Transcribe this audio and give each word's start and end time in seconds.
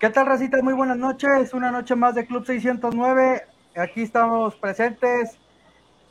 ¿Qué 0.00 0.08
tal, 0.08 0.24
Racita? 0.24 0.62
Muy 0.62 0.72
buenas 0.72 0.96
noches. 0.96 1.52
Una 1.52 1.70
noche 1.70 1.94
más 1.94 2.14
de 2.14 2.26
Club 2.26 2.46
609. 2.46 3.46
Aquí 3.76 4.00
estamos 4.00 4.54
presentes 4.56 5.36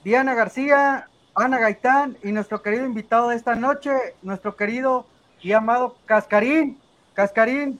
Diana 0.04 0.36
García, 0.36 1.10
Ana 1.34 1.58
Gaitán 1.58 2.16
y 2.24 2.32
nuestro 2.32 2.62
querido 2.62 2.86
invitado 2.86 3.30
de 3.30 3.36
esta 3.36 3.56
noche, 3.56 3.89
nuestro 4.21 4.56
querido 4.56 5.07
y 5.42 5.54
amado 5.54 5.98
Cascarín. 6.06 6.80
Cascarín, 7.16 7.80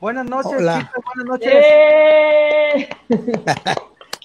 buenas 0.00 0.24
noches. 0.24 0.54
Hola. 0.56 0.90
buenas 1.14 1.26
noches. 1.26 1.52
¡Eh! 1.54 2.88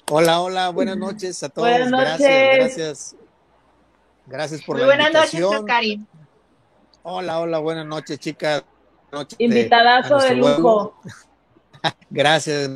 Hola, 0.10 0.40
hola, 0.40 0.70
buenas 0.70 0.96
noches 0.98 1.44
a 1.44 1.50
todos. 1.50 1.68
Buenas 1.68 1.90
Gracias, 1.92 2.20
noches. 2.20 2.58
gracias. 2.58 3.16
Gracias 4.28 4.62
por 4.64 4.78
Muy 4.78 4.82
la 4.82 4.86
buenas 4.88 5.12
noches, 5.14 5.34
invitación. 5.34 5.66
Karim. 5.66 6.06
Hola, 7.04 7.40
hola, 7.42 7.58
buenas 7.60 7.86
noches, 7.86 8.20
chicas. 8.20 8.64
Buenas 9.12 9.26
noches, 9.26 9.40
eh, 9.40 9.44
Invitadazo 9.44 10.18
de 10.20 10.36
lujo. 10.36 10.96
Gracias, 12.10 12.70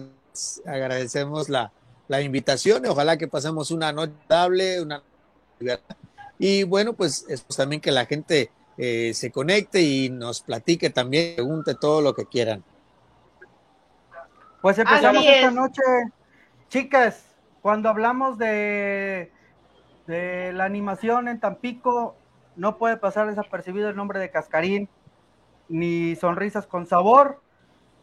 agradecemos 0.65 1.49
la, 1.49 1.71
la 2.07 2.21
invitación. 2.21 2.85
Ojalá 2.85 3.17
que 3.17 3.27
pasemos 3.27 3.71
una 3.71 3.91
noche 3.91 4.81
una 4.81 5.03
y 6.37 6.63
bueno, 6.63 6.93
pues 6.93 7.25
es 7.27 7.43
también 7.55 7.81
que 7.81 7.91
la 7.91 8.05
gente 8.05 8.49
eh, 8.77 9.13
se 9.13 9.29
conecte 9.29 9.81
y 9.81 10.09
nos 10.09 10.41
platique 10.41 10.89
también, 10.89 11.35
pregunte 11.35 11.75
todo 11.75 12.01
lo 12.01 12.15
que 12.15 12.25
quieran. 12.25 12.63
Pues 14.61 14.79
empezamos 14.79 15.23
esta 15.25 15.47
es. 15.47 15.53
noche. 15.53 15.81
Chicas, 16.69 17.25
cuando 17.61 17.89
hablamos 17.89 18.37
de, 18.37 19.31
de 20.07 20.53
la 20.53 20.63
animación 20.63 21.27
en 21.27 21.41
Tampico, 21.41 22.15
no 22.55 22.77
puede 22.77 22.95
pasar 22.95 23.27
desapercibido 23.27 23.89
el 23.89 23.97
nombre 23.97 24.19
de 24.19 24.31
Cascarín, 24.31 24.87
ni 25.67 26.15
Sonrisas 26.15 26.67
con 26.67 26.87
Sabor. 26.87 27.41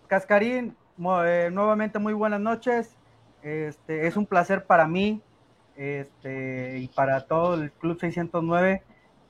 Cascarín, 0.08 0.76
eh, 0.98 1.50
nuevamente 1.52 1.98
muy 1.98 2.12
buenas 2.14 2.40
noches. 2.40 2.90
Este, 3.42 4.06
es 4.06 4.16
un 4.16 4.26
placer 4.26 4.64
para 4.64 4.86
mí 4.86 5.20
este, 5.76 6.78
y 6.78 6.88
para 6.88 7.26
todo 7.26 7.54
el 7.54 7.70
Club 7.72 7.98
609 8.00 8.82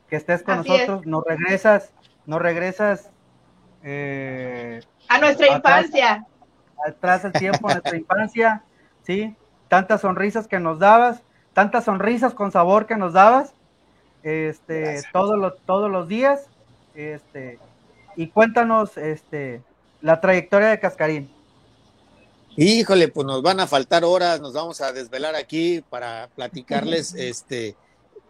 que 0.09 0.17
estés 0.17 0.42
con 0.42 0.61
Así 0.61 0.72
es. 0.72 0.89
nosotros. 0.89 1.06
Nos 1.06 1.25
regresas, 1.25 1.92
nos 2.25 2.41
regresas 2.41 3.11
eh, 3.83 4.81
A 5.09 5.19
nuestra 5.19 5.55
Atrás. 5.56 5.84
infancia. 5.87 6.27
atrás 6.87 7.25
el 7.25 7.33
tiempo, 7.33 7.69
nuestra 7.69 7.97
infancia, 7.97 8.62
¿sí? 9.03 9.34
Tantas 9.69 10.00
sonrisas 10.03 10.47
que 10.47 10.61
nos 10.61 10.78
dabas, 10.78 11.22
tantas 11.53 11.84
sonrisas 11.84 12.33
con 12.34 12.53
sabor 12.53 12.87
que 12.87 12.97
nos 12.97 13.12
dabas, 13.12 13.55
este, 14.22 15.03
todos 15.12 15.39
los, 15.39 15.61
todos 15.64 15.91
los 15.91 16.06
días, 16.09 16.48
este, 16.94 17.59
y 18.14 18.28
cuéntanos, 18.28 18.97
este, 18.97 19.62
la 20.00 20.20
trayectoria 20.20 20.69
de 20.69 20.78
Cascarín. 20.81 21.35
Híjole, 22.56 23.08
pues 23.08 23.26
nos 23.26 23.42
van 23.42 23.60
a 23.60 23.66
faltar 23.66 24.04
horas, 24.04 24.40
nos 24.40 24.54
vamos 24.54 24.80
a 24.80 24.92
desvelar 24.92 25.34
aquí 25.34 25.82
para 25.90 26.28
platicarles 26.34 27.14
este 27.18 27.76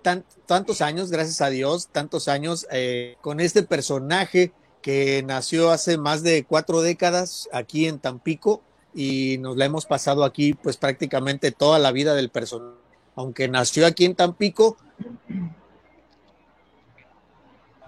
tan- 0.02 0.24
tantos 0.46 0.80
años, 0.80 1.10
gracias 1.10 1.40
a 1.40 1.48
Dios, 1.50 1.88
tantos 1.92 2.28
años 2.28 2.66
eh, 2.72 3.16
con 3.20 3.40
este 3.40 3.62
personaje 3.62 4.52
que 4.82 5.22
nació 5.24 5.70
hace 5.70 5.98
más 5.98 6.22
de 6.22 6.44
cuatro 6.44 6.80
décadas 6.80 7.48
aquí 7.52 7.86
en 7.86 7.98
Tampico 7.98 8.62
y 8.94 9.38
nos 9.38 9.56
la 9.56 9.64
hemos 9.64 9.84
pasado 9.86 10.24
aquí 10.24 10.54
pues 10.54 10.76
prácticamente 10.76 11.50
toda 11.52 11.78
la 11.78 11.92
vida 11.92 12.14
del 12.14 12.30
personaje. 12.30 12.76
Aunque 13.16 13.48
nació 13.48 13.86
aquí 13.86 14.04
en 14.04 14.14
Tampico, 14.14 14.76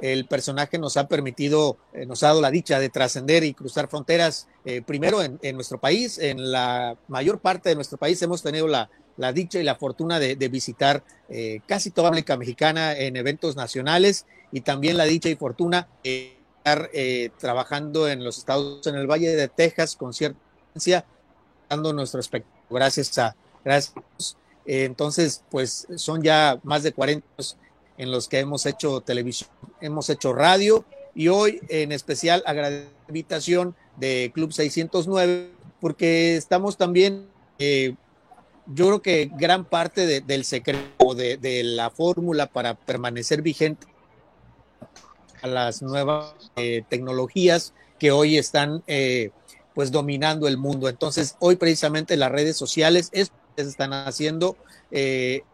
el 0.01 0.27
personaje 0.27 0.79
nos 0.79 0.97
ha 0.97 1.09
permitido, 1.09 1.77
eh, 1.93 2.07
nos 2.07 2.23
ha 2.23 2.29
dado 2.29 2.41
la 2.41 2.51
dicha 2.51 2.79
de 2.79 2.89
trascender 2.89 3.45
y 3.45 3.55
cruzar 3.55 3.89
fronteras, 3.89 4.49
eh, 4.65 4.83
primero 4.83 5.23
en, 5.23 5.55
nuestro 5.55 5.79
país, 5.79 6.19
en 6.19 6.51
la 6.51 6.97
mayor 7.09 7.41
parte 7.41 7.69
de 7.69 7.75
nuestro 7.75 7.99
país 7.99 8.21
hemos 8.23 8.43
tenido 8.43 8.69
la, 8.69 8.91
la 9.17 9.33
dicha 9.33 9.59
y 9.59 9.65
la 9.65 9.75
fortuna 9.75 10.19
de, 10.19 10.37
visitar 10.49 11.03
eh, 11.29 11.61
casi 11.67 11.91
toda 11.91 12.09
América 12.09 12.37
Mexicana 12.37 12.97
en 12.97 13.17
eventos 13.17 13.57
nacionales 13.57 14.27
y 14.53 14.61
también 14.61 14.97
la 14.97 15.05
dicha 15.05 15.29
y 15.29 15.37
fortuna 15.37 15.89
de 16.05 16.37
estar 16.59 16.91
trabajando 17.39 18.09
en 18.09 18.25
los 18.25 18.39
estados, 18.39 18.87
en 18.87 18.97
el 18.97 19.07
Valle 19.07 19.35
de 19.35 19.49
Texas 19.49 19.97
con 19.97 20.13
cierta 20.13 20.39
dando 21.69 21.93
nuestro 21.93 22.21
espectáculo. 22.21 22.59
Gracias 22.71 23.17
a, 23.19 23.37
gracias. 23.65 23.95
Entonces, 24.67 25.43
pues 25.51 25.87
son 25.97 26.23
ya 26.23 26.61
más 26.63 26.83
de 26.83 26.93
40 26.93 27.27
años 27.37 27.57
en 27.99 28.11
los 28.11 28.29
que 28.29 28.39
hemos 28.39 28.65
hecho 28.65 29.01
televisión, 29.03 29.51
hemos 29.81 30.09
hecho 30.09 30.33
radio 30.33 30.85
y 31.15 31.29
hoy 31.29 31.61
en 31.69 31.93
especial 31.93 32.43
agradezco 32.47 32.91
la 33.07 33.09
invitación 33.09 33.75
de 33.97 34.31
Club 34.33 34.53
609 34.53 35.51
porque 35.81 36.37
estamos 36.37 36.77
también, 36.77 37.29
eh, 37.59 37.95
yo 38.67 38.87
creo 38.87 39.03
que 39.03 39.31
gran 39.37 39.65
parte 39.65 40.07
de- 40.07 40.21
del 40.21 40.45
secreto 40.45 41.15
de, 41.15 41.37
de 41.37 41.63
la 41.65 41.91
fórmula 41.91 42.47
para 42.47 42.75
permanecer 42.75 43.43
vigente 43.43 43.87
a 45.43 45.47
las 45.47 45.83
nuevas 45.83 46.35
eh, 46.57 46.83
tecnologías 46.89 47.73
que 47.99 48.11
hoy 48.13 48.39
están 48.39 48.83
eh, 48.87 49.31
pues 49.75 49.91
dominando 49.93 50.47
el 50.49 50.57
mundo. 50.59 50.89
Entonces, 50.89 51.37
hoy 51.39 51.57
precisamente 51.57 52.17
las 52.17 52.31
redes 52.33 52.57
sociales 52.57 53.09
es, 53.13 53.31
están 53.57 53.93
haciendo 53.93 54.57
de 54.91 55.45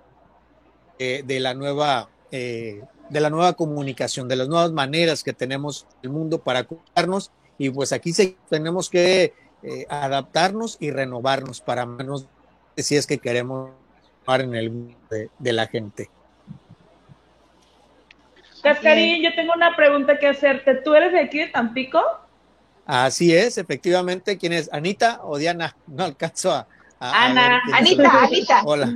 la 1.40 1.54
nueva 1.54 2.08
eh, 2.36 2.82
de 3.10 3.20
la 3.20 3.30
nueva 3.30 3.52
comunicación, 3.52 4.26
de 4.26 4.34
las 4.34 4.48
nuevas 4.48 4.72
maneras 4.72 5.22
que 5.22 5.32
tenemos 5.32 5.86
en 6.02 6.10
el 6.10 6.16
mundo 6.16 6.42
para 6.42 6.64
cuidarnos 6.64 7.30
y 7.58 7.70
pues 7.70 7.92
aquí 7.92 8.12
se, 8.12 8.36
tenemos 8.50 8.90
que 8.90 9.32
eh, 9.62 9.86
adaptarnos 9.88 10.76
y 10.80 10.90
renovarnos 10.90 11.60
para 11.60 11.86
menos 11.86 12.26
si 12.76 12.96
es 12.96 13.06
que 13.06 13.18
queremos 13.18 13.70
estar 14.18 14.40
en 14.40 14.56
el 14.56 14.70
mundo 14.72 14.98
de, 15.10 15.30
de 15.38 15.52
la 15.52 15.68
gente. 15.68 16.10
Cascarín, 18.64 19.22
yo 19.22 19.32
tengo 19.36 19.52
una 19.54 19.76
pregunta 19.76 20.18
que 20.18 20.26
hacerte. 20.26 20.74
¿Tú 20.74 20.92
eres 20.92 21.12
de 21.12 21.20
aquí 21.20 21.38
de 21.38 21.46
Tampico? 21.46 22.02
Así 22.84 23.32
es, 23.32 23.58
efectivamente, 23.58 24.38
¿quién 24.38 24.54
es? 24.54 24.72
¿Anita 24.72 25.20
o 25.22 25.38
Diana? 25.38 25.76
No 25.86 26.02
alcanzo 26.02 26.50
a... 26.52 26.66
Ana. 26.98 27.62
Anita. 27.72 28.24
Anita. 28.24 28.62
Hola. 28.64 28.86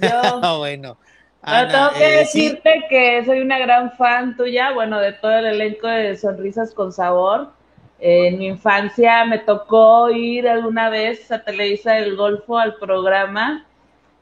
Yo. 0.00 0.40
Ah, 0.42 0.56
bueno. 0.58 0.96
Ana, 1.46 1.68
tengo 1.68 1.90
que 1.92 2.20
eh, 2.20 2.24
sí, 2.24 2.48
decirte 2.48 2.84
que 2.90 3.24
soy 3.24 3.40
una 3.40 3.58
gran 3.58 3.92
fan 3.92 4.36
tuya, 4.36 4.72
bueno, 4.72 4.98
de 4.98 5.12
todo 5.12 5.30
el 5.30 5.46
elenco 5.46 5.86
de 5.86 6.16
Sonrisas 6.16 6.74
con 6.74 6.92
Sabor. 6.92 7.52
Eh, 8.00 8.28
en 8.28 8.38
mi 8.38 8.46
infancia 8.48 9.24
me 9.24 9.38
tocó 9.38 10.10
ir 10.10 10.48
alguna 10.48 10.90
vez 10.90 11.30
a 11.30 11.44
Televisa 11.44 11.92
del 11.94 12.16
Golfo 12.16 12.58
al 12.58 12.74
programa 12.74 13.64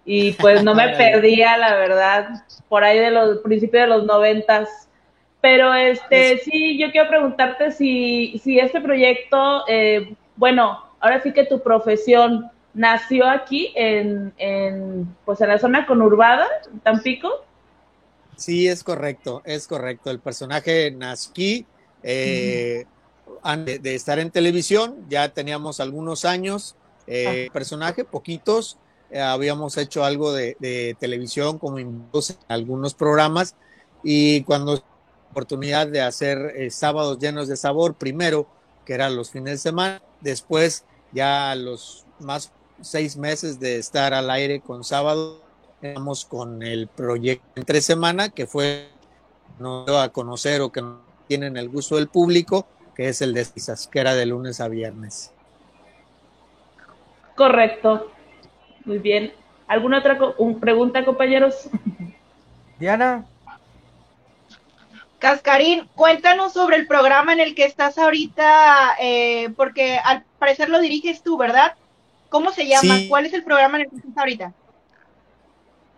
y 0.04 0.32
pues 0.32 0.62
no 0.62 0.74
me 0.74 0.88
perdía, 0.96 1.56
la 1.56 1.74
verdad, 1.74 2.44
por 2.68 2.84
ahí 2.84 2.98
de 2.98 3.10
los 3.10 3.38
principios 3.38 3.84
de 3.84 3.88
los 3.88 4.04
noventas. 4.04 4.90
Pero 5.40 5.72
este, 5.72 6.38
sí, 6.38 6.78
yo 6.78 6.90
quiero 6.90 7.08
preguntarte 7.08 7.70
si, 7.70 8.38
si 8.44 8.58
este 8.58 8.82
proyecto, 8.82 9.64
eh, 9.66 10.14
bueno, 10.36 10.78
ahora 11.00 11.22
sí 11.22 11.32
que 11.32 11.46
tu 11.46 11.62
profesión 11.62 12.50
nació 12.74 13.28
aquí 13.28 13.72
en, 13.76 14.32
en, 14.36 15.16
pues 15.24 15.40
en 15.40 15.48
la 15.48 15.58
zona 15.58 15.86
conurbada, 15.86 16.46
Tampico. 16.82 17.30
Sí, 18.36 18.68
es 18.68 18.82
correcto, 18.84 19.42
es 19.44 19.66
correcto. 19.68 20.10
El 20.10 20.20
personaje 20.20 20.90
Nasky, 20.90 21.66
eh, 22.02 22.84
antes 23.42 23.80
de 23.82 23.94
estar 23.94 24.18
en 24.18 24.30
televisión, 24.30 25.06
ya 25.08 25.28
teníamos 25.28 25.80
algunos 25.80 26.24
años. 26.24 26.76
eh, 27.06 27.50
personaje, 27.52 28.04
poquitos. 28.04 28.78
eh, 29.10 29.20
habíamos 29.20 29.76
hecho 29.76 30.04
algo 30.04 30.32
de, 30.32 30.56
de 30.58 30.96
televisión 30.98 31.58
como 31.58 31.78
en 31.78 32.10
algunos 32.48 32.94
programas. 32.94 33.54
Y 34.02 34.42
cuando 34.42 34.82
oportunidad 35.30 35.86
de 35.88 36.00
hacer 36.00 36.52
eh, 36.56 36.70
sábados 36.70 37.18
llenos 37.18 37.48
de 37.48 37.56
sabor, 37.56 37.94
primero, 37.94 38.48
que 38.84 38.94
eran 38.94 39.16
los 39.16 39.30
fines 39.30 39.52
de 39.54 39.58
semana, 39.58 40.02
después 40.20 40.84
ya 41.12 41.54
los 41.54 42.04
más 42.20 42.52
seis 42.84 43.16
meses 43.16 43.58
de 43.60 43.78
estar 43.78 44.14
al 44.14 44.30
aire 44.30 44.60
con 44.60 44.84
sábado 44.84 45.42
Estamos 45.82 46.24
con 46.24 46.62
el 46.62 46.88
proyecto 46.88 47.44
entre 47.56 47.82
semana, 47.82 48.30
que 48.30 48.46
fue 48.46 48.88
no 49.58 49.84
a 49.98 50.08
conocer 50.08 50.62
o 50.62 50.72
que 50.72 50.80
no 50.80 51.00
tienen 51.28 51.58
el 51.58 51.68
gusto 51.68 51.96
del 51.96 52.08
público, 52.08 52.66
que 52.94 53.08
es 53.10 53.20
el 53.20 53.34
de 53.34 53.44
Cisas, 53.44 53.86
que 53.88 53.98
era 53.98 54.14
de 54.14 54.24
lunes 54.24 54.62
a 54.62 54.68
viernes. 54.68 55.30
Correcto. 57.36 58.10
Muy 58.86 58.98
bien. 58.98 59.34
¿Alguna 59.66 59.98
otra 59.98 60.16
co- 60.16 60.34
un- 60.38 60.58
pregunta, 60.58 61.04
compañeros? 61.04 61.68
Diana, 62.78 63.26
Cascarín, 65.18 65.88
cuéntanos 65.94 66.52
sobre 66.52 66.76
el 66.76 66.86
programa 66.86 67.32
en 67.32 67.40
el 67.40 67.54
que 67.54 67.64
estás 67.64 67.96
ahorita, 67.98 68.96
eh, 69.00 69.50
porque 69.56 69.98
al 69.98 70.24
parecer 70.38 70.68
lo 70.68 70.80
diriges 70.80 71.22
tú, 71.22 71.36
¿verdad? 71.38 71.74
¿Cómo 72.34 72.50
se 72.50 72.66
llama? 72.66 72.96
Sí. 72.96 73.08
¿Cuál 73.08 73.26
es 73.26 73.32
el 73.32 73.44
programa 73.44 73.76
en 73.76 73.84
el 73.84 73.90
que 73.90 73.96
estás 73.98 74.18
ahorita? 74.18 74.52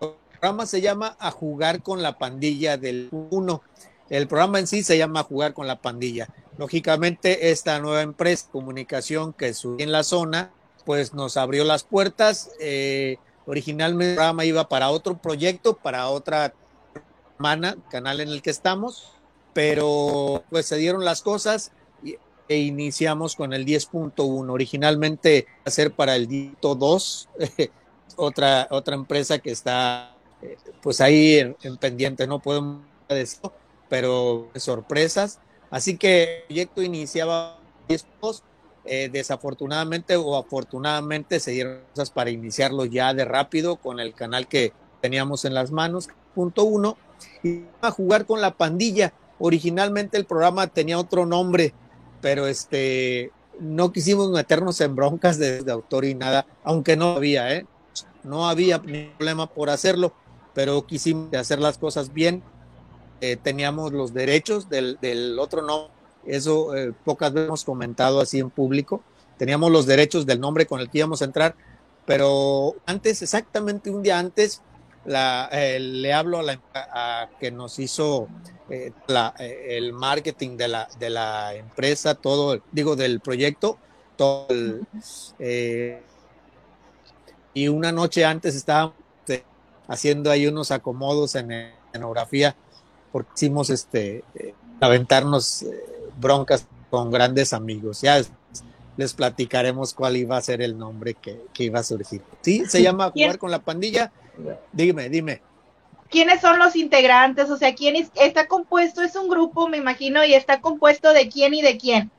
El 0.03 0.11
programa 0.33 0.67
se 0.67 0.83
llama 0.83 1.17
A 1.19 1.31
Jugar 1.31 1.83
con 1.83 2.03
la 2.03 2.19
Pandilla 2.19 2.77
del 2.77 3.09
1. 3.11 3.62
El 4.11 4.29
programa 4.29 4.59
en 4.59 4.67
sí 4.67 4.83
se 4.83 4.99
llama 4.99 5.21
A 5.21 5.23
Jugar 5.23 5.55
con 5.55 5.67
la 5.67 5.81
Pandilla. 5.81 6.29
lógicamente 6.59 7.53
esta 7.53 7.79
nueva 7.79 8.03
empresa 8.03 8.44
de 8.44 8.53
comunicación 8.53 9.33
que 9.33 9.55
surgió 9.55 9.83
en 9.83 9.93
la 9.93 10.05
zona, 10.05 10.50
pues 10.85 11.15
nos 11.15 11.38
abrió 11.38 11.65
las 11.65 11.85
puertas. 11.85 12.50
Eh, 12.61 13.17
originalmente 13.47 14.11
el 14.11 14.17
programa 14.17 14.44
iba 14.44 14.69
para 14.69 14.91
otro 14.91 15.17
proyecto, 15.17 15.79
para 15.79 16.06
otra 16.11 16.53
semana, 17.38 17.79
canal 17.91 18.21
en 18.21 18.29
el 18.29 18.43
que 18.43 18.50
estamos, 18.50 19.11
pero 19.55 20.44
pues 20.50 20.67
se 20.67 20.77
dieron 20.77 21.03
las 21.03 21.23
cosas 21.23 21.73
e 22.49 22.59
iniciamos 22.59 23.37
con 23.37 23.53
el 23.53 23.65
10.1. 23.65 24.51
Originalmente 24.51 25.47
a 25.65 25.71
ser 25.71 25.93
para 25.93 26.17
el 26.17 26.57
2, 26.61 27.29
otra, 28.17 28.69
otra 28.71 28.95
empresa 28.95 29.39
que 29.39 29.51
está 29.51 30.17
eh, 30.43 30.57
pues 30.83 31.01
ahí 31.01 31.55
en, 31.63 31.77
pendiente, 31.77 32.27
no 32.27 32.41
podemos 32.41 32.83
decir, 33.09 33.41
pero 33.89 34.49
sorpresas. 34.57 35.41
Así 35.71 35.97
que 35.97 36.39
el 36.39 36.43
proyecto 36.45 36.83
iniciaba 36.83 37.59
10 37.89 38.07
eh, 38.89 39.09
desafortunadamente 39.13 40.15
o 40.17 40.37
afortunadamente 40.37 41.41
se 41.41 41.51
dieron 41.51 41.81
cosas 41.91 42.11
para 42.11 42.31
iniciarlo 42.31 42.85
ya 42.85 43.13
de 43.15 43.25
rápido 43.25 43.77
con 43.77 43.99
el 43.99 44.15
canal 44.15 44.47
que 44.47 44.73
teníamos 45.01 45.45
en 45.45 45.55
las 45.55 45.73
manos, 45.73 46.09
punto 46.37 46.63
uno, 46.65 46.97
y 47.43 47.63
a 47.81 47.91
jugar 47.91 48.27
con 48.27 48.41
la 48.41 48.57
pandilla. 48.57 49.13
Originalmente 49.39 50.17
el 50.17 50.25
programa 50.25 50.69
tenía 50.69 50.99
otro 50.99 51.27
nombre, 51.27 51.75
pero 52.21 52.47
este 52.47 53.31
no 53.59 53.93
quisimos 53.93 54.31
meternos 54.31 54.81
en 54.81 54.95
broncas 54.95 55.39
de, 55.39 55.65
autor 55.71 56.05
y 56.05 56.15
nada, 56.15 56.47
aunque 56.63 56.97
no 56.97 57.13
había, 57.13 57.55
¿eh? 57.55 57.67
No 58.23 58.49
había 58.49 58.83
problema 58.83 59.47
por 59.47 59.71
hacerlo, 59.71 60.13
pero 60.53 60.87
quisimos 60.87 61.33
hacer 61.35 61.59
las 61.61 61.79
cosas 61.79 62.13
bien. 62.13 62.43
Eh, 63.21 63.37
teníamos 63.37 63.93
los 63.93 64.13
derechos 64.13 64.69
del, 64.69 64.99
del 65.01 65.39
otro 65.39 65.63
nombre, 65.63 65.91
eso 66.27 66.75
eh, 66.75 66.93
pocas 67.05 67.33
veces 67.33 67.49
hemos 67.49 67.65
comentado 67.65 68.21
así 68.21 68.39
en 68.39 68.51
público. 68.51 69.03
Teníamos 69.39 69.71
los 69.71 69.87
derechos 69.87 70.27
del 70.27 70.41
nombre 70.41 70.67
con 70.67 70.81
el 70.81 70.91
que 70.91 70.99
íbamos 70.99 71.23
a 71.23 71.27
entrar, 71.27 71.55
pero 72.05 72.75
antes, 72.85 73.23
exactamente 73.23 73.91
un 73.91 74.03
día 74.03 74.19
antes, 74.19 74.62
la, 75.06 75.49
eh, 75.53 75.79
le 75.79 76.12
hablo 76.12 76.41
a 76.41 76.43
la 76.43 76.61
a, 76.75 77.29
que 77.38 77.50
nos 77.50 77.79
hizo 77.79 78.29
eh, 78.69 78.93
la, 79.06 79.35
eh, 79.38 79.76
el 79.76 79.93
marketing 79.93 80.56
de 80.56 80.69
la, 80.69 80.88
de 80.99 81.11
la 81.11 81.55
empresa, 81.55 82.14
todo, 82.14 82.61
digo, 82.73 82.97
del 82.97 83.20
proyecto, 83.20 83.79
todo 84.17 84.49
y 87.55 87.69
una 87.69 87.91
noche 87.91 88.25
antes 88.25 88.55
estábamos 88.55 88.94
haciendo 89.88 90.31
ahí 90.31 90.47
unos 90.47 90.70
acomodos 90.70 91.37
en 91.37 91.52
escenografía, 91.52 92.55
porque 93.12 93.31
hicimos 93.35 93.70
este, 93.70 94.25
aventarnos 94.81 95.64
broncas 96.20 96.67
con 96.91 97.11
grandes 97.11 97.55
amigos. 97.55 98.02
Ya 98.02 98.20
les 98.99 99.14
platicaremos 99.14 99.94
cuál 99.94 100.19
iba 100.19 100.37
a 100.37 100.43
ser 100.43 100.61
el 100.61 100.76
nombre 100.76 101.14
que, 101.14 101.47
que 101.55 101.64
iba 101.64 101.81
a 101.81 101.82
surgir. 101.82 102.23
Sí, 102.43 102.64
se 102.67 102.82
llama 102.82 103.11
Jugar 103.11 103.38
con 103.38 103.50
la 103.50 103.61
Pandilla 103.61 104.12
Dime, 104.73 105.09
dime. 105.09 105.43
¿Quiénes 106.11 106.41
son 106.41 106.59
los 106.59 106.77
integrantes? 106.77 107.50
O 107.50 107.56
sea, 107.56 107.75
¿quién 107.75 107.97
está 108.15 108.47
compuesto? 108.47 109.03
Es 109.03 109.17
un 109.17 109.29
grupo, 109.29 109.69
me 109.69 109.77
imagino, 109.77 110.25
y 110.25 110.35
está 110.35 110.61
compuesto 110.61 111.12
de 111.12 111.29
quién 111.29 111.55
y 111.55 111.62
de 111.62 111.79
quién. 111.79 112.11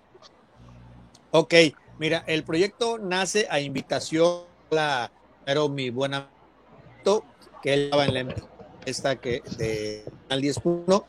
Ok, 1.31 1.53
mira, 1.99 2.23
el 2.27 2.43
proyecto 2.43 2.97
nace 2.97 3.47
a 3.49 3.59
invitación 3.59 4.41
la, 4.69 5.11
pero 5.45 5.69
mi 5.69 5.89
buena 5.89 6.29
que 7.61 7.73
él 7.73 7.83
estaba 7.85 8.05
en 8.05 8.13
la 8.13 8.19
empresa 8.19 9.15
que 9.15 9.41
de 9.57 10.03
Canal 10.27 10.43
10.1, 10.43 11.05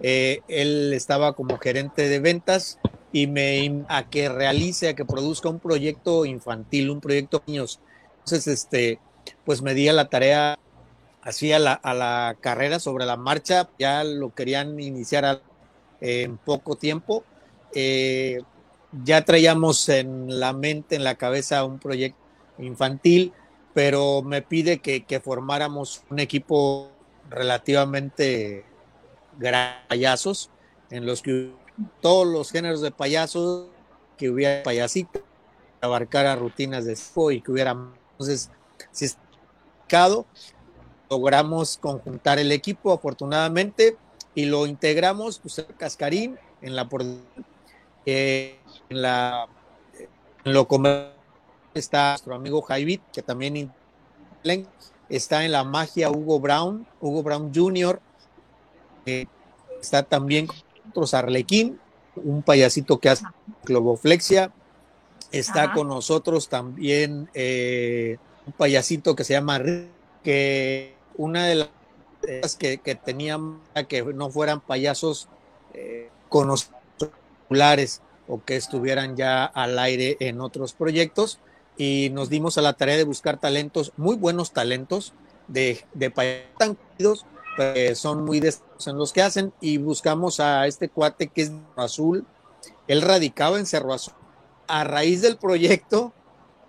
eh, 0.00 0.40
él 0.48 0.92
estaba 0.92 1.34
como 1.34 1.58
gerente 1.58 2.08
de 2.08 2.20
ventas 2.20 2.78
y 3.12 3.26
me 3.26 3.84
a 3.88 4.08
que 4.08 4.28
realice, 4.28 4.88
a 4.88 4.94
que 4.94 5.04
produzca 5.04 5.48
un 5.48 5.60
proyecto 5.60 6.24
infantil, 6.24 6.90
un 6.90 7.00
proyecto 7.00 7.38
de 7.38 7.52
niños. 7.52 7.80
Entonces, 8.18 8.46
este, 8.46 8.98
pues 9.48 9.62
me 9.62 9.72
di 9.72 9.88
a 9.88 9.94
la 9.94 10.10
tarea, 10.10 10.58
así 11.22 11.54
a 11.54 11.58
la, 11.58 12.36
carrera 12.38 12.78
sobre 12.78 13.06
la 13.06 13.16
marcha, 13.16 13.70
ya 13.78 14.04
lo 14.04 14.34
querían 14.34 14.78
iniciar 14.78 15.40
en 16.02 16.36
poco 16.36 16.76
tiempo. 16.76 17.24
Eh, 17.72 18.42
ya 19.02 19.24
traíamos 19.24 19.88
en 19.88 20.38
la 20.38 20.52
mente, 20.52 20.96
en 20.96 21.02
la 21.02 21.14
cabeza 21.14 21.64
un 21.64 21.78
proyecto 21.78 22.20
infantil, 22.58 23.32
pero 23.72 24.20
me 24.20 24.42
pide 24.42 24.80
que, 24.80 25.20
formáramos 25.24 26.02
un 26.10 26.18
equipo 26.18 26.90
relativamente 27.30 28.66
payasos, 29.88 30.50
en 30.90 31.06
los 31.06 31.22
que 31.22 31.52
todos 32.02 32.26
los 32.26 32.52
géneros 32.52 32.82
de 32.82 32.90
payasos, 32.90 33.68
que 34.18 34.28
hubiera 34.28 34.62
payasito, 34.62 35.22
abarcara 35.80 36.36
rutinas 36.36 36.84
de 36.84 36.98
y 37.32 37.40
que 37.40 37.50
hubiera 37.50 37.70
entonces 38.10 38.50
si 38.90 39.06
logramos 41.10 41.78
conjuntar 41.78 42.38
el 42.38 42.52
equipo 42.52 42.92
afortunadamente 42.92 43.96
y 44.34 44.44
lo 44.44 44.66
integramos, 44.66 45.38
pues 45.38 45.64
Cascarín 45.76 46.38
en 46.62 46.76
la 46.76 46.88
eh, 48.06 48.58
en 48.88 49.02
la 49.02 49.48
en 50.44 50.52
lo 50.52 50.68
comercial 50.68 51.18
está 51.74 52.10
nuestro 52.10 52.34
amigo 52.34 52.62
Jaivit, 52.62 53.02
que 53.12 53.22
también 53.22 53.72
está 55.08 55.44
en 55.44 55.52
la 55.52 55.64
magia 55.64 56.10
Hugo 56.10 56.40
Brown, 56.40 56.86
Hugo 57.00 57.22
Brown 57.22 57.52
Jr., 57.54 58.00
está 59.80 60.02
también 60.02 60.46
con 60.46 60.58
nosotros 60.84 61.14
Arlequín, 61.14 61.80
un 62.16 62.42
payasito 62.42 62.98
que 62.98 63.08
hace 63.08 63.24
globoflexia, 63.64 64.52
está 65.32 65.72
con 65.72 65.88
nosotros 65.88 66.48
también 66.48 67.30
eh, 67.34 68.18
un 68.48 68.52
payasito 68.52 69.14
que 69.14 69.24
se 69.24 69.34
llama 69.34 69.60
que 70.24 70.94
una 71.16 71.46
de 71.46 71.68
las 72.22 72.56
que, 72.56 72.78
que 72.78 72.94
tenían 72.94 73.60
que 73.88 74.02
no 74.02 74.30
fueran 74.30 74.60
payasos 74.60 75.28
eh, 75.74 76.08
populares 76.30 78.00
o 78.26 78.42
que 78.42 78.56
estuvieran 78.56 79.16
ya 79.16 79.44
al 79.44 79.78
aire 79.78 80.16
en 80.20 80.40
otros 80.40 80.72
proyectos. 80.72 81.40
Y 81.76 82.10
nos 82.12 82.28
dimos 82.30 82.58
a 82.58 82.62
la 82.62 82.72
tarea 82.72 82.96
de 82.96 83.04
buscar 83.04 83.38
talentos, 83.38 83.92
muy 83.96 84.16
buenos 84.16 84.52
talentos 84.52 85.12
de, 85.46 85.84
de 85.94 86.10
payasos 86.10 86.48
tan 86.58 86.76
son 87.94 88.24
muy 88.24 88.40
destacados 88.40 88.86
en 88.86 88.96
los 88.96 89.12
que 89.12 89.22
hacen. 89.22 89.52
Y 89.60 89.76
buscamos 89.76 90.40
a 90.40 90.66
este 90.66 90.88
cuate 90.88 91.28
que 91.28 91.42
es 91.42 91.52
Azul, 91.76 92.24
él 92.86 93.02
radicaba 93.02 93.58
en 93.58 93.66
Cerro 93.66 93.92
Azul. 93.92 94.14
A 94.66 94.84
raíz 94.84 95.22
del 95.22 95.36
proyecto 95.38 96.12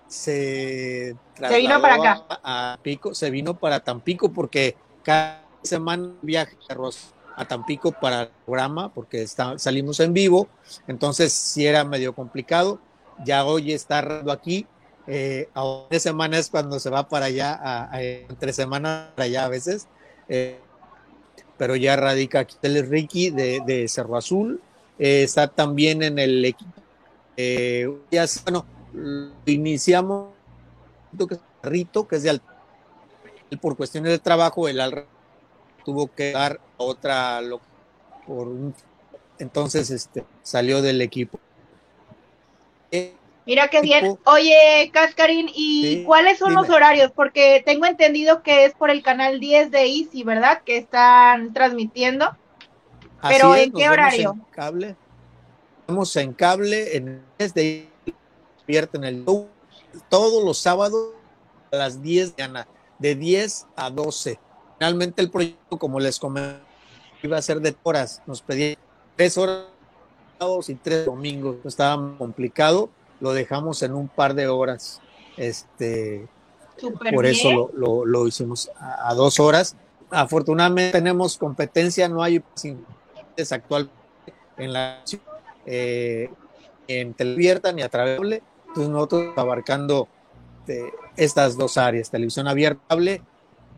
se, 0.09 1.15
se 1.35 1.57
vino 1.57 1.81
para 1.81 1.95
acá. 1.95 2.25
A, 2.43 2.79
Pico, 2.81 3.13
se 3.13 3.29
vino 3.29 3.57
para 3.57 3.79
Tampico 3.79 4.33
porque 4.33 4.75
cada 5.03 5.45
semana 5.61 6.11
viaja 6.21 6.51
a 7.35 7.45
Tampico 7.45 7.91
para 7.91 8.23
el 8.23 8.29
programa 8.45 8.91
porque 8.93 9.21
está, 9.21 9.57
salimos 9.57 9.99
en 10.01 10.13
vivo, 10.13 10.49
entonces 10.87 11.31
sí 11.31 11.65
era 11.65 11.85
medio 11.85 12.13
complicado. 12.13 12.79
Ya 13.23 13.45
hoy 13.45 13.71
está 13.71 14.23
aquí. 14.29 14.65
Eh, 15.07 15.49
a 15.55 15.85
de 15.89 15.99
semana 15.99 16.37
es 16.37 16.49
cuando 16.49 16.79
se 16.79 16.89
va 16.89 17.07
para 17.07 17.25
allá, 17.27 17.89
entre 17.93 18.51
semanas 18.51 19.09
para 19.15 19.25
allá 19.25 19.45
a 19.45 19.49
veces. 19.49 19.87
Eh, 20.27 20.59
pero 21.57 21.75
ya 21.75 21.95
radica 21.95 22.39
aquí 22.39 22.55
el 22.61 22.87
Ricky 22.89 23.29
de, 23.29 23.85
Cerro 23.87 24.17
Azul. 24.17 24.61
Eh, 24.97 25.23
está 25.23 25.47
también 25.47 26.01
en 26.01 26.17
el 26.17 26.43
equipo. 26.45 26.81
ya, 28.11 28.25
bueno, 28.43 28.65
iniciamos 29.45 30.29
Rito, 31.63 32.07
que 32.07 32.15
es 32.15 32.23
de 32.23 32.39
por 33.61 33.75
cuestiones 33.75 34.11
de 34.11 34.19
trabajo, 34.19 34.67
el 34.67 34.79
al 34.79 35.05
tuvo 35.83 36.13
que 36.13 36.31
dar 36.31 36.59
otra 36.77 37.41
por 38.27 38.49
entonces 39.39 39.89
este 39.89 40.25
salió 40.43 40.81
del 40.81 41.01
equipo. 41.01 41.39
Mira 43.45 43.67
qué 43.69 43.81
bien. 43.81 44.19
Oye, 44.25 44.91
Cascarín, 44.93 45.49
¿y 45.53 46.03
cuáles 46.03 46.37
son 46.37 46.53
los 46.53 46.69
horarios? 46.69 47.11
Porque 47.11 47.63
tengo 47.65 47.87
entendido 47.87 48.43
que 48.43 48.65
es 48.65 48.73
por 48.75 48.91
el 48.91 49.01
canal 49.01 49.39
10 49.39 49.71
de 49.71 49.85
Easy, 49.85 50.23
¿verdad? 50.23 50.61
Que 50.63 50.77
están 50.77 51.53
transmitiendo. 51.53 52.37
Pero 53.27 53.55
¿en 53.55 53.71
qué 53.71 53.89
horario? 53.89 54.33
En 54.33 54.41
cable. 54.51 54.95
Estamos 55.81 56.15
en 56.15 56.33
cable 56.33 56.95
en 56.95 57.23
desde 57.39 57.89
en 58.77 59.03
el 59.03 59.25
todos 60.09 60.43
los 60.43 60.59
sábados 60.59 61.09
a 61.71 61.75
las 61.75 62.01
10 62.01 62.35
de 62.35 62.47
mañana, 62.47 62.67
de 62.99 63.15
10 63.15 63.67
a 63.75 63.89
12. 63.89 64.39
Finalmente 64.77 65.21
el 65.21 65.31
proyecto, 65.31 65.77
como 65.77 65.99
les 65.99 66.19
comenté, 66.19 66.59
iba 67.23 67.37
a 67.37 67.41
ser 67.41 67.61
de 67.61 67.75
horas. 67.83 68.21
Nos 68.27 68.41
pedían 68.41 68.75
tres 69.15 69.37
horas 69.37 69.65
y 70.67 70.75
tres 70.75 71.05
domingos. 71.05 71.57
Estaba 71.65 72.15
complicado. 72.17 72.89
Lo 73.19 73.33
dejamos 73.33 73.81
en 73.81 73.93
un 73.93 74.07
par 74.07 74.35
de 74.35 74.47
horas. 74.47 75.01
Este, 75.35 76.27
por 77.13 77.25
eso 77.25 77.71
lo, 77.73 78.05
lo, 78.05 78.27
hicimos 78.27 78.69
a, 78.77 79.13
dos 79.15 79.39
horas. 79.39 79.75
Afortunadamente 80.11 80.91
tenemos 80.91 81.37
competencia, 81.37 82.07
no 82.07 82.21
hay 82.21 82.43
actual 83.51 83.89
en 84.57 84.73
la 84.73 85.01
eh, 85.65 86.29
en 86.89 87.13
televierta 87.13 87.71
ni 87.71 87.83
a 87.83 87.89
través 87.89 88.19
de 88.19 88.43
entonces 88.79 88.93
nosotros 88.93 89.37
abarcando 89.37 90.07
eh, 90.67 90.91
estas 91.17 91.57
dos 91.57 91.77
áreas, 91.77 92.09
televisión 92.09 92.47
abierta 92.47 92.81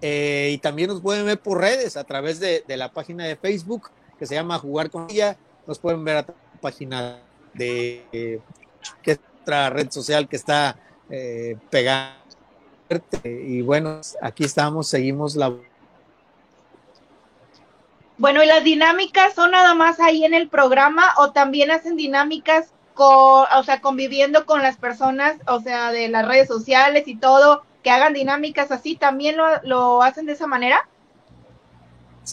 eh, 0.01 0.51
y 0.53 0.57
también 0.59 0.89
nos 0.89 1.01
pueden 1.01 1.25
ver 1.25 1.39
por 1.39 1.59
redes 1.59 1.97
a 1.97 2.03
través 2.03 2.39
de, 2.39 2.63
la 2.67 2.91
página 2.91 3.25
de 3.25 3.35
Facebook 3.35 3.89
que 4.19 4.25
se 4.25 4.35
llama 4.35 4.59
Jugar 4.59 4.89
con 4.89 5.07
ella, 5.09 5.37
nos 5.65 5.79
pueden 5.79 6.03
ver 6.03 6.17
a 6.17 6.21
la 6.21 6.61
página 6.61 7.19
de 7.53 8.41
que 9.01 9.19
otra 9.41 9.69
red 9.69 9.89
social 9.89 10.27
que 10.27 10.35
está 10.35 10.77
pegada. 11.69 12.17
Y 13.23 13.61
bueno, 13.61 14.01
aquí 14.21 14.43
estamos, 14.43 14.87
seguimos 14.87 15.35
la 15.35 15.53
bueno, 18.21 18.43
¿y 18.43 18.45
las 18.45 18.63
dinámicas 18.63 19.33
son 19.33 19.49
nada 19.49 19.73
más 19.73 19.99
ahí 19.99 20.23
en 20.23 20.35
el 20.35 20.47
programa 20.47 21.15
o 21.17 21.31
también 21.31 21.71
hacen 21.71 21.95
dinámicas 21.95 22.71
o 23.09 23.63
sea, 23.63 23.81
conviviendo 23.81 24.45
con 24.45 24.61
las 24.61 24.77
personas, 24.77 25.37
o 25.47 25.59
sea, 25.61 25.91
de 25.91 26.07
las 26.07 26.27
redes 26.27 26.47
sociales 26.47 27.07
y 27.07 27.15
todo, 27.15 27.63
que 27.83 27.89
hagan 27.89 28.13
dinámicas 28.13 28.71
así, 28.71 28.95
también 28.95 29.35
lo, 29.63 30.03
hacen 30.03 30.25
de 30.25 30.33
esa 30.33 30.47
manera? 30.47 30.87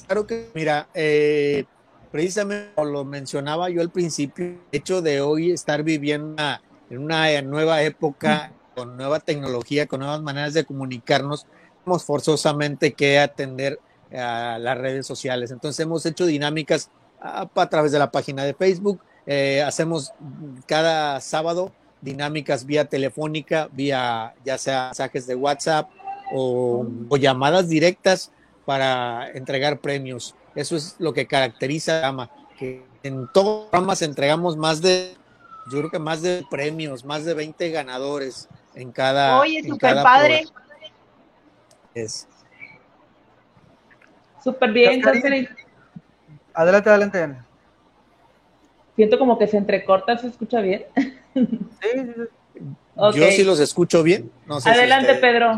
Claro 0.07 0.27
que, 0.27 0.51
mira, 0.55 0.89
eh, 0.95 1.65
precisamente 2.13 2.71
lo 2.77 3.05
mencionaba 3.05 3.71
yo 3.71 3.81
al 3.81 3.91
principio, 3.91 4.45
el 4.45 4.61
hecho 4.73 5.03
de 5.03 5.21
hoy 5.21 5.51
estar 5.51 5.83
viviendo 5.83 6.43
en 6.91 6.99
una 6.99 7.41
nueva 7.43 7.83
época, 7.83 8.53
con 8.75 8.97
nueva 8.97 9.21
tecnología, 9.21 9.87
con 9.87 10.01
nuevas 10.01 10.21
maneras 10.21 10.55
de 10.55 10.65
comunicarnos, 10.65 11.47
tenemos 11.83 12.05
forzosamente 12.05 12.93
que 12.93 13.19
atender 13.19 13.81
a 14.13 14.59
las 14.59 14.79
redes 14.79 15.07
sociales. 15.07 15.51
Entonces 15.51 15.81
hemos 15.81 16.05
hecho 16.07 16.27
dinámicas 16.27 16.91
a, 17.21 17.47
través 17.69 17.93
de 17.93 17.99
la 17.99 18.11
página 18.11 18.45
de 18.45 18.55
Facebook. 18.55 19.01
Eh, 19.31 19.63
hacemos 19.63 20.15
cada 20.67 21.21
sábado 21.21 21.71
dinámicas 22.01 22.65
vía 22.65 22.87
telefónica, 22.87 23.69
vía 23.73 24.35
ya 24.43 24.57
sea 24.57 24.87
mensajes 24.87 25.27
de 25.27 25.35
WhatsApp 25.35 25.91
o, 26.33 26.87
llamadas 27.19 27.69
directas 27.69 28.33
para 28.65 29.31
entregar 29.33 29.81
premios. 29.81 30.35
Eso 30.55 30.77
es 30.77 30.97
lo 30.99 31.13
que 31.13 31.27
caracteriza 31.27 31.99
a 31.99 32.01
Gama, 32.01 32.31
que 32.59 32.83
en 33.03 33.29
todos 33.35 33.47
los 33.47 33.67
programas 33.67 34.01
entregamos 34.01 34.57
más 34.57 34.81
de, 34.81 35.15
yo 35.71 35.79
creo 35.79 35.91
que 35.91 35.99
más 35.99 36.23
de 36.23 36.47
premios, 36.51 37.05
más 37.05 37.27
de 37.27 37.35
20 37.35 37.71
ganadores 37.71 38.49
en 38.75 38.93
cada. 38.93 39.39
Oye, 39.41 39.63
super 39.63 40.03
padre. 40.03 40.47
Es, 41.95 42.27
Súper 44.43 44.73
bien, 44.73 45.03
Adelante, 46.55 46.91
adelante. 46.91 47.48
Siento 48.99 49.17
como 49.17 49.39
que 49.39 49.47
se 49.47 49.57
entrecorta, 49.57 50.19
¿se 50.19 50.27
escucha 50.27 50.61
bien? 50.61 50.85
Sí, 51.33 52.27
Yo 53.15 53.31
sí 53.31 53.45
los 53.45 53.61
escucho 53.61 54.03
bien. 54.03 54.29
adelante, 54.65 55.15
Pedro. 55.15 55.57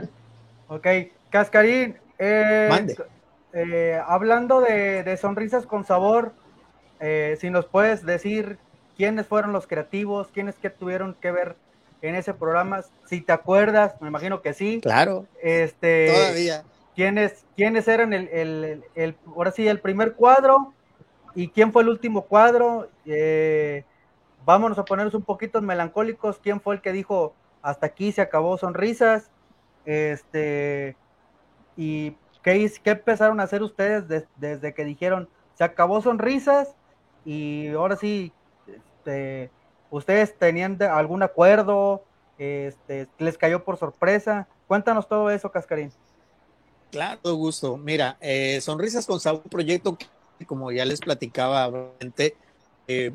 ok, 0.66 0.88
Cascarín, 1.30 1.94
eh, 2.18 2.68
eh, 3.52 4.00
hablando 4.04 4.60
de, 4.60 5.16
sonrisas 5.16 5.64
con 5.64 5.84
sabor, 5.84 6.32
eh, 6.98 7.38
si 7.40 7.50
nos 7.50 7.66
puedes 7.66 8.04
decir 8.04 8.58
quiénes 8.96 9.28
fueron 9.28 9.52
los 9.52 9.68
creativos, 9.68 10.26
quiénes 10.34 10.56
que 10.56 10.68
tuvieron 10.68 11.14
que 11.14 11.30
ver 11.30 11.54
en 12.00 12.16
ese 12.16 12.34
programa, 12.34 12.82
si 13.06 13.20
te 13.20 13.30
acuerdas, 13.30 13.94
me 14.00 14.08
imagino 14.08 14.42
que 14.42 14.54
sí. 14.54 14.80
Claro. 14.82 15.24
Este, 15.40 16.12
Todavía 16.12 16.64
quiénes, 16.94 17.44
quiénes 17.56 17.88
eran 17.88 18.12
el, 18.12 18.28
el, 18.28 18.84
el, 18.94 19.14
ahora 19.26 19.52
sí, 19.52 19.66
el 19.68 19.80
primer 19.80 20.14
cuadro 20.14 20.72
y 21.34 21.48
quién 21.48 21.72
fue 21.72 21.82
el 21.82 21.88
último 21.88 22.22
cuadro. 22.22 22.88
Eh, 23.06 23.84
vámonos 24.44 24.78
a 24.78 24.84
ponernos 24.84 25.14
un 25.14 25.22
poquito 25.22 25.60
melancólicos. 25.62 26.38
¿Quién 26.38 26.60
fue 26.60 26.76
el 26.76 26.80
que 26.80 26.92
dijo 26.92 27.34
hasta 27.62 27.86
aquí 27.86 28.12
se 28.12 28.20
acabó 28.20 28.58
sonrisas? 28.58 29.30
Este, 29.84 30.96
y 31.76 32.16
qué, 32.42 32.70
qué 32.82 32.90
empezaron 32.90 33.40
a 33.40 33.44
hacer 33.44 33.62
ustedes 33.62 34.26
desde 34.36 34.74
que 34.74 34.84
dijeron 34.84 35.28
se 35.54 35.64
acabó 35.64 36.00
sonrisas 36.00 36.74
y 37.24 37.68
ahora 37.68 37.96
sí, 37.96 38.32
este, 38.66 39.50
ustedes 39.90 40.36
tenían 40.38 40.80
algún 40.82 41.22
acuerdo, 41.22 42.02
este, 42.38 43.08
les 43.18 43.38
cayó 43.38 43.64
por 43.64 43.76
sorpresa. 43.76 44.48
Cuéntanos 44.66 45.06
todo 45.06 45.30
eso, 45.30 45.50
Cascarín. 45.50 45.92
Claro, 46.90 47.34
gusto. 47.34 47.76
Mira, 47.76 48.16
eh, 48.20 48.60
Sonrisas 48.60 49.06
con 49.06 49.20
Sabor, 49.20 49.42
proyecto 49.42 49.96
como 50.44 50.72
ya 50.72 50.84
les 50.84 51.00
platicaba, 51.00 51.70
eh, 52.88 53.12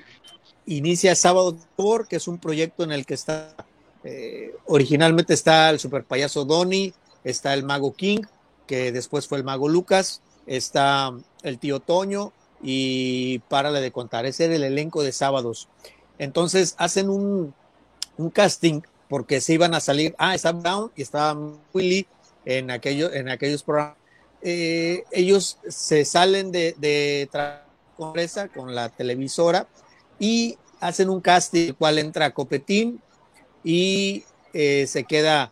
inicia 0.65 1.15
Sábado 1.15 1.57
Sabor, 1.75 2.07
que 2.07 2.17
es 2.17 2.27
un 2.27 2.37
proyecto 2.37 2.83
en 2.83 2.91
el 2.91 3.05
que 3.05 3.13
está, 3.13 3.55
eh, 4.03 4.55
originalmente 4.65 5.33
está 5.33 5.69
el 5.69 5.79
super 5.79 6.03
payaso 6.03 6.45
Donny, 6.45 6.93
está 7.23 7.53
el 7.53 7.63
mago 7.63 7.93
King, 7.93 8.21
que 8.65 8.91
después 8.91 9.27
fue 9.27 9.37
el 9.37 9.43
mago 9.43 9.69
Lucas, 9.69 10.21
está 10.45 11.13
el 11.43 11.59
tío 11.59 11.79
Toño 11.79 12.33
y 12.61 13.39
párale 13.49 13.81
de 13.81 13.91
contar, 13.91 14.25
ese 14.25 14.45
era 14.45 14.55
el 14.55 14.63
elenco 14.63 15.03
de 15.03 15.11
sábados. 15.11 15.67
Entonces 16.19 16.75
hacen 16.77 17.09
un, 17.09 17.53
un 18.17 18.29
casting 18.29 18.81
porque 19.07 19.41
se 19.41 19.53
iban 19.53 19.73
a 19.73 19.79
salir, 19.79 20.15
ah, 20.17 20.35
está 20.35 20.51
Brown 20.51 20.91
y 20.95 21.01
estaba 21.01 21.39
Willy 21.73 22.07
en, 22.45 22.71
aquello, 22.71 23.11
en 23.13 23.29
aquellos 23.29 23.63
programas. 23.63 23.97
Eh, 24.41 25.03
ellos 25.11 25.57
se 25.67 26.05
salen 26.05 26.51
de, 26.51 26.75
de 26.77 27.29
con 28.53 28.75
la 28.75 28.89
televisora 28.89 29.67
y 30.19 30.57
hacen 30.79 31.09
un 31.09 31.21
casting, 31.21 31.67
el 31.67 31.75
cual 31.75 31.99
entra 31.99 32.33
Copetín 32.33 33.01
y 33.63 34.23
eh, 34.53 34.85
se 34.87 35.03
queda, 35.03 35.51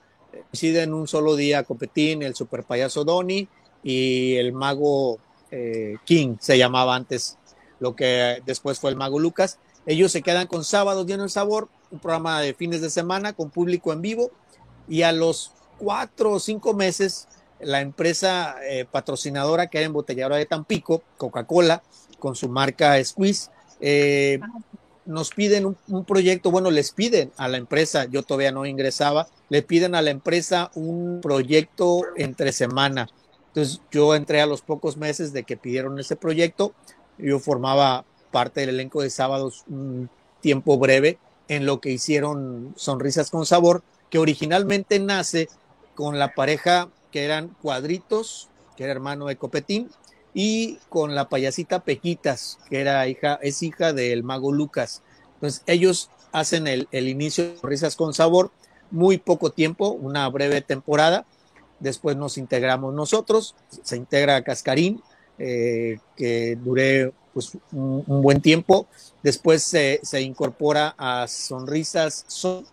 decide 0.52 0.84
en 0.84 0.94
un 0.94 1.08
solo 1.08 1.36
día 1.36 1.64
Copetín, 1.64 2.24
el 2.24 2.36
super 2.36 2.64
payaso 2.64 3.04
Donny 3.04 3.48
y 3.84 4.36
el 4.36 4.54
mago 4.54 5.20
eh, 5.52 5.98
King, 6.06 6.38
se 6.40 6.58
llamaba 6.58 6.96
antes, 6.96 7.38
lo 7.80 7.96
que 7.96 8.42
después 8.46 8.80
fue 8.80 8.92
el 8.92 8.96
mago 8.96 9.20
Lucas. 9.20 9.60
Ellos 9.86 10.12
se 10.12 10.22
quedan 10.22 10.48
con 10.48 10.64
Sábados 10.64 11.06
Lleno 11.06 11.24
el 11.24 11.30
Sabor, 11.30 11.70
un 11.92 12.00
programa 12.00 12.42
de 12.42 12.54
fines 12.54 12.82
de 12.82 12.90
semana 12.90 13.34
con 13.34 13.52
público 13.52 13.94
en 13.94 14.02
vivo 14.02 14.32
y 14.88 15.04
a 15.04 15.12
los 15.12 15.52
cuatro 15.78 16.32
o 16.34 16.40
cinco 16.40 16.74
meses, 16.74 17.28
la 17.60 17.82
empresa 17.82 18.56
eh, 18.68 18.86
patrocinadora 18.90 19.68
que 19.68 19.80
era 19.80 19.88
embotelladora 19.88 20.38
de 20.38 20.46
Tampico, 20.46 21.04
Coca-Cola, 21.18 21.84
con 22.20 22.36
su 22.36 22.50
marca 22.50 23.04
Squeeze, 23.04 23.50
eh, 23.80 24.40
nos 25.06 25.30
piden 25.30 25.76
un, 25.88 26.06
proyecto, 26.06 26.50
bueno, 26.50 26.72
les 26.72 26.92
piden 26.92 27.32
a 27.38 27.48
la 27.48 27.58
empresa, 27.58 28.06
yo 28.06 28.24
todavía 28.24 28.52
no 28.52 28.66
ingresaba, 28.66 29.28
le 29.50 29.62
piden 29.62 29.94
a 29.96 30.02
la 30.02 30.10
empresa 30.10 30.72
un 30.74 31.20
proyecto 31.22 32.02
entre 32.16 32.52
semana. 32.52 33.10
Entonces 33.48 33.82
yo 33.92 34.16
entré 34.16 34.42
a 34.42 34.48
los 34.48 34.62
pocos 34.62 34.98
meses 34.98 35.32
de 35.32 35.44
que 35.44 35.58
pidieron 35.58 36.00
ese 36.00 36.16
proyecto, 36.16 36.74
yo 37.18 37.40
formaba 37.40 38.04
parte 38.32 38.62
del 38.62 38.72
elenco 38.72 39.02
de 39.02 39.10
sábados 39.10 39.64
un 39.70 40.10
tiempo 40.42 40.78
breve 40.78 41.20
en 41.48 41.66
lo 41.66 41.80
que 41.80 41.92
hicieron 41.92 42.74
Sonrisas 42.76 43.30
con 43.30 43.46
Sabor, 43.46 43.84
que 44.10 44.18
originalmente 44.18 45.00
nace 45.00 45.48
con 45.94 46.20
la 46.20 46.34
pareja 46.34 46.90
que 47.16 47.24
eran 47.24 47.56
Cuadritos, 47.62 48.50
que 48.76 48.84
era 48.84 48.92
hermano 48.92 49.28
de 49.28 49.38
Copetín, 49.38 49.90
y 50.34 50.80
con 50.90 51.16
la 51.16 51.30
payasita 51.30 51.86
Pequitas, 51.86 52.60
que 52.70 52.82
era 52.82 53.08
hija, 53.08 53.40
es 53.42 53.64
hija 53.64 53.94
del 53.94 54.22
mago 54.22 54.52
Lucas. 54.52 55.02
Entonces 55.36 55.64
ellos 55.66 56.10
hacen 56.34 56.68
el, 56.68 56.90
inicio 56.92 57.46
de 57.46 57.60
Risas 57.64 57.96
con 57.96 58.14
Sabor, 58.14 58.52
muy 58.92 59.18
poco 59.18 59.50
tiempo, 59.50 59.92
una 59.92 60.28
breve 60.28 60.60
temporada. 60.60 61.26
Después 61.80 62.18
nos 62.18 62.38
integramos 62.38 62.94
nosotros, 62.94 63.56
se 63.70 63.96
integra 63.96 64.44
Cascarín, 64.44 65.02
eh, 65.40 66.00
que 66.18 66.58
duré 66.58 67.14
pues, 67.34 67.58
un, 67.72 68.04
buen 68.06 68.42
tiempo. 68.42 68.88
Después 69.24 69.64
se, 69.64 70.02
se 70.04 70.20
incorpora 70.20 70.96
a 70.98 71.30
Sonrisas 71.30 72.26
Son. 72.28 72.66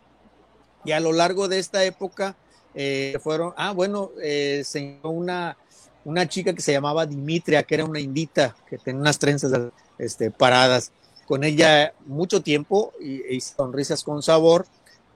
Y 0.84 0.90
a 0.90 0.98
lo 0.98 1.12
largo 1.12 1.46
de 1.46 1.60
esta 1.60 1.84
época 1.84 2.34
eh, 2.74 3.18
fueron, 3.22 3.52
ah, 3.56 3.72
bueno, 3.72 4.10
eh, 4.22 4.62
se 4.64 4.98
una, 5.02 5.56
una 6.04 6.28
chica 6.28 6.54
que 6.54 6.62
se 6.62 6.72
llamaba 6.72 7.06
Dimitria, 7.06 7.62
que 7.62 7.74
era 7.74 7.84
una 7.84 8.00
indita, 8.00 8.56
que 8.68 8.78
tenía 8.78 9.00
unas 9.00 9.18
trenzas 9.18 9.52
este, 9.98 10.30
paradas. 10.30 10.92
Con 11.26 11.44
ella 11.44 11.94
mucho 12.06 12.42
tiempo 12.42 12.92
y, 13.00 13.40
sonrisas 13.40 14.02
con 14.02 14.22
sabor. 14.22 14.66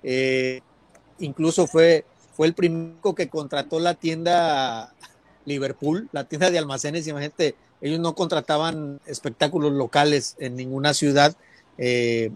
Eh, 0.03 0.61
incluso 1.19 1.67
fue, 1.67 2.05
fue 2.35 2.47
el 2.47 2.55
primero 2.55 3.15
que 3.15 3.29
contrató 3.29 3.81
la 3.81 3.95
tienda 3.95 4.95
Liverpool, 5.45 6.09
la 6.13 6.25
tienda 6.25 6.51
de 6.51 6.59
almacenes. 6.59 7.07
Imagínate, 7.07 7.57
ellos 7.81 8.01
no 8.01 8.15
contrataban 8.15 9.01
espectáculos 9.07 9.73
locales 9.73 10.37
en 10.39 10.57
ninguna 10.57 10.95
ciudad. 10.95 11.37
Eh, 11.77 12.31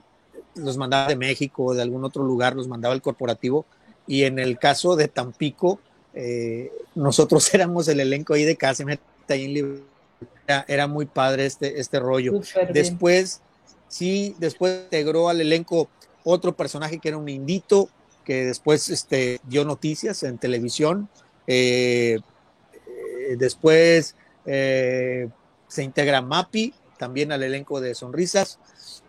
los 0.57 0.77
mandaba 0.77 1.07
de 1.07 1.17
México 1.17 1.67
o 1.67 1.75
de 1.75 1.83
algún 1.83 2.05
otro 2.05 2.25
lugar, 2.25 2.57
los 2.57 2.69
mandaba 2.69 2.95
el 2.95 3.03
corporativo 3.03 3.65
y 4.11 4.25
en 4.25 4.41
el 4.41 4.59
caso 4.59 4.97
de 4.97 5.07
Tampico, 5.07 5.79
eh, 6.15 6.73
nosotros 6.97 7.49
éramos 7.55 7.87
el 7.87 8.01
elenco 8.01 8.35
ahí 8.35 8.45
de 8.45 8.57
casa, 8.57 8.85
era, 9.29 10.65
era 10.67 10.87
muy 10.89 11.07
padre 11.07 11.47
este, 11.47 11.79
este 11.79 12.01
rollo. 12.01 12.41
Después, 12.73 13.41
Sí, 13.91 14.37
después 14.39 14.83
integró 14.85 15.29
al 15.29 15.41
elenco 15.41 15.89
otro 16.23 16.57
personaje 16.57 17.01
que 17.01 17.09
era 17.09 17.19
un 17.19 17.29
indito, 17.29 17.89
que 18.25 18.47
después 18.47 18.89
este, 18.89 19.41
dio 19.49 19.65
noticias 19.65 20.23
en 20.23 20.39
televisión. 20.39 21.09
Eh, 21.49 22.19
después 23.37 24.15
eh, 24.47 25.29
se 25.67 25.83
integra 25.83 26.23
Mapi, 26.23 26.73
también 26.99 27.33
al 27.33 27.43
elenco 27.43 27.81
de 27.81 27.97
Sonrisas. 27.97 28.61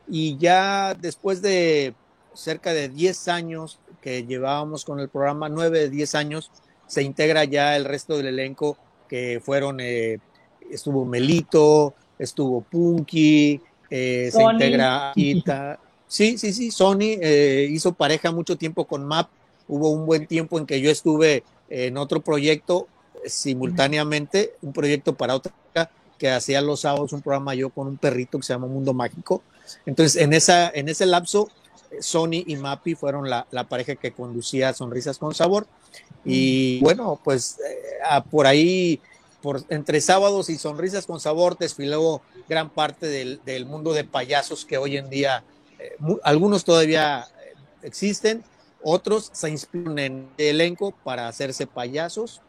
Y 0.07 0.37
ya 0.37 0.95
después 0.95 1.43
de 1.43 1.93
cerca 2.33 2.73
de 2.73 2.89
10 2.89 3.27
años 3.27 3.77
que 4.01 4.25
llevábamos 4.25 4.83
con 4.83 4.99
el 4.99 5.09
programa, 5.09 5.49
9 5.49 5.79
de 5.79 5.89
10 5.89 6.15
años, 6.15 6.51
se 6.87 7.03
integra 7.03 7.45
ya 7.45 7.77
el 7.77 7.85
resto 7.85 8.17
del 8.17 8.27
elenco 8.27 8.77
que 9.07 9.41
fueron, 9.43 9.79
estuvo 9.79 11.05
Melito, 11.05 11.93
estuvo 12.17 12.61
Punky, 12.61 13.61
se 13.89 14.31
integra 14.33 15.11
Kita, 15.13 15.79
Sí, 16.11 16.37
sí, 16.37 16.51
sí, 16.51 16.71
Sony 16.71 17.15
eh, 17.21 17.69
hizo 17.71 17.93
pareja 17.93 18.33
mucho 18.33 18.57
tiempo 18.57 18.83
con 18.83 19.05
MAP. 19.05 19.29
Hubo 19.69 19.91
un 19.91 20.05
buen 20.05 20.27
tiempo 20.27 20.59
en 20.59 20.65
que 20.65 20.81
yo 20.81 20.91
estuve 20.91 21.45
en 21.69 21.95
otro 21.95 22.19
proyecto 22.19 22.89
simultáneamente, 23.25 24.55
un 24.61 24.73
proyecto 24.73 25.15
para 25.15 25.35
otra 25.35 25.53
que 26.17 26.29
hacía 26.29 26.61
los 26.61 26.81
sábados 26.81 27.13
un 27.13 27.21
programa 27.21 27.55
yo 27.55 27.69
con 27.69 27.87
un 27.87 27.95
perrito 27.95 28.37
que 28.37 28.43
se 28.43 28.51
llama 28.51 28.67
Mundo 28.67 28.93
Mágico. 28.93 29.41
Entonces, 29.85 30.21
en, 30.21 30.33
esa, 30.33 30.69
en 30.69 30.89
ese 30.89 31.05
lapso, 31.05 31.49
Sony 31.99 32.43
y 32.45 32.55
Mapi 32.55 32.95
fueron 32.95 33.29
la, 33.29 33.45
pareja 33.69 33.95
que 33.95 34.11
conducía 34.11 34.73
Sonrisas 34.73 35.17
con 35.17 35.33
Sabor. 35.33 35.67
Y 36.23 36.79
bueno, 36.81 37.19
pues 37.23 37.57
eh, 37.59 38.21
por 38.29 38.47
ahí, 38.47 39.01
por, 39.41 39.63
entre 39.69 40.01
sábados 40.01 40.49
y 40.49 40.57
Sonrisas 40.57 41.05
con 41.05 41.19
Sabor, 41.19 41.57
desfiló 41.57 42.21
gran 42.47 42.69
parte 42.69 43.07
del, 43.07 43.41
del 43.45 43.65
mundo 43.65 43.93
de 43.93 44.03
payasos 44.03 44.65
que 44.65 44.77
hoy 44.77 44.97
en 44.97 45.09
día 45.09 45.43
eh, 45.81 45.97
algunos 46.23 46.63
todavía 46.63 47.21
eh, 47.21 47.53
existen, 47.81 48.43
otros 48.83 49.29
se 49.33 49.49
inspiran 49.49 49.97
en 49.99 50.29
el 50.37 50.47
elenco 50.61 50.93
para 51.03 51.27
hacerse 51.27 51.65
payasos. 51.65 52.41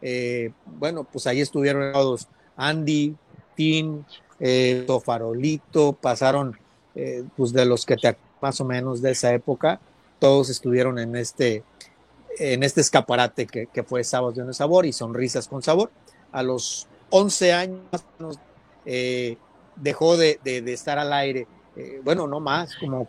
Eh, 0.00 0.52
bueno, 0.64 1.04
pues 1.04 1.26
ahí 1.26 1.40
estuvieron 1.40 1.92
todos 1.92 2.28
Andy, 2.56 3.14
Tim, 3.54 4.04
Farolito, 5.04 5.92
pasaron 5.92 6.58
pues 7.36 7.52
de 7.52 7.64
los 7.64 7.86
que 7.86 7.96
te 7.96 8.08
más 8.40 8.60
o 8.60 8.64
menos 8.64 9.02
de 9.02 9.12
esa 9.12 9.32
época, 9.32 9.80
todos 10.18 10.50
estuvieron 10.50 10.98
en 10.98 11.16
este, 11.16 11.64
en 12.38 12.62
este 12.62 12.80
escaparate 12.80 13.46
que, 13.46 13.82
fue 13.82 14.04
Sábados 14.04 14.34
de 14.34 14.54
Sabor 14.54 14.86
y 14.86 14.92
Sonrisas 14.92 15.48
con 15.48 15.62
Sabor. 15.62 15.90
A 16.32 16.42
los 16.42 16.86
11 17.10 17.52
años 17.52 17.80
dejó 19.76 20.16
de, 20.16 20.38
estar 20.44 20.98
al 20.98 21.12
aire 21.12 21.46
eh, 21.78 22.00
bueno, 22.02 22.26
no 22.26 22.40
más, 22.40 22.74
como 22.74 23.06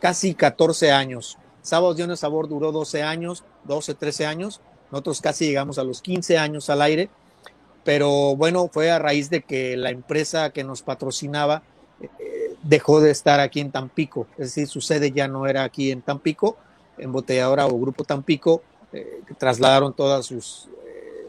casi 0.00 0.34
14 0.34 0.90
años. 0.90 1.36
Sábados 1.60 1.98
de 1.98 2.04
un 2.04 2.16
Sabor 2.16 2.48
duró 2.48 2.72
12 2.72 3.02
años, 3.02 3.44
12, 3.64 3.94
13 3.94 4.26
años. 4.26 4.60
Nosotros 4.90 5.20
casi 5.20 5.46
llegamos 5.46 5.78
a 5.78 5.84
los 5.84 6.00
15 6.00 6.38
años 6.38 6.70
al 6.70 6.80
aire, 6.80 7.10
pero 7.84 8.36
bueno, 8.36 8.68
fue 8.72 8.90
a 8.90 8.98
raíz 8.98 9.28
de 9.28 9.42
que 9.42 9.76
la 9.76 9.90
empresa 9.90 10.50
que 10.50 10.64
nos 10.64 10.80
patrocinaba 10.80 11.62
eh, 12.00 12.41
dejó 12.62 13.00
de 13.00 13.10
estar 13.10 13.40
aquí 13.40 13.60
en 13.60 13.70
Tampico, 13.70 14.26
es 14.32 14.54
decir, 14.54 14.68
su 14.68 14.80
sede 14.80 15.10
ya 15.10 15.28
no 15.28 15.46
era 15.46 15.64
aquí 15.64 15.90
en 15.90 16.02
Tampico, 16.02 16.56
en 16.98 17.12
Botelladora 17.12 17.66
o 17.66 17.78
Grupo 17.78 18.04
Tampico, 18.04 18.62
eh, 18.92 19.22
trasladaron 19.38 19.94
todos 19.94 20.26
sus, 20.26 20.68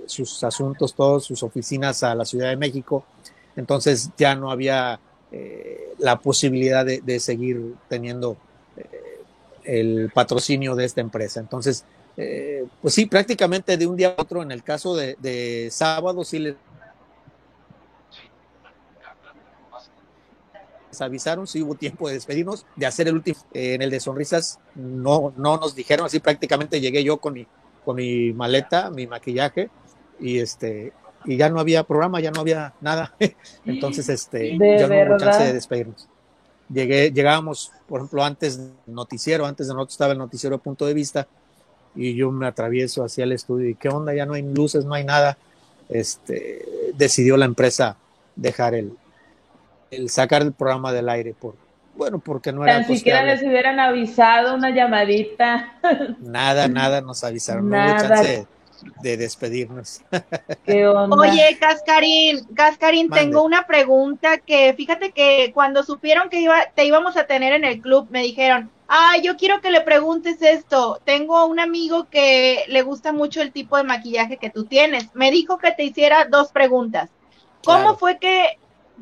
sus 0.05 0.43
asuntos, 0.43 0.93
todas 0.93 1.23
sus 1.23 1.43
oficinas 1.43 2.03
a 2.03 2.13
la 2.15 2.25
Ciudad 2.25 2.49
de 2.49 2.57
México, 2.57 3.05
entonces 3.55 4.09
ya 4.17 4.35
no 4.35 4.51
había 4.51 4.99
eh, 5.35 5.93
la 5.97 6.19
posibilidad 6.19 6.85
de, 6.85 7.19
seguir 7.19 7.73
teniendo 7.89 8.37
eh, 8.77 9.21
el 9.63 10.11
patrocinio 10.13 10.75
de 10.75 10.85
esta 10.85 11.01
empresa. 11.01 11.39
Entonces, 11.39 11.85
eh, 12.17 12.65
pues 12.81 12.93
sí, 12.93 13.07
prácticamente 13.07 13.75
de 13.75 13.87
un 13.87 13.95
día 13.95 14.09
a 14.15 14.21
otro, 14.21 14.43
en 14.43 14.51
el 14.51 14.61
caso 14.63 14.95
de, 14.95 15.69
sábado, 15.71 16.23
sí 16.23 16.37
les 16.37 16.55
avisaron, 21.01 21.47
sí 21.47 21.61
hubo 21.61 21.75
tiempo 21.75 22.07
de 22.07 22.15
despedirnos, 22.15 22.65
de 22.75 22.85
hacer 22.85 23.07
el 23.07 23.15
último. 23.15 23.37
en 23.53 23.81
el 23.81 23.89
de 23.89 23.99
sonrisas 23.99 24.59
no, 24.75 25.33
no 25.37 25.57
nos 25.57 25.75
dijeron, 25.75 26.05
así 26.05 26.19
prácticamente 26.19 26.81
llegué 26.81 27.03
yo 27.03 27.17
con 27.17 27.33
mi, 27.33 27.47
con 27.85 27.95
mi 27.95 28.33
maleta, 28.33 28.89
mi 28.89 29.07
maquillaje, 29.07 29.69
y 30.19 30.39
este, 30.39 30.93
y 31.25 31.37
ya 31.37 31.49
no 31.49 31.59
había 31.59 31.83
programa, 31.83 32.19
ya 32.19 32.31
no 32.31 32.41
había 32.41 32.73
nada. 32.81 33.15
Entonces, 33.65 34.09
este, 34.09 34.57
ya 34.57 34.87
no 34.87 35.13
hubo 35.13 35.17
chance 35.17 35.43
de 35.43 35.53
despedirnos. 35.53 36.07
Llegué, 36.69 37.11
llegábamos, 37.11 37.71
por 37.87 37.99
ejemplo, 37.99 38.23
antes 38.23 38.57
del 38.57 38.73
noticiero, 38.87 39.45
antes 39.45 39.67
de 39.67 39.73
nosotros 39.73 39.93
estaba 39.93 40.13
el 40.13 40.19
noticiero 40.19 40.57
de 40.57 40.63
punto 40.63 40.85
de 40.85 40.93
vista, 40.93 41.27
y 41.95 42.15
yo 42.15 42.31
me 42.31 42.47
atravieso 42.47 43.03
hacia 43.03 43.23
el 43.23 43.33
estudio 43.33 43.69
y 43.69 43.75
qué 43.75 43.89
onda, 43.89 44.13
ya 44.13 44.25
no 44.25 44.33
hay 44.33 44.41
luces, 44.41 44.85
no 44.85 44.93
hay 44.93 45.03
nada. 45.03 45.37
Este, 45.89 46.65
decidió 46.95 47.37
la 47.37 47.45
empresa 47.45 47.97
dejar 48.35 48.73
el, 48.73 48.93
el 49.95 50.09
sacar 50.09 50.41
el 50.41 50.53
programa 50.53 50.91
del 50.91 51.09
aire 51.09 51.33
por, 51.39 51.55
bueno, 51.95 52.19
porque 52.19 52.51
no 52.51 52.63
era. 52.63 52.79
Ni 52.79 52.97
siquiera 52.97 53.23
les 53.23 53.41
hubieran 53.41 53.79
avisado 53.79 54.55
una 54.55 54.71
llamadita. 54.71 55.75
Nada, 56.19 56.67
nada 56.67 57.01
nos 57.01 57.23
avisaron. 57.23 57.69
No 57.69 57.77
hubo 57.77 57.97
chance 57.97 58.47
de 59.01 59.17
despedirnos. 59.17 60.01
Oye, 60.67 61.57
Cascarín, 61.59 62.45
Cascarín, 62.53 63.09
tengo 63.09 63.43
una 63.43 63.65
pregunta 63.65 64.39
que 64.39 64.73
fíjate 64.73 65.11
que 65.11 65.51
cuando 65.53 65.83
supieron 65.83 66.29
que 66.29 66.41
iba, 66.41 66.57
te 66.75 66.85
íbamos 66.85 67.15
a 67.17 67.25
tener 67.25 67.53
en 67.53 67.63
el 67.63 67.81
club, 67.81 68.07
me 68.09 68.23
dijeron, 68.23 68.71
ah, 68.87 69.13
yo 69.21 69.37
quiero 69.37 69.61
que 69.61 69.71
le 69.71 69.81
preguntes 69.81 70.41
esto. 70.41 70.99
Tengo 71.03 71.45
un 71.45 71.59
amigo 71.59 72.07
que 72.09 72.65
le 72.67 72.81
gusta 72.81 73.11
mucho 73.11 73.41
el 73.41 73.51
tipo 73.51 73.77
de 73.77 73.83
maquillaje 73.83 74.37
que 74.37 74.49
tú 74.49 74.65
tienes. 74.65 75.13
Me 75.13 75.31
dijo 75.31 75.57
que 75.57 75.71
te 75.71 75.83
hiciera 75.83 76.25
dos 76.25 76.51
preguntas. 76.51 77.09
¿Cómo 77.63 77.97
fue 77.97 78.17
que, 78.17 78.57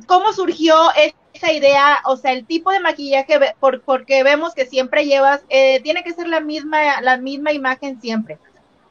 cómo 0.08 0.34
surgió 0.34 0.76
esa 1.34 1.52
idea, 1.52 2.00
o 2.06 2.18
sea, 2.18 2.34
el 2.34 2.46
tipo 2.46 2.72
de 2.72 2.80
maquillaje, 2.80 3.40
por, 3.60 3.82
porque 3.82 4.24
vemos 4.24 4.54
que 4.54 4.66
siempre 4.66 5.06
llevas, 5.06 5.42
eh, 5.50 5.80
tiene 5.82 6.04
que 6.04 6.14
ser 6.14 6.28
la 6.28 6.42
misma, 6.42 7.02
la 7.02 7.18
misma 7.18 7.52
imagen 7.52 8.00
siempre 8.02 8.38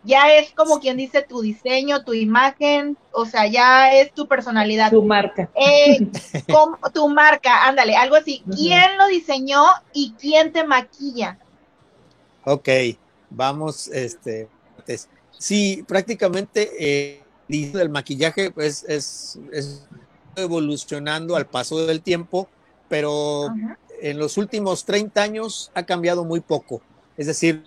ya 0.02 0.34
es 0.34 0.52
como 0.52 0.80
quien 0.80 0.96
dice 0.96 1.22
tu 1.22 1.42
diseño, 1.42 2.04
tu 2.04 2.14
imagen, 2.14 2.96
o 3.12 3.26
sea, 3.26 3.46
ya 3.46 3.92
es 3.94 4.12
tu 4.12 4.26
personalidad. 4.26 4.90
Tu 4.90 5.02
marca. 5.02 5.50
Eh, 5.54 6.06
tu 6.94 7.08
marca, 7.08 7.66
ándale, 7.66 7.96
algo 7.96 8.16
así. 8.16 8.42
¿Quién 8.54 8.96
lo 8.96 9.06
diseñó 9.08 9.64
y 9.92 10.14
quién 10.18 10.52
te 10.52 10.64
maquilla? 10.64 11.38
Ok, 12.44 12.68
vamos, 13.28 13.88
este, 13.88 14.48
sí, 15.38 15.84
prácticamente 15.86 16.70
eh, 16.78 17.22
el 17.48 17.90
maquillaje 17.90 18.50
pues, 18.50 18.84
es, 18.88 19.38
es 19.52 19.86
evolucionando 20.40 21.37
al 21.37 21.46
paso 21.46 21.87
del 21.87 22.03
tiempo, 22.03 22.48
pero 22.88 23.48
en 24.00 24.18
los 24.18 24.37
últimos 24.37 24.85
30 24.85 25.22
años 25.22 25.70
ha 25.74 25.85
cambiado 25.85 26.24
muy 26.24 26.40
poco. 26.40 26.83
Es 27.16 27.26
decir, 27.26 27.62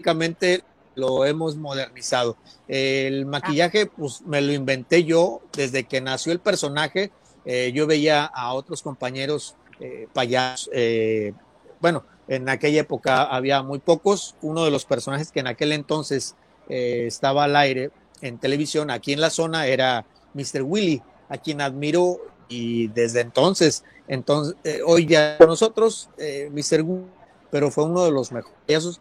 lo 0.96 1.26
hemos 1.26 1.56
modernizado. 1.56 2.38
El 2.68 3.26
maquillaje, 3.26 3.86
pues 3.86 4.22
me 4.22 4.42
lo 4.42 4.52
inventé 4.52 5.04
yo 5.04 5.42
desde 5.56 5.86
que 5.86 6.02
nació 6.02 6.32
el 6.32 6.40
personaje. 6.40 7.12
Eh, 7.46 7.72
yo 7.74 7.88
veía 7.88 8.26
a 8.26 8.54
otros 8.54 8.82
compañeros 8.82 9.56
eh, 9.80 10.08
payasos. 10.14 10.70
Eh, 10.74 11.34
bueno, 11.80 12.04
en 12.28 12.48
aquella 12.50 12.82
época 12.82 13.24
había 13.24 13.62
muy 13.64 13.80
pocos. 13.80 14.36
Uno 14.42 14.66
de 14.66 14.72
los 14.72 14.86
personajes 14.86 15.32
que 15.32 15.40
en 15.40 15.48
aquel 15.48 15.72
entonces 15.72 16.36
estaba 16.70 17.44
al 17.44 17.58
aire 17.58 17.92
en 18.22 18.38
televisión 18.38 18.90
aquí 18.90 19.12
en 19.12 19.20
la 19.20 19.30
zona 19.30 19.68
era 19.68 20.06
Mr. 20.34 20.62
Willy, 20.64 21.02
a 21.28 21.38
quien 21.38 21.60
admiro 21.60 22.22
y 22.54 22.88
desde 22.90 23.22
entonces, 23.22 23.84
entonces 24.08 24.56
hoy 24.86 25.06
ya 25.06 25.38
nosotros, 25.40 26.10
Mr. 26.18 26.82
Willy, 26.82 27.06
pero 27.52 27.72
fue 27.72 27.86
uno 27.86 28.04
de 28.04 28.12
los 28.12 28.32
mejores 28.32 29.00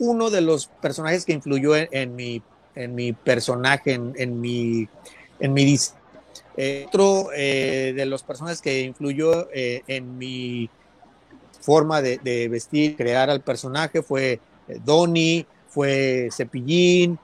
uno 0.00 0.30
de 0.30 0.40
los 0.40 0.66
personajes 0.66 1.24
que 1.24 1.34
influyó 1.34 1.76
en, 1.76 2.16
mi, 2.16 2.42
en 2.74 2.94
mi 2.94 3.12
personaje, 3.12 3.92
en, 3.92 4.40
mi, 4.40 4.88
en 5.38 5.52
mi 5.52 5.78
eh, 6.56 6.86
otro 6.88 7.28
eh, 7.36 7.92
de 7.94 8.06
los 8.06 8.22
personajes 8.22 8.62
que 8.62 8.80
influyó 8.80 9.48
eh, 9.52 9.82
en 9.86 10.18
mi 10.18 10.70
forma 11.60 12.00
de, 12.00 12.48
vestir, 12.50 12.96
crear 12.96 13.28
al 13.28 13.42
personaje 13.42 14.02
fue 14.02 14.40
Donnie, 14.82 15.46
fue 15.68 16.30
Cepillín, 16.32 17.18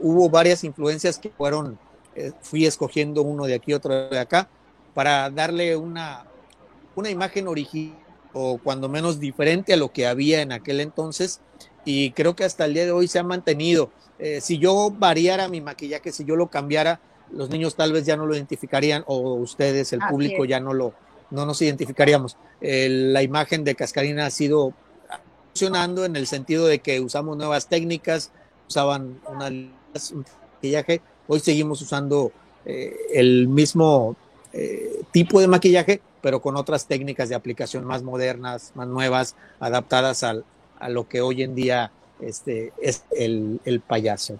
hubo 0.00 0.30
varias 0.30 0.62
influencias 0.62 1.18
que 1.18 1.30
fueron, 1.30 1.76
fui 2.40 2.66
escogiendo 2.66 3.22
uno 3.22 3.46
de 3.46 3.54
aquí, 3.54 3.72
otro 3.72 4.08
de 4.08 4.18
acá, 4.18 4.48
para 4.94 5.28
darle 5.30 5.76
una, 5.76 6.24
una 6.94 7.10
imagen 7.10 7.48
original 7.48 7.98
o 8.32 8.58
cuando 8.58 8.88
menos 8.88 9.20
diferente 9.20 9.72
a 9.74 9.76
lo 9.76 9.92
que 9.92 10.06
había 10.06 10.42
en 10.42 10.52
aquel 10.52 10.80
entonces 10.80 11.40
y 11.84 12.10
creo 12.12 12.34
que 12.34 12.44
hasta 12.44 12.64
el 12.64 12.74
día 12.74 12.84
de 12.84 12.92
hoy 12.92 13.08
se 13.08 13.18
ha 13.18 13.22
mantenido. 13.22 13.90
Eh, 14.18 14.40
si 14.40 14.58
yo 14.58 14.90
variara 14.90 15.48
mi 15.48 15.60
maquillaje, 15.60 16.12
si 16.12 16.24
yo 16.24 16.34
lo 16.34 16.48
cambiara, 16.48 17.00
los 17.30 17.50
niños 17.50 17.74
tal 17.74 17.92
vez 17.92 18.06
ya 18.06 18.16
no 18.16 18.26
lo 18.26 18.34
identificarían 18.34 19.04
o 19.06 19.34
ustedes, 19.34 19.92
el 19.92 20.00
público, 20.08 20.44
ya 20.44 20.60
no 20.60 20.72
lo, 20.72 20.94
no 21.30 21.46
nos 21.46 21.60
identificaríamos. 21.62 22.36
la 22.60 23.22
imagen 23.22 23.64
de 23.64 23.74
Cascarina 23.74 24.26
ha 24.26 24.30
sido 24.30 24.72
funcionando 25.48 26.04
en 26.04 26.16
el 26.16 26.26
sentido 26.26 26.66
de 26.66 26.80
que 26.80 27.00
usamos 27.00 27.36
nuevas 27.36 27.68
técnicas, 27.68 28.32
usaban 28.68 29.20
una, 29.28 29.46
un 29.46 30.24
maquillaje, 30.54 31.00
hoy 31.26 31.40
seguimos 31.40 31.80
usando 31.82 32.32
eh, 32.64 32.96
el 33.12 33.46
mismo 33.48 34.16
eh, 34.56 35.02
tipo 35.10 35.40
de 35.40 35.48
maquillaje, 35.48 36.00
pero 36.22 36.40
con 36.40 36.56
otras 36.56 36.86
técnicas 36.86 37.28
de 37.28 37.34
aplicación 37.34 37.84
más 37.84 38.02
modernas, 38.02 38.70
más 38.76 38.86
nuevas, 38.86 39.34
adaptadas 39.58 40.22
al, 40.22 40.44
a 40.78 40.88
lo 40.88 41.08
que 41.08 41.20
hoy 41.20 41.42
en 41.42 41.56
día 41.56 41.90
este, 42.20 42.72
es 42.80 43.04
el, 43.10 43.60
el 43.64 43.80
payaso. 43.80 44.38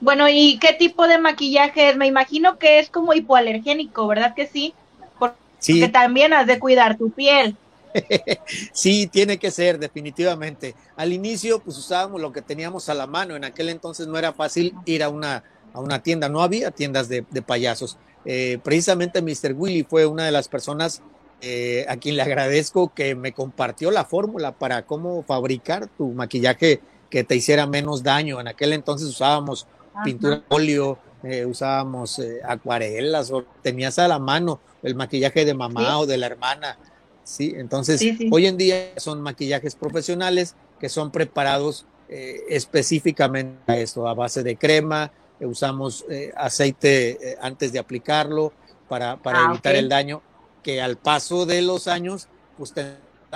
Bueno, 0.00 0.28
¿y 0.28 0.58
qué 0.58 0.72
tipo 0.72 1.06
de 1.06 1.18
maquillaje 1.18 1.90
es? 1.90 1.96
Me 1.96 2.06
imagino 2.06 2.58
que 2.58 2.80
es 2.80 2.90
como 2.90 3.14
hipoalergénico, 3.14 4.06
¿verdad 4.08 4.34
que 4.34 4.46
sí? 4.46 4.74
Porque 5.18 5.36
sí. 5.58 5.88
también 5.88 6.32
has 6.32 6.46
de 6.46 6.58
cuidar 6.58 6.98
tu 6.98 7.10
piel. 7.10 7.56
sí, 8.72 9.06
tiene 9.06 9.38
que 9.38 9.50
ser, 9.50 9.78
definitivamente. 9.78 10.74
Al 10.96 11.12
inicio, 11.12 11.60
pues 11.60 11.78
usábamos 11.78 12.20
lo 12.20 12.32
que 12.32 12.42
teníamos 12.42 12.88
a 12.88 12.94
la 12.94 13.06
mano. 13.06 13.36
En 13.36 13.44
aquel 13.44 13.68
entonces 13.68 14.06
no 14.06 14.18
era 14.18 14.32
fácil 14.32 14.74
ir 14.84 15.02
a 15.02 15.08
una, 15.08 15.44
a 15.72 15.80
una 15.80 16.02
tienda, 16.02 16.28
no 16.28 16.42
había 16.42 16.70
tiendas 16.72 17.08
de, 17.08 17.24
de 17.30 17.42
payasos. 17.42 17.96
Eh, 18.26 18.58
precisamente 18.62 19.22
Mr. 19.22 19.54
Willy 19.56 19.84
fue 19.84 20.04
una 20.06 20.24
de 20.24 20.32
las 20.32 20.48
personas 20.48 21.02
eh, 21.42 21.84
a 21.88 21.98
quien 21.98 22.16
le 22.16 22.22
agradezco 22.22 22.94
que 22.94 23.14
me 23.14 23.32
compartió 23.32 23.90
la 23.90 24.06
fórmula 24.06 24.52
para 24.52 24.86
cómo 24.86 25.22
fabricar 25.22 25.86
tu 25.86 26.08
maquillaje 26.08 26.80
que 27.10 27.24
te 27.24 27.36
hiciera 27.36 27.66
menos 27.66 28.02
daño. 28.02 28.40
En 28.40 28.48
aquel 28.48 28.72
entonces 28.72 29.06
usábamos 29.08 29.66
pintura 30.02 30.42
óleo, 30.48 30.98
eh, 31.22 31.44
usábamos 31.44 32.18
eh, 32.20 32.40
acuarelas 32.42 33.30
o 33.30 33.44
tenías 33.62 33.98
a 33.98 34.08
la 34.08 34.18
mano 34.18 34.60
el 34.82 34.94
maquillaje 34.94 35.44
de 35.44 35.52
mamá 35.52 35.98
o 35.98 36.06
de 36.06 36.16
la 36.16 36.26
hermana. 36.26 36.78
Sí, 37.22 37.52
entonces 37.54 38.00
hoy 38.30 38.46
en 38.46 38.56
día 38.56 38.92
son 38.96 39.20
maquillajes 39.20 39.74
profesionales 39.74 40.54
que 40.80 40.88
son 40.88 41.10
preparados 41.10 41.86
específicamente 42.08 43.58
a 43.66 43.76
esto, 43.78 44.06
a 44.06 44.14
base 44.14 44.44
de 44.44 44.56
crema, 44.56 45.10
usamos 45.40 46.04
aceite 46.36 47.36
antes 47.40 47.72
de 47.72 47.78
aplicarlo 47.78 48.52
para, 48.88 49.16
para 49.16 49.40
ah, 49.40 49.48
evitar 49.50 49.74
el 49.74 49.88
daño, 49.88 50.22
que 50.62 50.80
al 50.80 50.96
paso 50.96 51.46
de 51.46 51.62
los 51.62 51.88
años, 51.88 52.28
pues 52.56 52.72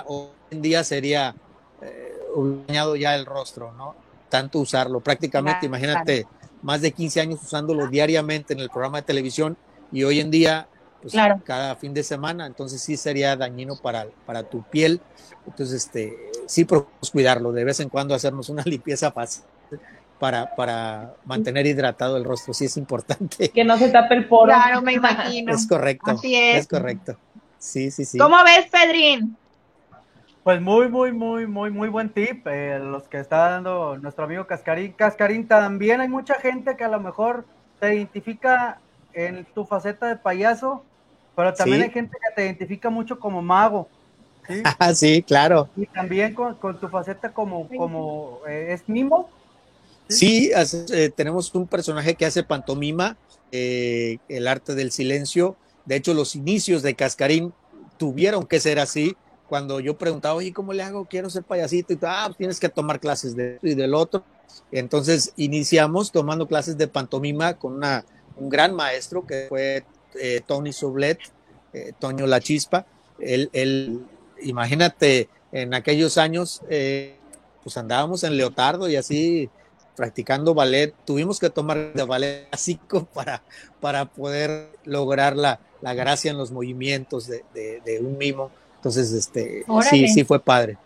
hoy 0.06 0.28
en 0.50 0.62
día 0.62 0.84
sería 0.84 1.34
dañado 2.66 2.96
ya 2.96 3.14
el 3.14 3.26
rostro, 3.26 3.72
¿no? 3.72 3.94
Tanto 4.28 4.60
usarlo, 4.60 5.00
prácticamente, 5.00 5.66
imagínate 5.66 6.26
más 6.62 6.80
de 6.80 6.92
15 6.92 7.20
años 7.20 7.40
usándolo 7.42 7.88
diariamente 7.88 8.52
en 8.52 8.60
el 8.60 8.70
programa 8.70 8.98
de 8.98 9.06
televisión 9.06 9.56
y 9.92 10.04
hoy 10.04 10.20
en 10.20 10.30
día, 10.30 10.68
pues 11.02 11.14
cada 11.44 11.74
fin 11.76 11.94
de 11.94 12.02
semana, 12.02 12.46
entonces 12.46 12.80
sí 12.82 12.96
sería 12.96 13.36
dañino 13.36 13.76
para, 13.76 14.06
para 14.26 14.42
tu 14.42 14.62
piel. 14.62 15.00
Entonces, 15.46 15.84
este, 15.84 16.30
sí 16.46 16.64
procuramos 16.64 17.10
cuidarlo, 17.10 17.52
de 17.52 17.64
vez 17.64 17.80
en 17.80 17.88
cuando 17.88 18.14
hacernos 18.14 18.48
una 18.48 18.62
limpieza 18.66 19.10
fácil 19.10 19.44
para, 20.20 20.54
para 20.54 21.14
mantener 21.24 21.66
hidratado 21.66 22.16
el 22.18 22.24
rostro, 22.24 22.54
sí 22.54 22.66
es 22.66 22.76
importante. 22.76 23.48
Que 23.48 23.64
no 23.64 23.76
se 23.78 23.88
tape 23.88 24.14
el 24.14 24.28
poro. 24.28 24.52
Claro, 24.52 24.82
me 24.82 24.92
imagino. 24.92 25.52
Es 25.52 25.66
correcto. 25.66 26.12
Así 26.12 26.36
es. 26.36 26.58
Es 26.58 26.68
correcto. 26.68 27.16
Sí, 27.58 27.90
sí, 27.90 28.04
sí. 28.04 28.18
¿Cómo 28.18 28.36
ves, 28.44 28.66
Pedrín? 28.70 29.36
Pues 30.44 30.60
muy, 30.60 30.88
muy, 30.88 31.12
muy, 31.12 31.46
muy, 31.46 31.70
muy 31.70 31.88
buen 31.88 32.10
tip, 32.10 32.46
eh, 32.46 32.78
los 32.78 33.04
que 33.04 33.18
está 33.18 33.50
dando 33.50 33.98
nuestro 33.98 34.24
amigo 34.24 34.46
Cascarín. 34.46 34.92
Cascarín, 34.92 35.48
también 35.48 36.00
hay 36.00 36.08
mucha 36.08 36.34
gente 36.34 36.76
que 36.76 36.84
a 36.84 36.88
lo 36.88 37.00
mejor 37.00 37.44
te 37.78 37.94
identifica 37.94 38.78
en 39.12 39.46
tu 39.54 39.64
faceta 39.64 40.06
de 40.06 40.16
payaso, 40.16 40.84
pero 41.34 41.52
también 41.54 41.82
hay 41.82 41.90
gente 41.90 42.16
que 42.16 42.34
te 42.34 42.44
identifica 42.44 42.90
mucho 42.90 43.18
como 43.18 43.42
mago. 43.42 43.88
Sí, 44.46 44.62
sí 44.94 45.22
claro. 45.22 45.68
Y 45.76 45.86
también 45.86 46.34
con, 46.34 46.56
tu 46.78 46.88
faceta 46.88 47.32
como, 47.32 47.68
como 47.68 48.40
eh, 48.46 48.68
es 48.70 48.88
mimo. 48.88 49.28
Sí, 50.10 50.50
eh, 50.52 51.10
tenemos 51.14 51.54
un 51.54 51.66
personaje 51.66 52.14
que 52.14 52.26
hace 52.26 52.42
pantomima, 52.42 53.16
el 53.50 54.46
arte 54.46 54.74
del 54.74 54.92
silencio. 54.92 55.56
De 55.84 55.96
hecho, 55.96 56.14
los 56.14 56.36
inicios 56.36 56.82
de 56.82 56.94
Cascarín 56.94 57.52
tuvieron 57.96 58.46
que 58.46 58.60
ser 58.60 58.78
así 58.78 59.16
cuando 59.50 59.80
yo 59.80 59.98
preguntaba, 59.98 60.36
oye, 60.36 60.52
¿cómo 60.52 60.72
le 60.72 60.84
hago? 60.84 61.06
Quiero 61.06 61.28
ser 61.28 61.42
payasito. 61.42 61.92
Y 61.92 61.98
ah, 62.02 62.22
pues 62.26 62.38
tienes 62.38 62.60
que 62.60 62.68
tomar 62.68 63.00
clases 63.00 63.34
de 63.34 63.58
y 63.62 63.74
del 63.74 63.94
otro. 63.94 64.22
Entonces 64.70 65.32
iniciamos 65.36 66.12
tomando 66.12 66.46
clases 66.46 66.78
de 66.78 66.86
pantomima 66.86 67.58
con 67.58 67.74
una, 67.74 68.04
un 68.36 68.48
gran 68.48 68.74
maestro 68.74 69.26
que 69.26 69.46
fue 69.48 69.84
eh, 70.14 70.40
Tony 70.46 70.72
Soblet, 70.72 71.18
eh, 71.72 71.92
Toño 71.98 72.28
La 72.28 72.40
Chispa. 72.40 72.86
Él, 73.18 73.50
él, 73.52 74.06
imagínate, 74.40 75.28
en 75.50 75.74
aquellos 75.74 76.16
años, 76.16 76.62
eh, 76.70 77.16
pues 77.64 77.76
andábamos 77.76 78.22
en 78.22 78.36
leotardo 78.36 78.88
y 78.88 78.94
así 78.94 79.50
practicando 79.96 80.54
ballet. 80.54 80.94
Tuvimos 81.04 81.38
que 81.38 81.50
tomar 81.50 81.92
de 81.92 82.02
ballet 82.04 82.48
básico 82.50 83.04
para, 83.14 83.42
para 83.80 84.06
poder 84.06 84.70
lograr 84.84 85.36
la, 85.36 85.60
la 85.80 85.94
gracia 85.94 86.30
en 86.30 86.38
los 86.38 86.50
movimientos 86.50 87.26
de, 87.26 87.44
de, 87.54 87.80
de 87.84 88.00
un 88.00 88.18
mimo 88.18 88.50
entonces, 88.80 89.12
este, 89.12 89.66
sí, 89.90 90.08
sí 90.08 90.24
fue 90.24 90.42
padre. 90.42 90.78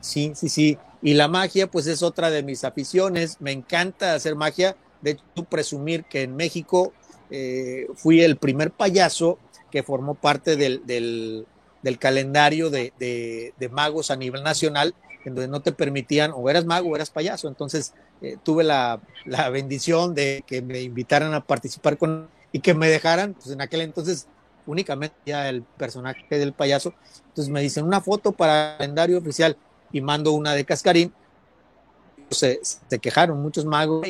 Sí, 0.00 0.32
sí, 0.34 0.48
sí. 0.48 0.78
Y 1.02 1.12
la 1.12 1.28
magia, 1.28 1.70
pues 1.70 1.86
es 1.86 2.02
otra 2.02 2.30
de 2.30 2.42
mis 2.42 2.64
aficiones. 2.64 3.36
Me 3.40 3.52
encanta 3.52 4.14
hacer 4.14 4.34
magia. 4.36 4.74
De 5.02 5.10
hecho, 5.12 5.44
presumir 5.50 6.04
que 6.04 6.22
en 6.22 6.34
México 6.34 6.94
eh, 7.30 7.88
fui 7.94 8.22
el 8.22 8.38
primer 8.38 8.70
payaso 8.70 9.38
que 9.70 9.82
formó 9.82 10.14
parte 10.14 10.56
del, 10.56 10.86
del, 10.86 11.98
calendario 11.98 12.70
de, 12.70 12.94
de, 12.98 13.68
magos 13.68 14.10
a 14.10 14.16
nivel 14.16 14.42
nacional, 14.42 14.94
en 15.28 15.34
donde 15.34 15.48
no 15.48 15.60
te 15.60 15.72
permitían, 15.72 16.32
o 16.34 16.48
eras 16.48 16.64
mago 16.64 16.90
o 16.90 16.96
eras 16.96 17.10
payaso. 17.10 17.48
Entonces, 17.48 17.94
eh, 18.20 18.36
tuve 18.42 18.64
la, 18.64 19.00
la, 19.24 19.48
bendición 19.50 20.14
de 20.14 20.44
que 20.46 20.62
me 20.62 20.80
invitaran 20.80 21.34
a 21.34 21.44
participar 21.44 21.96
con 21.98 22.28
y 22.52 22.60
que 22.60 22.74
me 22.74 22.88
dejaran, 22.88 23.34
pues 23.34 23.50
en 23.50 23.60
aquel 23.60 23.80
entonces 23.80 24.26
únicamente 24.66 25.16
ya 25.26 25.48
el 25.48 25.62
personaje 25.62 26.38
del 26.38 26.52
payaso. 26.52 26.94
Entonces 27.28 27.50
me 27.50 27.60
dicen 27.60 27.84
una 27.84 28.00
foto 28.00 28.32
para 28.32 28.72
el 28.72 28.78
calendario 28.78 29.18
oficial 29.18 29.56
y 29.90 30.00
mando 30.00 30.32
una 30.32 30.54
de 30.54 30.64
Cascarín. 30.64 31.12
Se, 32.30 32.60
se 32.62 32.98
quejaron 32.98 33.40
muchos 33.40 33.64
magos. 33.64 34.06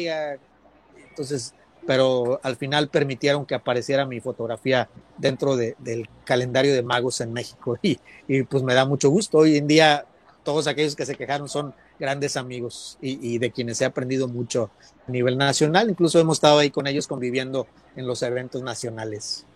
Entonces, 1.09 1.55
pero 1.87 2.41
al 2.43 2.57
final 2.57 2.89
permitieron 2.89 3.47
que 3.47 3.55
apareciera 3.55 4.07
mi 4.07 4.21
fotografía 4.21 4.89
dentro 5.19 5.57
de, 5.57 5.75
del 5.79 6.09
calendario 6.25 6.73
de 6.73 6.83
magos 6.83 7.21
en 7.21 7.33
México 7.33 7.79
y, 7.83 7.99
y, 8.29 8.43
pues 8.43 8.63
me 8.63 8.75
da 8.75 8.85
mucho 8.85 9.11
gusto. 9.11 9.39
Hoy 9.39 9.57
en 9.57 9.67
día 9.67 10.07
todos 10.45 10.67
aquellos 10.67 10.97
que 10.97 11.07
se 11.07 11.15
quejaron 11.15 11.49
son 11.49 11.75
grandes 11.99 12.37
amigos 12.37 12.99
y, 13.01 13.35
y, 13.35 13.39
de 13.39 13.51
quienes 13.51 13.81
he 13.81 13.85
aprendido 13.85 14.29
mucho 14.29 14.71
a 15.07 15.11
nivel 15.11 15.39
nacional. 15.39 15.91
Incluso 15.91 16.19
hemos 16.19 16.39
estado 16.39 16.59
ahí 16.59 16.71
con 16.71 16.87
ellos 16.87 17.07
conviviendo 17.07 17.67
en 17.97 18.07
los 18.07 18.23
eventos 18.23 18.63
nacionales. 18.63 19.47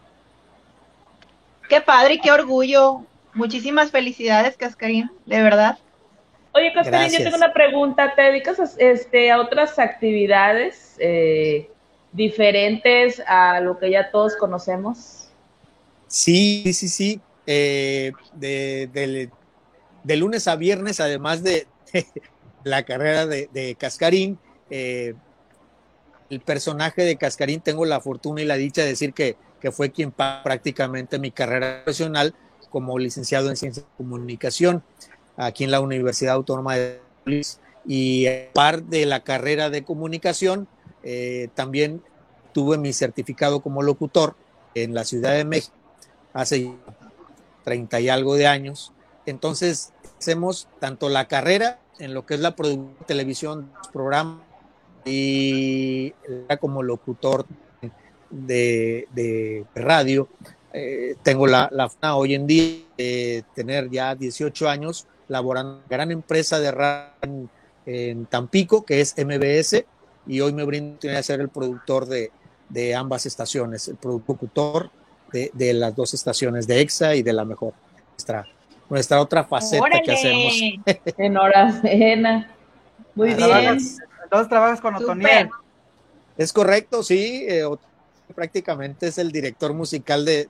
Qué 1.69 1.81
padre 1.81 2.15
y 2.15 2.21
qué 2.21 2.31
orgullo. 2.31 3.03
Muchísimas 3.35 3.91
felicidades, 3.91 4.57
Cascarín, 4.57 5.11
de 5.27 5.43
verdad. 5.43 5.79
Oye, 6.53 6.73
Cascarín, 6.73 7.11
yo 7.11 7.19
tengo 7.19 7.37
una 7.37 7.53
pregunta. 7.53 8.15
¿Te 8.15 8.23
dedicas 8.23 8.59
a, 8.59 8.69
este, 8.79 9.31
a 9.31 9.41
otras 9.41 9.79
actividades 9.79 10.97
eh, 10.99 11.71
diferentes 12.13 13.23
a 13.27 13.61
lo 13.61 13.79
que 13.79 13.91
ya 13.91 14.11
todos 14.11 14.37
conocemos? 14.37 15.29
Sí, 16.07 16.73
sí, 16.73 16.89
sí. 16.89 17.21
Eh, 17.47 18.13
de, 18.33 18.89
de, 18.93 19.31
lunes 20.17 20.47
a 20.47 20.57
viernes, 20.57 21.01
además 21.01 21.43
de, 21.43 21.67
la 22.65 22.85
carrera 22.85 23.27
de, 23.27 23.77
Cascarín, 23.79 24.39
eh, 24.71 25.15
el 26.31 26.41
personaje 26.41 27.03
de 27.03 27.17
Cascarín, 27.17 27.61
tengo 27.61 27.85
la 27.85 28.01
fortuna 28.01 28.43
y 28.43 28.45
la 28.45 28.57
dicha 28.57 28.83
de 28.83 28.89
decir 28.89 29.13
que 29.13 29.37
que 29.61 29.73
fue 29.73 29.91
quien 29.91 30.13
prácticamente 30.13 31.19
mi 31.19 31.31
carrera 31.31 31.83
profesional 31.85 32.35
como 32.71 32.99
licenciado 32.99 33.51
en 33.51 33.57
Ciencias 33.57 33.87
de 33.87 33.97
Comunicación 33.97 34.83
aquí 35.37 35.65
en 35.65 35.71
la 35.71 35.81
Universidad 35.81 36.35
Autónoma 36.35 36.77
de 36.77 37.01
Luis. 37.25 37.61
Y 37.85 38.27
par 38.53 38.83
de 38.83 39.07
la 39.07 39.23
carrera 39.23 39.71
de 39.71 39.85
comunicación, 39.85 40.67
eh, 41.03 41.49
también 41.55 42.03
tuve 42.53 42.79
mi 42.79 42.93
certificado 42.93 43.61
como 43.61 43.83
locutor 43.83 44.35
en 44.75 44.95
la 44.95 45.05
Ciudad 45.05 45.35
de 45.35 45.45
México 45.45 45.75
hace 46.33 46.73
30 47.65 48.01
y 48.01 48.09
algo 48.09 48.35
de 48.35 48.47
años. 48.47 48.93
Entonces, 49.25 49.93
hacemos 50.19 50.69
tanto 50.81 51.09
la 51.09 51.29
carrera 51.29 51.79
en 51.99 52.15
lo 52.15 52.27
que 52.27 52.35
es 52.35 52.41
la 52.41 52.55
producción 52.55 52.95
de 52.99 53.05
televisión, 53.07 53.73
programa 53.93 54.43
y 55.05 56.13
como 56.61 56.83
locutor 56.83 57.47
de, 58.31 59.65
radio. 59.75 60.29
Eh, 60.73 61.17
tengo 61.23 61.47
la, 61.47 61.71
la 61.73 62.17
hoy 62.17 62.35
en 62.35 62.47
día 62.47 62.83
de 62.99 63.45
tener 63.55 63.89
ya 63.91 64.15
18 64.15 64.69
años 64.69 65.07
laborando 65.29 65.73
en 65.73 65.79
una 65.79 65.89
gran 65.89 66.11
empresa 66.11 66.61
de 66.61 66.71
radio 66.71 67.49
en, 67.87 68.27
Tampico, 68.27 68.85
que 68.85 69.01
es 69.01 69.15
MBS, 69.17 69.85
y 70.27 70.41
hoy 70.41 70.53
me 70.53 70.65
brindo 70.65 70.99
de 71.01 71.23
ser 71.23 71.41
el 71.41 71.49
productor 71.49 72.07
de, 72.07 72.31
de 72.69 72.95
ambas 72.95 73.27
estaciones, 73.27 73.89
el 73.89 73.97
productor 73.97 74.91
de, 75.33 75.75
las 75.75 75.95
dos 75.95 76.15
estaciones 76.15 76.67
de 76.67 76.81
EXA 76.81 77.15
y 77.15 77.23
de 77.23 77.33
la 77.33 77.45
mejor, 77.45 77.75
nuestra, 78.13 78.47
nuestra 78.89 79.21
otra 79.21 79.45
faceta 79.45 80.01
que 80.05 80.13
hacemos. 80.13 80.55
Enhorabuena. 81.19 82.55
Muy 83.15 83.35
bien. 83.35 83.79
Entonces 84.23 84.49
trabajas 84.49 84.81
con 84.81 84.95
Otoniel. 84.95 85.51
Es 86.37 86.53
correcto, 86.53 87.03
sí. 87.03 87.45
Eh, 87.49 87.65
prácticamente 88.35 89.09
es 89.09 89.19
el 89.19 89.33
director 89.33 89.73
musical 89.73 90.25
de, 90.25 90.49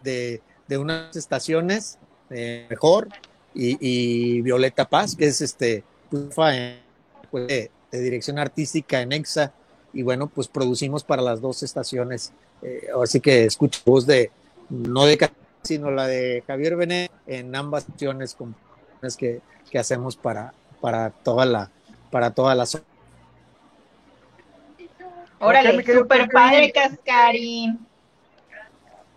de, 0.66 0.78
unas 0.78 1.14
estaciones, 1.14 1.98
eh, 2.30 2.66
mejor, 2.68 3.08
y, 3.54 4.40
Violeta 4.42 4.86
Paz, 4.88 5.14
que 5.16 5.26
es 5.26 5.40
este 5.40 5.84
pues, 6.10 7.46
de, 7.46 7.70
dirección 7.92 8.38
artística 8.38 9.00
en 9.00 9.12
EXA. 9.12 9.52
Y 9.92 10.02
bueno, 10.02 10.26
pues 10.26 10.48
producimos 10.48 11.04
para 11.04 11.22
las 11.22 11.40
dos 11.40 11.62
estaciones. 11.62 12.32
Eh, 12.62 12.88
así 13.02 13.20
que 13.20 13.44
escucho 13.44 13.80
voz 13.86 14.06
de, 14.06 14.30
no 14.68 15.06
de 15.06 15.16
sino 15.66 15.90
la 15.90 16.06
de 16.06 16.42
Javier 16.46 16.76
Benet 16.76 17.10
en 17.26 17.54
ambas 17.54 17.84
estaciones 17.84 18.36
que, 19.16 19.40
que 19.70 19.78
hacemos 19.78 20.16
para, 20.16 20.52
para 20.80 21.10
toda 21.10 21.44
la 21.44 21.70
para 22.10 22.30
toda 22.30 22.54
la 22.54 22.66
zona. 22.66 22.84
Órale, 25.38 25.84
super 25.84 26.28
padre, 26.30 26.72
Cascarín. 26.72 27.86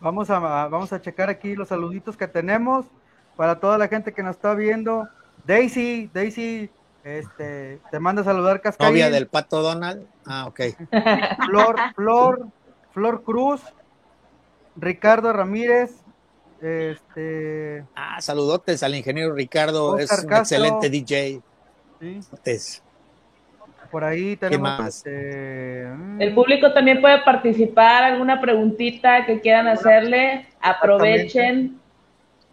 Vamos 0.01 0.29
a, 0.29 0.39
vamos 0.39 0.91
a 0.91 1.01
checar 1.01 1.29
aquí 1.29 1.55
los 1.55 1.69
saluditos 1.69 2.17
que 2.17 2.27
tenemos 2.27 2.85
para 3.35 3.59
toda 3.59 3.77
la 3.77 3.87
gente 3.87 4.13
que 4.13 4.23
nos 4.23 4.35
está 4.35 4.53
viendo. 4.53 5.07
Daisy, 5.45 6.09
Daisy, 6.13 6.69
este, 7.03 7.79
te 7.89 7.99
manda 7.99 8.21
a 8.21 8.25
saludar 8.25 8.61
Cascarín. 8.61 8.93
Novia 8.93 9.09
del 9.09 9.27
Pato 9.27 9.61
Donald. 9.61 10.05
Ah, 10.25 10.47
ok. 10.47 10.59
Flor, 11.45 11.75
Flor, 11.95 12.47
Flor 12.91 13.23
Cruz, 13.23 13.61
Ricardo 14.75 15.31
Ramírez, 15.31 15.98
este. 16.61 17.85
Ah, 17.95 18.21
saludotes 18.21 18.83
al 18.83 18.95
ingeniero 18.95 19.33
Ricardo, 19.33 19.97
es 19.97 20.11
un 20.23 20.33
excelente 20.33 20.89
DJ. 20.89 21.41
Sí. 21.99 22.19
Por 23.91 24.03
ahí 24.03 24.37
tenemos. 24.37 24.87
Este, 24.87 25.87
mm. 25.87 26.21
El 26.21 26.35
público 26.35 26.71
también 26.73 27.01
puede 27.01 27.21
participar, 27.23 28.03
alguna 28.03 28.39
preguntita 28.39 29.25
que 29.25 29.39
quieran 29.39 29.67
hacerle, 29.67 30.47
aprovechen. 30.61 31.79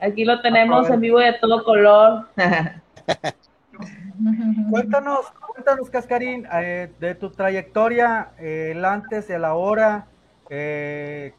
Aquí 0.00 0.24
lo 0.24 0.40
tenemos 0.40 0.88
en 0.90 1.00
vivo 1.00 1.18
de 1.18 1.34
todo 1.34 1.64
color. 1.64 2.28
cuéntanos, 4.70 5.26
cuéntanos, 5.52 5.90
Cascarín, 5.90 6.46
eh, 6.52 6.90
de 6.98 7.14
tu 7.14 7.30
trayectoria, 7.30 8.30
eh, 8.38 8.72
el 8.74 8.84
antes 8.84 9.28
y 9.30 9.32
el 9.32 9.44
ahora. 9.44 10.06
Eh, 10.48 11.32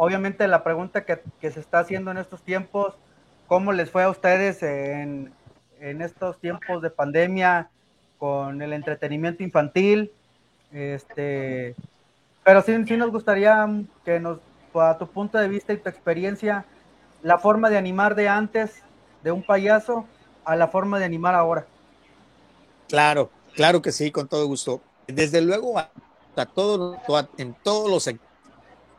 obviamente 0.00 0.48
la 0.48 0.64
pregunta 0.64 1.04
que, 1.04 1.20
que, 1.40 1.50
se 1.50 1.60
está 1.60 1.80
haciendo 1.80 2.10
en 2.10 2.18
estos 2.18 2.42
tiempos, 2.42 2.94
¿cómo 3.46 3.72
les 3.72 3.90
fue 3.90 4.02
a 4.02 4.10
ustedes 4.10 4.62
en, 4.62 5.32
en 5.80 6.00
estos 6.02 6.38
tiempos 6.40 6.82
de 6.82 6.90
pandemia? 6.90 7.68
con 8.20 8.60
el 8.60 8.74
entretenimiento 8.74 9.42
infantil. 9.42 10.12
Este, 10.70 11.74
pero 12.44 12.62
sí, 12.62 12.72
sí 12.86 12.96
nos 12.96 13.10
gustaría 13.10 13.66
que 14.04 14.20
nos, 14.20 14.38
a 14.74 14.98
tu 14.98 15.08
punto 15.08 15.38
de 15.38 15.48
vista 15.48 15.72
y 15.72 15.78
tu 15.78 15.88
experiencia, 15.88 16.66
la 17.22 17.38
forma 17.38 17.70
de 17.70 17.78
animar 17.78 18.14
de 18.14 18.28
antes 18.28 18.82
de 19.24 19.32
un 19.32 19.42
payaso 19.42 20.04
a 20.44 20.54
la 20.54 20.68
forma 20.68 20.98
de 20.98 21.06
animar 21.06 21.34
ahora. 21.34 21.66
Claro, 22.88 23.30
claro 23.54 23.80
que 23.80 23.90
sí, 23.90 24.10
con 24.10 24.28
todo 24.28 24.46
gusto. 24.46 24.82
Desde 25.06 25.40
luego, 25.40 25.78
a, 25.78 25.90
todo, 26.54 26.98
en 27.38 27.54
todos 27.62 27.90
los 27.90 28.02
sectores, 28.04 28.29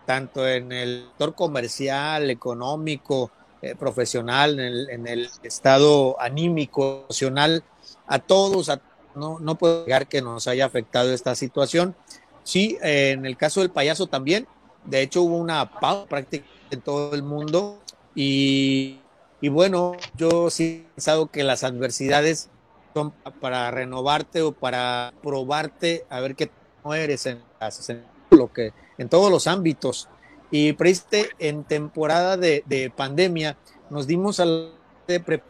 tanto 0.05 0.47
en 0.47 0.71
el 0.71 1.05
sector 1.07 1.35
comercial, 1.35 2.29
económico, 2.29 3.31
eh, 3.61 3.75
profesional, 3.75 4.59
en 4.59 4.65
el, 4.65 4.89
en 4.89 5.07
el, 5.07 5.29
estado 5.43 6.19
anímico, 6.19 7.03
emocional, 7.05 7.63
a 8.07 8.19
todos, 8.19 8.69
a 8.69 8.81
no, 9.15 9.39
no 9.39 9.55
puedo 9.55 9.83
negar 9.85 10.07
que 10.07 10.21
nos 10.21 10.47
haya 10.47 10.65
afectado 10.65 11.13
esta 11.13 11.35
situación. 11.35 11.95
Sí, 12.43 12.77
eh, 12.81 13.11
en 13.11 13.25
el 13.25 13.37
caso 13.37 13.59
del 13.59 13.69
payaso 13.69 14.07
también, 14.07 14.47
de 14.85 15.01
hecho 15.01 15.21
hubo 15.21 15.37
una 15.37 15.79
pausa 15.79 16.07
prácticamente 16.07 16.61
en 16.71 16.81
todo 16.81 17.13
el 17.13 17.23
mundo 17.23 17.79
y, 18.15 18.99
y 19.41 19.49
bueno, 19.49 19.97
yo 20.15 20.49
sí 20.49 20.85
he 20.87 20.93
pensado 20.95 21.27
que 21.27 21.43
las 21.43 21.63
adversidades 21.63 22.49
son 22.93 23.11
para 23.39 23.69
renovarte 23.71 24.41
o 24.41 24.51
para 24.51 25.13
probarte 25.21 26.05
a 26.09 26.19
ver 26.19 26.35
qué 26.35 26.49
no 26.83 26.93
eres 26.93 27.25
en, 27.25 27.41
en, 27.59 28.03
lo 28.31 28.51
que, 28.51 28.73
en 28.97 29.09
todos 29.09 29.31
los 29.31 29.47
ámbitos. 29.47 30.07
Y 30.49 30.73
precisamente 30.73 31.29
en 31.39 31.63
temporada 31.63 32.37
de, 32.37 32.63
de 32.65 32.89
pandemia 32.89 33.57
nos 33.89 34.07
dimos 34.07 34.41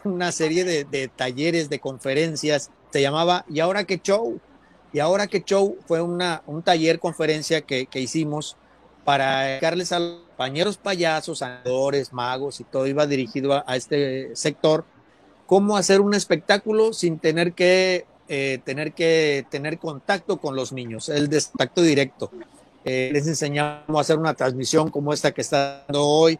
una 0.04 0.32
serie 0.32 0.64
de, 0.64 1.08
talleres, 1.16 1.70
de 1.70 1.80
conferencias 1.80 2.72
se 2.92 3.02
llamaba 3.02 3.46
¿Y 3.48 3.60
ahora 3.60 3.86
qué 3.86 4.00
show? 4.00 4.40
Y 4.92 5.00
ahora 5.00 5.28
qué 5.28 5.44
show 5.44 5.78
fue 5.88 6.02
una, 6.02 6.44
un 6.46 6.62
taller 6.62 7.00
conferencia 7.00 7.62
que, 7.62 7.86
que 7.86 8.02
hicimos 8.02 8.58
para 9.06 9.60
darles 9.60 9.92
a 9.92 10.00
los 10.00 10.20
compañeros 10.28 10.78
payasos, 10.78 11.42
andadores, 11.42 12.12
magos 12.14 12.60
y 12.60 12.64
todo 12.64 12.88
iba 12.88 13.08
dirigido 13.08 13.64
a, 13.66 13.76
este 13.76 14.36
sector, 14.36 14.86
cómo 15.46 15.78
hacer 15.78 16.02
un 16.02 16.14
espectáculo 16.14 16.94
sin 16.94 17.20
tener 17.20 17.54
que, 17.54 18.06
eh, 18.28 18.60
tener 18.66 18.94
que 18.94 19.46
tener 19.50 19.80
contacto 19.80 20.38
con 20.38 20.56
los 20.56 20.74
niños, 20.74 21.10
el 21.10 21.30
contacto 21.30 21.82
directo. 21.82 22.32
Eh, 22.84 23.10
les 23.14 23.28
enseñamos 23.28 23.96
a 23.96 24.02
hacer 24.02 24.18
una 24.18 24.34
transmisión 24.34 24.90
como 24.90 25.14
esta 25.14 25.32
que 25.32 25.42
está 25.42 25.84
dando 25.88 26.06
hoy, 26.06 26.40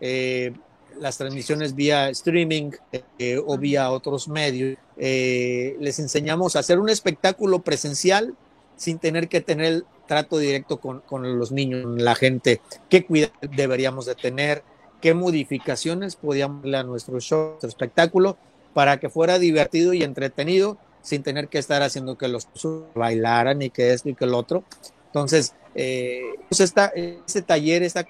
eh, 0.00 0.52
las 0.98 1.18
transmisiones 1.18 1.74
vía 1.74 2.08
streaming 2.10 2.70
eh, 3.18 3.40
o 3.44 3.58
vía 3.58 3.90
otros 3.90 4.28
medios. 4.28 4.78
Les 4.96 5.98
enseñamos 5.98 6.56
a 6.56 6.60
hacer 6.60 6.78
un 6.78 6.88
espectáculo 6.88 7.60
presencial 7.60 8.34
sin 8.76 8.98
tener 8.98 9.28
que 9.28 9.40
tener 9.40 9.66
el 9.66 9.84
trato 10.06 10.38
directo 10.38 10.78
con, 10.78 11.00
con 11.00 11.38
los 11.38 11.52
niños, 11.52 11.84
la 12.00 12.14
gente, 12.14 12.60
qué 12.88 13.04
cuidado 13.04 13.32
deberíamos 13.40 14.06
de 14.06 14.14
tener, 14.14 14.62
qué 15.00 15.14
modificaciones 15.14 16.16
podíamos 16.16 16.62
darle 16.62 16.78
a 16.78 16.82
nuestro 16.82 17.20
show, 17.20 17.50
nuestro 17.50 17.68
espectáculo, 17.68 18.36
para 18.74 18.98
que 18.98 19.08
fuera 19.08 19.38
divertido 19.38 19.92
y 19.92 20.02
entretenido 20.02 20.78
sin 21.02 21.22
tener 21.22 21.48
que 21.48 21.58
estar 21.58 21.82
haciendo 21.82 22.16
que 22.16 22.28
los 22.28 22.48
bailaran 22.94 23.62
y 23.62 23.70
que 23.70 23.92
esto 23.92 24.08
y 24.08 24.14
que 24.14 24.24
el 24.24 24.34
otro. 24.34 24.64
Entonces, 25.06 25.54
eh, 25.74 26.34
pues 26.48 26.60
esta, 26.60 26.86
este 26.86 27.42
taller, 27.42 27.82
esta 27.82 28.06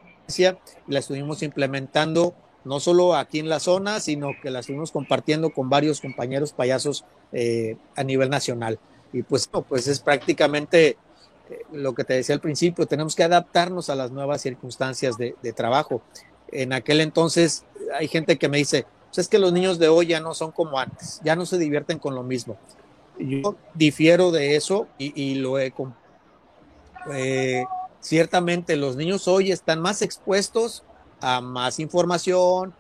la 0.87 0.99
estuvimos 0.99 1.43
implementando 1.43 2.35
no 2.65 2.81
solo 2.81 3.17
aquí 3.17 3.39
en 3.39 3.49
la 3.49 3.61
zona, 3.61 4.01
sino 4.01 4.31
que 4.41 4.51
la 4.51 4.61
estuvimos 4.61 4.93
compartiendo 4.93 5.51
con 5.51 5.69
varios 5.69 6.01
compañeros 6.01 6.53
payasos 6.53 7.05
eh, 7.33 7.77
a 7.97 8.05
nivel 8.05 8.31
nacional. 8.31 8.79
Y 9.13 9.23
pues, 9.23 9.49
pues 9.69 9.89
es 9.89 10.01
prácticamente 10.01 10.97
eh, 11.51 11.63
lo 11.73 11.95
que 11.95 12.05
te 12.05 12.15
decía 12.15 12.35
al 12.35 12.41
principio, 12.41 12.87
tenemos 12.87 13.17
que 13.17 13.25
adaptarnos 13.25 13.91
a 13.91 13.97
las 13.97 14.13
nuevas 14.13 14.41
circunstancias 14.41 15.17
de, 15.19 15.35
trabajo. 15.55 16.03
En 16.53 16.73
aquel 16.73 17.01
entonces 17.01 17.65
hay 17.99 18.07
gente 18.07 18.39
que 18.39 18.49
me 18.49 18.59
dice, 18.59 18.87
pues 19.09 19.19
es 19.19 19.29
que 19.29 19.39
los 19.39 19.53
niños 19.53 19.79
de 19.79 19.89
hoy 19.89 20.07
ya 20.07 20.21
no 20.21 20.33
son 20.33 20.53
como 20.53 20.79
antes, 20.79 21.21
ya 21.25 21.35
no 21.35 21.47
se 21.47 21.59
divierten 21.59 21.99
con 21.99 22.15
lo 22.15 22.23
mismo. 22.23 22.57
Yo 23.19 23.57
difiero 23.75 24.31
de 24.31 24.57
eso 24.57 24.87
y, 24.99 25.35
lo 25.35 25.59
he... 25.59 25.73
Eh, 27.11 27.65
ciertamente 28.01 28.77
los 28.77 28.97
niños 28.97 29.27
hoy 29.29 29.51
están 29.51 29.81
más 29.81 30.03
expuestos 30.03 30.85
a 31.21 31.41
más 31.41 31.79
información, 31.79 32.75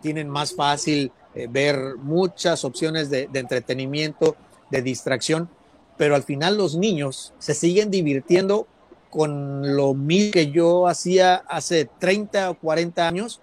tienen 0.00 0.28
más 0.28 0.54
fácil 0.54 1.12
eh, 1.34 1.46
ver 1.48 1.96
muchas 1.96 2.64
opciones 2.64 3.10
de, 3.10 3.28
entretenimiento, 3.34 4.36
de 4.70 4.82
distracción, 4.82 5.48
pero 5.96 6.14
al 6.14 6.22
final 6.22 6.56
los 6.56 6.76
niños 6.76 7.32
se 7.38 7.54
siguen 7.54 7.90
divirtiendo 7.90 8.66
con 9.10 9.76
lo 9.76 9.94
mismo 9.94 10.32
que 10.32 10.50
yo 10.50 10.86
hacía 10.86 11.36
hace 11.48 11.88
30 11.98 12.50
o 12.50 12.54
40 12.58 13.06
años. 13.06 13.40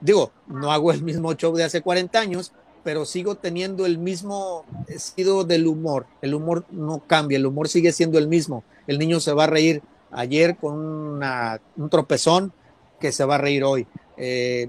Digo, 0.00 0.30
no 0.46 0.72
hago 0.72 0.92
el 0.92 1.02
mismo 1.02 1.32
show 1.34 1.54
de 1.54 1.64
hace 1.64 1.82
40 1.82 2.18
años, 2.18 2.52
pero 2.82 3.04
sigo 3.04 3.34
teniendo 3.34 3.86
el 3.86 3.98
mismo 3.98 4.64
estilo 4.86 5.44
del 5.44 5.66
humor. 5.66 6.06
El 6.22 6.34
humor 6.34 6.64
no 6.70 7.02
cambia, 7.06 7.36
el 7.36 7.46
humor 7.46 7.68
sigue 7.68 7.92
siendo 7.92 8.18
el 8.18 8.28
mismo. 8.28 8.64
El 8.90 8.98
niño 8.98 9.20
se 9.20 9.32
va 9.32 9.44
a 9.44 9.46
reír 9.46 9.82
ayer 10.10 10.56
con 10.56 10.74
un 10.74 11.90
tropezón, 11.90 12.52
que 12.98 13.12
se 13.12 13.24
va 13.24 13.36
a 13.36 13.38
reír 13.38 13.62
hoy. 13.62 13.86
Eh, 14.16 14.68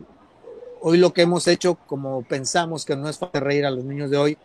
hoy 0.79 0.99
lo 0.99 1.11
que 1.11 1.23
hemos 1.23 1.47
hecho, 1.47 1.73
como 1.87 2.21
pensamos 2.21 2.85
que 2.85 2.95
no 2.95 3.09
es 3.09 3.17
fácil 3.17 3.41
reír 3.41 3.65
a 3.65 3.71
los 3.71 3.83
niños 3.83 4.11
de 4.11 4.17
hoy, 4.17 4.37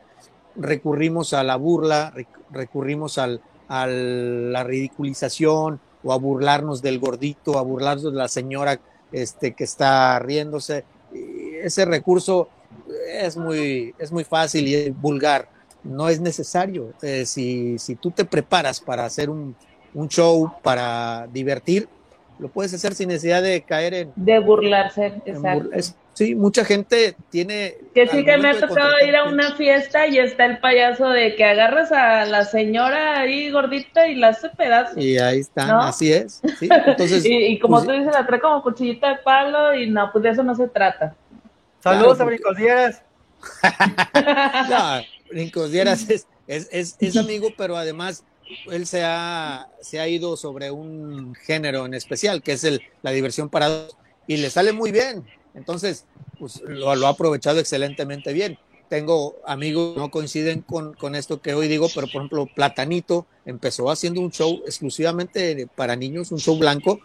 recurrimos 0.56 1.34
a 1.34 1.42
la 1.42 1.56
burla, 1.56 2.14
recurrimos 2.50 3.18
a 3.18 3.86
la 3.86 4.64
ridiculización 4.64 5.78
o 6.02 6.14
a 6.14 6.16
burlarnos 6.16 6.80
del 6.80 6.98
gordito, 6.98 7.58
a 7.58 7.62
burlarnos 7.62 8.04
de 8.04 8.18
la 8.18 8.28
señora 8.28 8.80
este, 9.12 9.52
que 9.52 9.64
está 9.64 10.18
riéndose. 10.20 10.86
ese 11.62 11.84
recurso 11.84 12.48
es 13.12 13.36
muy, 13.36 13.94
es 13.98 14.10
muy 14.10 14.24
fácil 14.24 14.68
y 14.68 14.88
vulgar. 14.88 15.50
No 15.87 16.09
es 16.09 16.20
necesario. 16.20 16.92
Eh, 17.03 17.25
si, 17.27 17.79
si 17.79 17.96
tú 17.96 18.11
te 18.11 18.25
preparas 18.25 18.81
para 18.81 19.05
hacer 19.05 19.31
un, 19.31 19.55
un 19.94 20.09
show, 20.09 20.53
para 20.62 21.27
divertir, 21.33 21.88
lo 22.38 22.49
puedes 22.49 22.72
hacer 22.75 22.94
sin 22.94 23.09
necesidad 23.09 23.42
de 23.42 23.62
caer 23.62 23.94
en... 23.94 24.12
De 24.14 24.38
burlarse, 24.38 25.07
exacto. 25.25 25.70
sí, 26.12 26.35
mucha 26.35 26.64
gente 26.64 27.16
tiene... 27.31 27.77
Que 27.94 28.07
sí 28.07 28.25
que 28.25 28.37
me 28.37 28.51
ha 28.51 28.61
tocado 28.61 28.92
ir 29.07 29.16
a 29.16 29.25
una 29.25 29.55
fiesta 29.55 30.07
y 30.07 30.18
está 30.18 30.44
el 30.44 30.59
payaso 30.59 31.09
de 31.09 31.35
que 31.35 31.44
agarras 31.44 31.92
a 31.92 32.27
la 32.27 32.44
señora 32.44 33.20
ahí 33.20 33.51
gordita 33.51 34.07
y 34.07 34.16
la 34.16 34.29
hace 34.29 34.51
pedazos. 34.51 34.99
Y 34.99 35.18
ahí 35.18 35.40
están, 35.40 35.70
así 35.70 36.12
es. 36.12 36.42
Entonces, 36.61 37.25
y, 37.25 37.59
como 37.59 37.77
pues 37.77 37.87
tú 37.87 37.92
dices, 37.92 38.12
la 38.12 38.27
trae 38.27 38.40
como 38.40 38.62
cuchillita 38.62 39.09
de 39.09 39.16
palo 39.16 39.75
y 39.75 39.88
no, 39.88 40.11
pues 40.12 40.25
de 40.25 40.31
eso 40.31 40.42
no 40.42 40.55
se 40.55 40.68
trata. 40.68 41.14
Saludos 41.81 42.20
a 42.20 42.25
Brincos 42.25 42.57
Dieras. 42.57 43.03
no, 44.68 45.01
Brincos 45.30 45.70
Dieras 45.70 46.08
es, 46.08 46.26
es, 46.46 46.96
es 46.98 47.16
amigo, 47.16 47.48
pero 47.56 47.76
además 47.76 48.24
él 48.70 48.86
se 48.86 49.02
ha, 49.04 49.68
se 49.80 50.00
ha 50.00 50.08
ido 50.08 50.36
sobre 50.36 50.70
un 50.70 51.34
género 51.34 51.86
en 51.86 51.94
especial, 51.94 52.42
que 52.42 52.52
es 52.52 52.64
el, 52.64 52.82
la 53.02 53.10
diversión 53.10 53.48
para 53.48 53.88
y 54.26 54.36
le 54.38 54.50
sale 54.50 54.72
muy 54.72 54.92
bien. 54.92 55.24
Entonces, 55.54 56.04
pues 56.38 56.60
lo, 56.66 56.90
ha 56.90 57.08
aprovechado 57.08 57.60
excelentemente 57.60 58.32
bien. 58.32 58.58
Tengo 58.88 59.36
amigos 59.46 59.94
que 59.94 60.00
no 60.00 60.10
coinciden 60.10 60.60
con, 60.62 60.94
con, 60.94 61.14
esto 61.14 61.40
que 61.40 61.54
hoy 61.54 61.66
digo, 61.66 61.88
pero 61.94 62.06
por 62.06 62.16
ejemplo, 62.16 62.48
Platanito 62.54 63.26
empezó 63.44 63.90
haciendo 63.90 64.20
un 64.20 64.30
show 64.30 64.62
exclusivamente 64.64 65.66
para 65.74 65.96
niños, 65.96 66.30
un 66.30 66.38
show 66.38 66.56
blanco, 66.56 67.00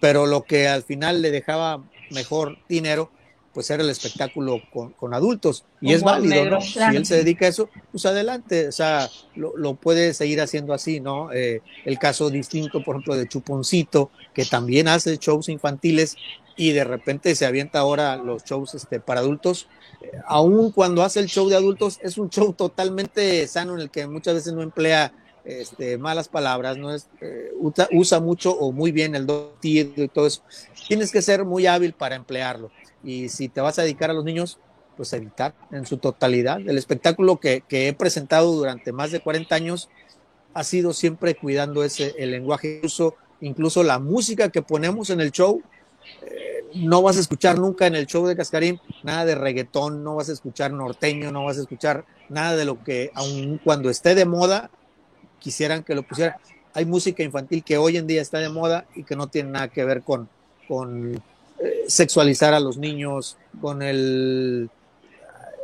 pero 0.00 0.26
lo 0.26 0.42
que 0.42 0.66
al 0.66 0.82
final 0.82 1.22
le 1.22 1.30
dejaba 1.30 1.84
mejor 2.10 2.58
dinero 2.68 3.12
pues 3.52 3.68
era 3.70 3.82
el 3.82 3.90
espectáculo 3.90 4.60
con, 4.72 5.14
adultos 5.14 5.64
y 5.80 5.92
es 5.92 6.02
válido, 6.02 6.44
¿no? 6.44 6.60
Si 6.60 6.78
él 6.78 7.04
se 7.04 7.16
dedica 7.16 7.46
a 7.46 7.48
eso, 7.48 7.68
pues 7.90 8.06
adelante, 8.06 8.68
o 8.68 8.72
sea, 8.72 9.08
lo, 9.34 9.74
puede 9.74 10.14
seguir 10.14 10.40
haciendo 10.40 10.72
así, 10.72 11.00
¿no? 11.00 11.32
Eh, 11.32 11.62
el 11.84 11.98
caso 11.98 12.30
distinto, 12.30 12.82
por 12.84 12.96
ejemplo, 12.96 13.16
de 13.16 13.26
Chuponcito, 13.26 14.10
que 14.34 14.44
también 14.44 14.86
hace 14.88 15.16
shows 15.16 15.48
infantiles 15.48 16.16
y 16.56 16.72
de 16.72 16.84
repente 16.84 17.34
se 17.34 17.46
avienta 17.46 17.80
ahora 17.80 18.16
los 18.16 18.44
shows 18.44 18.74
este, 18.74 19.00
para 19.00 19.20
adultos. 19.20 19.66
Eh, 20.00 20.12
aún 20.26 20.70
cuando 20.70 21.02
hace 21.02 21.18
el 21.18 21.26
show 21.26 21.48
de 21.48 21.56
adultos, 21.56 21.98
es 22.02 22.18
un 22.18 22.30
show 22.30 22.52
totalmente 22.52 23.46
sano 23.48 23.74
en 23.74 23.80
el 23.80 23.90
que 23.90 24.06
muchas 24.06 24.34
veces 24.34 24.52
no 24.52 24.62
emplea 24.62 25.12
este, 25.44 25.98
malas 25.98 26.28
palabras, 26.28 26.76
no 26.76 26.94
es, 26.94 27.08
eh, 27.20 27.52
usa, 27.90 28.20
mucho 28.20 28.52
o 28.52 28.72
muy 28.72 28.92
bien 28.92 29.14
el 29.14 29.26
dotido 29.26 30.04
y 30.04 30.08
todo 30.08 30.26
eso. 30.26 30.42
Tienes 30.86 31.10
que 31.10 31.22
ser 31.22 31.44
muy 31.44 31.66
hábil 31.66 31.94
para 31.94 32.14
emplearlo 32.14 32.70
y 33.02 33.28
si 33.28 33.48
te 33.48 33.60
vas 33.60 33.78
a 33.78 33.82
dedicar 33.82 34.10
a 34.10 34.14
los 34.14 34.24
niños, 34.24 34.58
pues 34.96 35.12
evitar 35.12 35.54
en 35.70 35.86
su 35.86 35.98
totalidad. 35.98 36.60
El 36.60 36.76
espectáculo 36.76 37.38
que, 37.38 37.64
he 37.70 37.92
presentado 37.94 38.52
durante 38.52 38.92
más 38.92 39.10
de 39.10 39.20
40 39.20 39.54
años 39.54 39.88
ha 40.52 40.64
sido 40.64 40.92
siempre 40.92 41.34
cuidando 41.34 41.84
ese 41.84 42.14
el 42.18 42.32
lenguaje 42.32 42.80
uso, 42.84 43.14
incluso 43.40 43.82
la 43.82 43.98
música 43.98 44.50
que 44.50 44.62
ponemos 44.62 45.10
en 45.10 45.20
el 45.20 45.32
show. 45.32 45.62
Eh, 46.22 46.64
no 46.74 47.02
vas 47.02 47.16
a 47.16 47.20
escuchar 47.20 47.58
nunca 47.58 47.86
en 47.86 47.94
el 47.94 48.06
show 48.06 48.26
de 48.26 48.36
Cascarín 48.36 48.80
nada 49.02 49.24
de 49.24 49.34
reggaetón, 49.34 50.04
no 50.04 50.16
vas 50.16 50.28
a 50.28 50.32
escuchar 50.32 50.72
norteño, 50.72 51.32
no 51.32 51.44
vas 51.44 51.56
a 51.56 51.60
escuchar 51.62 52.04
nada 52.28 52.56
de 52.56 52.64
lo 52.64 52.82
que, 52.82 53.10
aun 53.14 53.58
cuando 53.62 53.90
esté 53.90 54.14
de 54.14 54.24
moda, 54.24 54.70
quisieran 55.38 55.82
que 55.82 55.94
lo 55.94 56.02
pusieran. 56.02 56.36
Hay 56.74 56.84
música 56.84 57.22
infantil 57.22 57.64
que 57.64 57.78
hoy 57.78 57.96
en 57.96 58.06
día 58.06 58.22
está 58.22 58.38
de 58.38 58.48
moda 58.48 58.86
y 58.94 59.04
que 59.04 59.16
no 59.16 59.28
tiene 59.28 59.50
nada 59.50 59.68
que 59.68 59.84
ver 59.84 60.02
con 60.02 60.28
sexualizar 61.86 62.54
a 62.54 62.60
los 62.60 62.78
niños, 62.78 63.36
con 63.60 63.82
el 63.82 64.70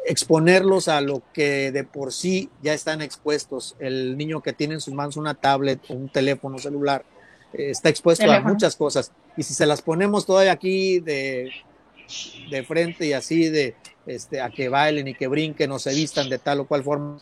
exponerlos 0.06 0.86
a 0.86 1.00
lo 1.00 1.20
que 1.32 1.72
de 1.72 1.82
por 1.82 2.12
sí 2.12 2.48
ya 2.62 2.72
están 2.72 3.02
expuestos. 3.02 3.74
El 3.80 4.16
niño 4.16 4.40
que 4.40 4.52
tiene 4.52 4.74
en 4.74 4.80
sus 4.80 4.94
manos 4.94 5.16
una 5.16 5.34
tablet 5.34 5.80
o 5.88 5.94
un 5.94 6.08
teléfono 6.08 6.58
celular 6.58 7.04
eh, 7.52 7.70
está 7.70 7.88
expuesto 7.88 8.30
a 8.30 8.40
muchas 8.40 8.76
cosas. 8.76 9.10
Y 9.36 9.42
si 9.42 9.52
se 9.52 9.66
las 9.66 9.82
ponemos 9.82 10.24
todavía 10.24 10.52
aquí 10.52 11.00
de, 11.00 11.50
de 12.50 12.62
frente 12.62 13.06
y 13.06 13.12
así 13.12 13.48
de 13.48 13.74
este, 14.06 14.40
a 14.40 14.50
que 14.50 14.68
bailen 14.68 15.08
y 15.08 15.14
que 15.14 15.26
brinquen 15.26 15.72
o 15.72 15.78
se 15.78 15.92
vistan 15.92 16.28
de 16.28 16.38
tal 16.38 16.60
o 16.60 16.66
cual 16.66 16.84
forma, 16.84 17.18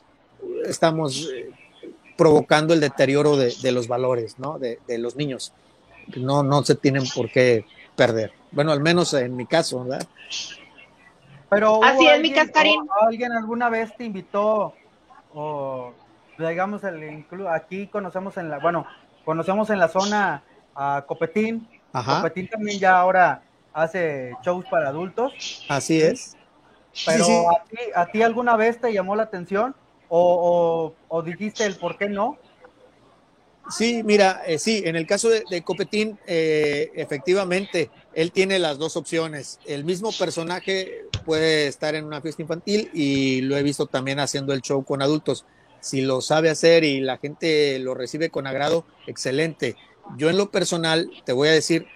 estamos 0.67 1.31
eh, 1.35 1.51
provocando 2.19 2.75
el 2.75 2.81
deterioro 2.81 3.37
de, 3.37 3.73
los 3.73 3.89
valores 3.89 4.39
¿no? 4.39 4.59
de, 4.59 4.79
de 4.87 4.99
los 4.99 5.17
niños. 5.17 5.55
No, 6.17 6.43
no 6.43 6.63
se 6.65 6.75
tienen 6.75 7.05
por 7.15 7.33
qué 7.33 7.65
perder. 7.97 8.33
Bueno, 8.55 8.73
al 8.73 8.81
menos 8.81 9.13
en 9.15 9.37
mi 9.37 9.47
caso, 9.47 9.85
¿verdad? 9.85 10.07
Pero 11.51 11.83
Así 11.85 12.07
es, 12.07 12.21
mi 12.21 12.33
cascarín. 12.33 12.81
¿Alguien 13.03 13.33
alguna 13.33 13.69
vez 13.69 13.95
te 13.97 14.05
invitó 14.05 14.75
o 15.35 15.93
digamos 16.39 16.83
el 16.85 17.25
aquí 17.51 17.87
conocemos 17.89 18.37
en 18.37 18.49
la, 18.49 18.59
bueno, 18.59 18.87
conocemos 19.25 19.71
en 19.71 19.79
la 19.79 19.89
zona 19.89 20.43
a 20.75 21.05
Copetín. 21.07 21.69
Copetín 21.93 22.49
también 22.49 22.79
ya 22.79 22.99
ahora 22.99 23.43
hace 23.73 24.33
shows 24.43 24.65
para 24.67 24.89
adultos. 24.89 25.65
Así 25.69 26.01
es. 26.01 26.37
Pero 27.07 27.27
¿a, 27.97 28.07
ti, 28.07 28.23
alguna 28.23 28.57
vez 28.57 28.81
te 28.81 28.93
llamó 28.93 29.17
la 29.17 29.25
atención 29.25 29.75
o, 30.09 30.95
o 31.09 31.23
dijiste 31.23 31.67
el 31.67 31.77
por 31.77 31.99
qué 31.99 32.09
no? 32.09 32.39
Sí, 33.71 34.03
mira, 34.05 34.43
eh, 34.47 34.59
sí, 34.59 34.83
en 34.85 34.95
el 34.95 35.07
caso 35.07 35.31
de, 35.31 35.63
Copetín, 35.63 36.19
eh, 36.27 36.93
efectivamente, 36.95 37.91
él 38.13 38.31
tiene 38.31 38.59
las 38.59 38.79
dos 38.79 38.97
opciones. 38.97 39.59
El 39.65 39.85
mismo 39.85 40.13
personaje 40.13 41.07
puede 41.25 41.67
estar 41.67 41.95
en 41.95 42.05
una 42.05 42.21
fiesta 42.21 42.43
infantil 42.43 42.91
y 42.93 43.41
lo 43.41 43.57
he 43.57 43.63
visto 43.63 43.87
también 43.87 44.21
haciendo 44.21 44.53
el 44.53 44.61
show 44.61 44.85
con 44.85 45.01
adultos. 45.01 45.47
Si 45.81 46.03
lo 46.03 46.21
sabe 46.21 46.51
hacer 46.51 46.85
y 46.85 47.01
la 47.01 47.17
gente 47.17 47.79
lo 47.79 47.95
recibe 47.95 48.29
con 48.29 48.47
agrado, 48.47 48.85
excelente. 49.07 49.77
Yo 50.19 50.29
en 50.29 50.37
lo 50.37 50.51
personal, 50.51 51.11
te 51.25 51.33
voy 51.33 51.49
a 51.49 51.53
decir, 51.53 51.87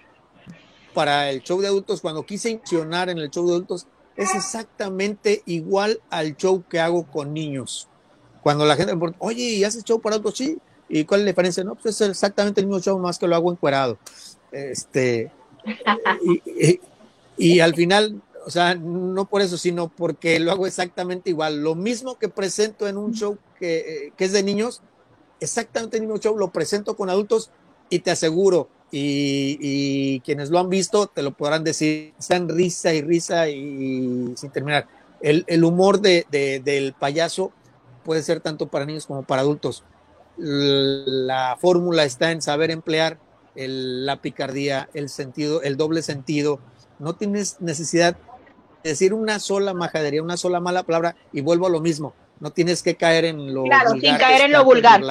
para 0.95 1.29
el 1.29 1.43
show 1.43 1.61
de 1.61 1.67
adultos, 1.67 2.01
cuando 2.01 2.25
quise 2.25 2.49
incursionar 2.49 3.09
en 3.09 3.19
el 3.19 3.29
show 3.29 3.45
de 3.45 3.53
adultos, 3.53 3.85
es 4.15 4.33
exactamente 4.33 5.43
igual 5.45 6.01
al 6.09 6.35
show 6.35 6.63
que 6.67 6.79
hago 6.79 7.05
con 7.05 7.33
niños. 7.33 7.87
Cuando 8.41 8.65
la 8.65 8.75
gente 8.75 8.93
oye, 9.19 9.43
¿y 9.43 9.63
haces 9.63 9.83
show 9.83 10.01
para 10.01 10.15
adultos? 10.15 10.37
Sí, 10.37 10.57
¿Y 10.89 11.05
cuál 11.05 11.21
es 11.21 11.25
la 11.25 11.31
diferencia? 11.31 11.63
No, 11.63 11.75
pues 11.75 12.01
es 12.01 12.09
exactamente 12.09 12.61
el 12.61 12.67
mismo 12.67 12.81
show, 12.81 12.97
más 12.99 13.19
que 13.19 13.27
lo 13.27 13.35
hago 13.35 13.51
encuerado. 13.51 13.97
Este, 14.51 15.31
y, 17.37 17.59
al 17.59 17.75
final, 17.75 18.21
o 18.45 18.49
sea, 18.49 18.75
no 18.75 19.25
por 19.25 19.41
eso, 19.41 19.57
sino 19.57 19.89
porque 19.89 20.39
lo 20.39 20.51
hago 20.51 20.65
exactamente 20.65 21.29
igual. 21.29 21.61
Lo 21.61 21.75
mismo 21.75 22.17
que 22.17 22.27
presento 22.27 22.87
en 22.87 22.97
un 22.97 23.13
show 23.13 23.37
que, 23.59 24.11
que 24.17 24.25
es 24.25 24.33
de 24.33 24.41
niños, 24.41 24.81
exactamente 25.39 25.97
el 25.97 26.03
mismo 26.03 26.17
show 26.17 26.37
lo 26.37 26.49
presento 26.51 26.95
con 26.97 27.09
adultos 27.09 27.51
y 27.89 27.99
te 27.99 28.11
aseguro, 28.11 28.67
y, 28.91 30.19
quienes 30.21 30.49
lo 30.49 30.59
han 30.59 30.69
visto 30.69 31.07
te 31.07 31.21
lo 31.21 31.31
podrán 31.31 31.63
decir, 31.63 32.13
están 32.17 32.49
risa 32.49 32.93
y 32.93 33.01
risa 33.01 33.49
y, 33.49 34.33
sin 34.35 34.49
terminar. 34.51 34.87
El, 35.21 35.43
el 35.47 35.63
humor 35.63 36.01
de, 36.01 36.25
del 36.63 36.93
payaso 36.93 37.51
puede 38.03 38.23
ser 38.23 38.39
tanto 38.39 38.67
para 38.67 38.85
niños 38.85 39.05
como 39.05 39.23
para 39.23 39.41
adultos 39.41 39.83
la 40.39 41.57
fórmula 41.59 42.03
está 42.03 42.31
en 42.31 42.41
saber 42.41 42.71
emplear 42.71 43.19
la 43.55 44.21
picardía, 44.21 44.89
el 44.93 45.09
sentido, 45.09 45.61
el 45.61 45.77
doble 45.77 46.01
sentido. 46.01 46.59
No 46.97 47.15
tienes 47.15 47.59
necesidad 47.59 48.15
de 48.83 48.89
decir 48.91 49.13
una 49.13 49.39
sola 49.39 49.73
majadería, 49.73 50.23
una 50.23 50.37
sola 50.37 50.59
mala 50.59 50.83
palabra 50.83 51.15
y 51.33 51.41
vuelvo 51.41 51.67
a 51.67 51.69
lo 51.69 51.81
mismo. 51.81 52.13
No 52.39 52.51
tienes 52.51 52.81
que 52.83 52.95
caer 52.95 53.25
en 53.25 53.53
lo 53.53 53.63
claro, 53.63 53.91
sin 53.91 54.17
caer 54.17 54.43
en 54.43 54.53
lo 54.53 54.63
vulgar. 54.63 55.01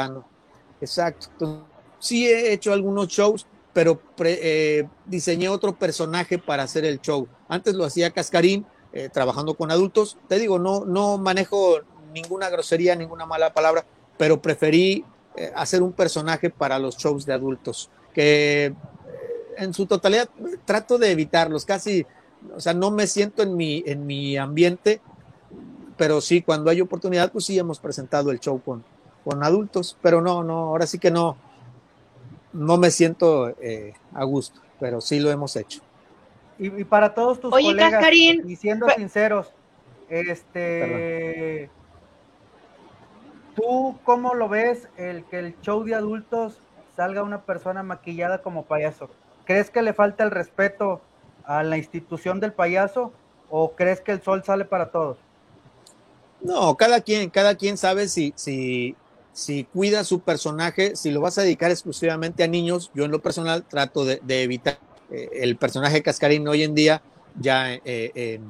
Exacto. 0.81 1.67
Sí 1.99 2.27
he 2.27 2.53
hecho 2.53 2.73
algunos 2.73 3.09
shows, 3.09 3.47
pero 3.73 4.01
eh, 4.21 4.89
diseñé 5.05 5.49
otro 5.49 5.77
personaje 5.77 6.39
para 6.39 6.63
hacer 6.63 6.85
el 6.85 7.01
show. 7.01 7.29
Antes 7.49 7.75
lo 7.75 7.85
hacía 7.85 8.13
Cascarín, 8.13 8.65
eh, 8.93 9.11
trabajando 9.13 9.55
con 9.55 9.71
adultos. 9.71 10.17
Te 10.29 10.39
digo, 10.39 10.59
no, 10.59 10.85
no 10.87 11.19
manejo 11.19 11.81
ninguna 12.15 12.49
grosería, 12.49 12.97
ninguna 12.97 13.27
mala 13.27 13.53
palabra, 13.53 13.85
pero 14.17 14.41
preferí 14.41 15.05
eh, 15.39 15.53
hacer 15.55 15.83
un 15.83 15.93
personaje 15.93 16.51
para 16.51 16.81
los 16.81 16.97
shows 16.97 17.25
de 17.25 17.33
adultos, 17.33 17.91
que 18.13 18.67
eh, 18.67 18.75
en 19.57 19.73
su 19.73 19.87
totalidad 19.87 20.29
trato 20.65 20.99
de 20.99 21.13
evitarlos, 21.13 21.65
casi, 21.65 22.05
o 22.57 22.61
sea, 22.61 22.75
no 22.75 22.91
me 22.91 23.07
siento 23.07 23.45
en 23.45 23.57
mi, 23.57 23.85
en 23.87 24.05
mi 24.05 24.37
ambiente, 24.37 25.01
pero 25.97 26.21
sí, 26.21 26.43
cuando 26.43 26.71
hay 26.71 26.81
oportunidad, 26.81 27.31
pues 27.31 27.45
sí 27.45 27.57
hemos 27.57 27.79
presentado 27.79 28.33
el 28.33 28.41
show 28.41 28.61
con, 28.61 28.83
con 29.25 29.45
adultos, 29.45 29.97
pero 30.03 30.21
no, 30.21 30.43
no, 30.43 30.55
ahora 30.71 30.89
sí 30.89 30.99
que 30.99 31.13
no, 31.13 31.37
no 32.53 32.77
me 32.77 32.91
siento 32.91 33.51
eh, 33.61 33.95
a 34.15 34.25
gusto, 34.25 34.61
pero 34.81 35.01
sí 35.01 35.21
lo 35.21 35.31
hemos 35.31 35.55
hecho. 35.55 35.83
Y, 36.59 36.83
para 36.83 37.15
todos 37.15 37.41
tus 37.41 37.53
colegas, 37.53 38.05
y 38.13 38.57
siendo 38.57 38.89
sinceros, 38.91 39.53
este, 40.09 41.71
¿Tú 43.59 43.99
cómo 44.05 44.35
lo 44.35 44.49
ves 44.49 44.89
el 44.97 45.25
que 45.25 45.41
el 45.41 45.61
show 45.63 45.83
de 45.83 45.97
adultos 45.97 46.59
salga 46.97 47.25
una 47.25 47.43
persona 47.43 47.83
maquillada 47.83 48.41
como 48.41 48.65
payaso? 48.65 49.11
¿Crees 49.45 49.71
que 49.71 49.83
le 49.83 49.93
falta 49.93 50.23
el 50.23 50.31
respeto 50.31 51.01
a 51.45 51.65
la 51.65 51.77
institución 51.77 52.39
del 52.39 52.53
payaso 52.53 53.13
o 53.51 53.73
crees 53.73 54.01
que 54.01 54.13
el 54.13 54.23
sol 54.23 54.45
sale 54.45 54.65
para 54.65 54.91
todos? 54.91 55.17
No, 56.41 56.77
cada 56.77 57.01
quien, 57.01 57.31
cada 57.31 57.57
quien 57.57 57.77
sabe 57.77 58.07
si, 58.09 58.33
si, 58.37 58.95
si 59.33 59.65
cuida 59.65 60.05
su 60.05 60.21
personaje, 60.21 60.95
si 60.95 61.11
lo 61.11 61.21
vas 61.21 61.39
a 61.39 61.43
dedicar 61.43 61.73
exclusivamente 61.73 62.45
a 62.45 62.47
niños, 62.47 62.93
yo 62.95 63.05
en 63.07 63.11
lo 63.11 63.21
personal 63.21 63.65
trato 63.65 64.05
de, 64.05 64.21
evitar 64.29 64.79
eh, 65.11 65.31
el 65.33 65.57
personaje 65.57 66.03
Cascarín 66.03 66.47
hoy 66.47 66.63
en 66.63 66.77
día 66.77 67.03
ya 67.41 67.75
eh, 67.75 68.41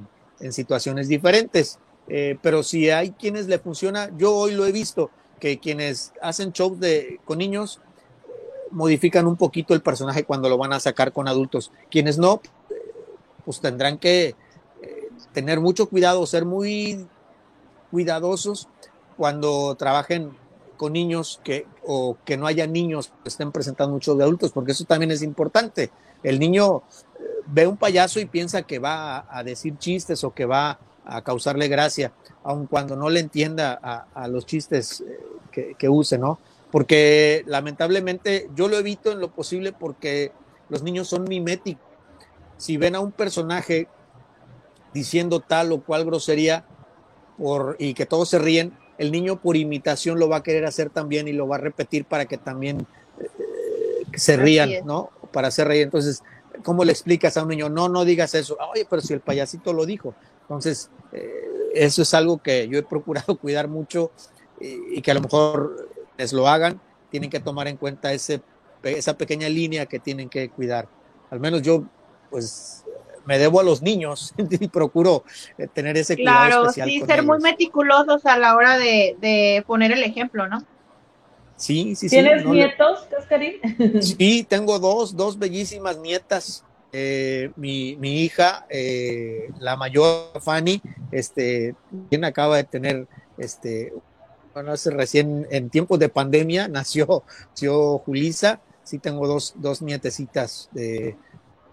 en, 0.40 0.52
situaciones 0.52 1.08
diferentes. 1.08 1.78
Eh, 2.08 2.38
pero 2.42 2.62
si 2.62 2.90
hay 2.90 3.10
quienes 3.10 3.46
le 3.46 3.58
funciona, 3.58 4.10
yo 4.16 4.34
hoy 4.34 4.54
lo 4.54 4.66
he 4.66 4.72
visto, 4.72 5.10
que 5.40 5.58
quienes 5.58 6.12
hacen 6.22 6.52
shows 6.52 6.80
de, 6.80 7.20
con 7.24 7.38
niños 7.38 7.80
modifican 8.70 9.26
un 9.26 9.36
poquito 9.36 9.74
el 9.74 9.82
personaje 9.82 10.24
cuando 10.24 10.48
lo 10.48 10.58
van 10.58 10.72
a 10.72 10.80
sacar 10.80 11.12
con 11.12 11.28
adultos. 11.28 11.70
Quienes 11.90 12.18
no, 12.18 12.40
pues 13.44 13.60
tendrán 13.60 13.98
que 13.98 14.34
tener 15.32 15.60
mucho 15.60 15.88
cuidado, 15.88 16.26
ser 16.26 16.44
muy 16.44 17.06
cuidadosos 17.90 18.68
cuando 19.16 19.74
trabajen 19.76 20.32
con 20.76 20.92
niños 20.92 21.40
que, 21.42 21.66
o 21.84 22.16
que 22.24 22.36
no 22.36 22.46
haya 22.46 22.66
niños 22.66 23.12
que 23.22 23.28
estén 23.28 23.52
presentando 23.52 23.92
muchos 23.92 24.16
de 24.16 24.24
adultos, 24.24 24.52
porque 24.52 24.72
eso 24.72 24.84
también 24.84 25.10
es 25.10 25.22
importante. 25.22 25.90
El 26.22 26.38
niño 26.38 26.82
eh, 27.18 27.22
ve 27.46 27.66
un 27.66 27.76
payaso 27.76 28.20
y 28.20 28.26
piensa 28.26 28.62
que 28.62 28.78
va 28.78 29.26
a, 29.28 29.42
decir 29.42 29.76
chistes 29.78 30.22
o 30.24 30.32
que 30.32 30.46
va 30.46 30.78
a 31.08 31.22
causarle 31.22 31.68
gracia, 31.68 32.12
aun 32.44 32.66
cuando 32.66 32.94
no 32.94 33.08
le 33.10 33.20
entienda 33.20 33.72
a, 34.14 34.28
los 34.28 34.46
chistes 34.46 35.00
eh, 35.00 35.18
que, 35.50 35.74
que, 35.76 35.88
use, 35.88 36.18
¿no? 36.18 36.38
Porque 36.70 37.42
lamentablemente 37.46 38.48
yo 38.54 38.68
lo 38.68 38.78
evito 38.78 39.10
en 39.10 39.20
lo 39.20 39.30
posible 39.30 39.72
porque 39.72 40.32
los 40.68 40.82
niños 40.82 41.08
son 41.08 41.24
miméticos. 41.24 41.82
Si 42.58 42.76
ven 42.76 42.94
a 42.94 43.00
un 43.00 43.12
personaje 43.12 43.88
diciendo 44.92 45.40
tal 45.40 45.72
o 45.72 45.82
cual 45.82 46.04
grosería 46.04 46.64
por, 47.38 47.76
y 47.78 47.94
que 47.94 48.04
todos 48.04 48.28
se 48.28 48.38
ríen, 48.38 48.76
el 48.98 49.12
niño 49.12 49.40
por 49.40 49.56
imitación 49.56 50.18
lo 50.18 50.28
va 50.28 50.38
a 50.38 50.42
querer 50.42 50.66
hacer 50.66 50.90
también 50.90 51.28
y 51.28 51.32
lo 51.32 51.46
va 51.46 51.56
a 51.56 51.60
repetir 51.60 52.04
para 52.04 52.26
que 52.26 52.36
también 52.36 52.86
eh, 53.20 54.04
se 54.16 54.36
rían, 54.36 54.84
¿no? 54.84 55.10
Para 55.32 55.48
hacer 55.48 55.68
reír. 55.68 55.84
Entonces, 55.84 56.22
¿cómo 56.64 56.84
le 56.84 56.92
explicas 56.92 57.36
a 57.36 57.42
un 57.42 57.48
niño? 57.48 57.68
No, 57.68 57.88
no 57.88 58.04
digas 58.04 58.34
eso. 58.34 58.58
Oye, 58.72 58.86
pero 58.90 59.00
si 59.00 59.14
el 59.14 59.20
payasito 59.20 59.72
lo 59.72 59.86
dijo. 59.86 60.14
Entonces, 60.48 60.90
eh, 61.12 61.70
eso 61.74 62.02
es 62.02 62.14
algo 62.14 62.38
que 62.38 62.66
yo 62.68 62.78
he 62.78 62.82
procurado 62.82 63.36
cuidar 63.38 63.68
mucho 63.68 64.10
y, 64.60 65.00
que 65.02 65.10
a 65.10 65.14
lo 65.14 65.20
mejor 65.20 65.88
les 66.16 66.32
lo 66.32 66.48
hagan. 66.48 66.80
Tienen 67.10 67.30
que 67.30 67.40
tomar 67.40 67.68
en 67.68 67.76
cuenta 67.76 68.12
ese, 68.12 68.40
esa 68.82 69.16
pequeña 69.16 69.48
línea 69.48 69.86
que 69.86 69.98
tienen 69.98 70.28
que 70.28 70.48
cuidar. 70.48 70.88
Al 71.30 71.40
menos 71.40 71.62
yo, 71.62 71.84
pues, 72.30 72.84
me 73.26 73.38
debo 73.38 73.60
a 73.60 73.62
los 73.62 73.82
niños 73.82 74.34
y 74.38 74.68
procuro 74.68 75.24
eh, 75.58 75.68
tener 75.68 75.96
ese 75.98 76.16
cuidado 76.16 76.46
claro, 76.46 76.62
especial. 76.62 76.88
sí, 76.88 77.02
ser 77.06 77.22
muy 77.22 77.38
meticulosos 77.40 78.24
a 78.24 78.38
la 78.38 78.56
hora 78.56 78.78
de, 78.78 79.62
poner 79.66 79.92
el 79.92 80.02
ejemplo, 80.02 80.48
¿no? 80.48 80.64
Sí, 81.56 81.94
sí, 81.94 82.08
sí. 82.08 82.10
¿Tienes 82.10 82.44
nietos, 82.46 83.00
Cascarín? 83.10 83.54
Sí, 84.00 84.46
tengo 84.48 84.78
dos, 84.78 85.16
dos 85.16 85.38
bellísimas 85.38 85.98
nietas. 85.98 86.64
Eh, 86.92 87.50
mi, 87.56 87.96
mi, 87.96 88.22
hija, 88.22 88.66
eh, 88.70 89.50
la 89.60 89.76
mayor 89.76 90.40
Fanny, 90.40 90.80
este, 91.12 91.74
quien 92.08 92.24
acaba 92.24 92.56
de 92.56 92.64
tener, 92.64 93.06
este, 93.36 93.92
bueno, 94.54 94.72
hace 94.72 94.90
recién 94.90 95.46
en 95.50 95.68
tiempos 95.68 95.98
de 95.98 96.08
pandemia 96.08 96.68
nació, 96.68 97.24
nació 97.50 97.98
Julisa. 97.98 98.60
Sí, 98.84 98.98
tengo 98.98 99.26
dos, 99.26 99.52
dos 99.58 99.82
nietecitas 99.82 100.70
de, 100.72 101.14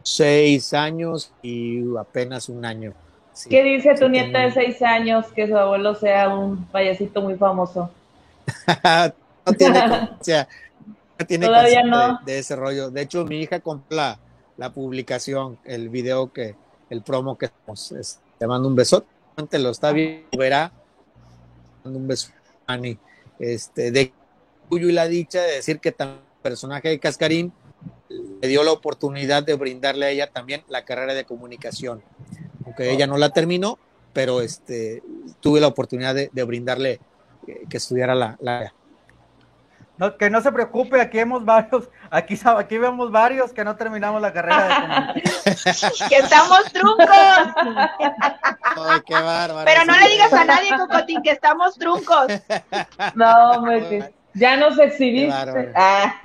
seis 0.05 0.73
años 0.73 1.31
y 1.41 1.81
apenas 1.97 2.47
un 2.47 2.63
año. 2.63 2.93
¿Qué 3.49 3.63
dice 3.63 3.95
tu 3.95 4.07
nieta 4.07 4.39
de 4.41 4.51
seis 4.51 4.81
años 4.81 5.25
que 5.35 5.47
su 5.47 5.57
abuelo 5.57 5.95
sea 5.95 6.29
un 6.29 6.65
payasito 6.65 7.21
muy 7.21 7.35
famoso? 7.35 7.89
no 9.45 9.53
tiene, 9.53 9.79
o 10.19 10.23
sea, 10.23 10.47
no 11.19 11.25
tiene 11.25 11.47
Todavía 11.47 11.83
no. 11.83 12.19
De, 12.23 12.39
ese 12.39 12.55
rollo. 12.55 12.91
De 12.91 13.01
hecho, 13.01 13.25
mi 13.25 13.41
hija 13.41 13.59
compró 13.59 13.97
la, 13.97 14.19
publicación, 14.73 15.59
el 15.65 15.89
video 15.89 16.31
que, 16.31 16.55
el 16.89 17.01
promo 17.01 17.37
que 17.37 17.45
estamos. 17.45 18.19
te 18.37 18.47
mando 18.47 18.67
un 18.67 18.75
beso. 18.75 19.05
Te 19.49 19.59
lo 19.59 19.69
está 19.69 19.91
viendo, 19.91 20.37
verá. 20.37 20.71
Mando 21.83 21.99
un 21.99 22.07
beso, 22.07 22.31
Ani. 22.67 22.97
Este, 23.39 23.91
de 23.91 24.13
tuyo 24.69 24.87
y 24.89 24.93
la 24.93 25.07
dicha 25.07 25.41
de 25.41 25.55
decir 25.55 25.79
que 25.79 25.91
también 25.91 26.19
el 26.19 26.41
personaje 26.41 26.89
de 26.89 26.99
Cascarín 26.99 27.51
le 28.41 28.47
dio 28.47 28.63
la 28.63 28.71
oportunidad 28.71 29.43
de 29.43 29.55
brindarle 29.55 30.05
a 30.05 30.09
ella 30.09 30.31
también 30.31 30.63
la 30.69 30.85
carrera 30.85 31.13
de 31.13 31.25
comunicación. 31.25 32.01
Aunque 32.65 32.91
ella 32.91 33.07
no 33.07 33.17
la 33.17 33.29
terminó, 33.29 33.77
pero 34.13 34.41
este, 34.41 35.03
tuve 35.41 35.59
la 35.59 35.67
oportunidad 35.67 36.15
de, 36.15 36.43
brindarle 36.43 36.99
eh, 37.47 37.65
que 37.69 37.77
estudiara 37.77 38.15
la, 38.15 38.37
la... 38.39 38.73
No, 39.97 40.17
que 40.17 40.29
no 40.29 40.41
se 40.41 40.51
preocupe, 40.51 40.99
aquí 40.99 41.17
vemos 41.17 41.45
varios, 41.45 41.89
aquí, 42.09 42.37
aquí 42.43 42.77
vemos 42.77 43.11
varios 43.11 43.53
que 43.53 43.63
no 43.63 43.77
terminamos 43.77 44.21
la 44.21 44.33
carrera 44.33 45.13
de 45.13 45.21
que 46.09 46.17
estamos 46.17 46.63
truncos. 46.73 47.07
Ay, 47.09 49.01
qué 49.05 49.13
bárbaro. 49.13 49.65
Pero 49.65 49.85
no 49.85 49.97
le 49.97 50.09
digas 50.09 50.33
a 50.33 50.43
nadie, 50.43 50.75
Cocotín, 50.77 51.21
que 51.21 51.31
estamos 51.31 51.75
truncos. 51.75 52.27
No, 53.15 53.51
hombre, 53.51 54.13
ya 54.33 54.57
nos 54.57 54.77
exhibiste. 54.79 55.71
Ah. 55.75 56.21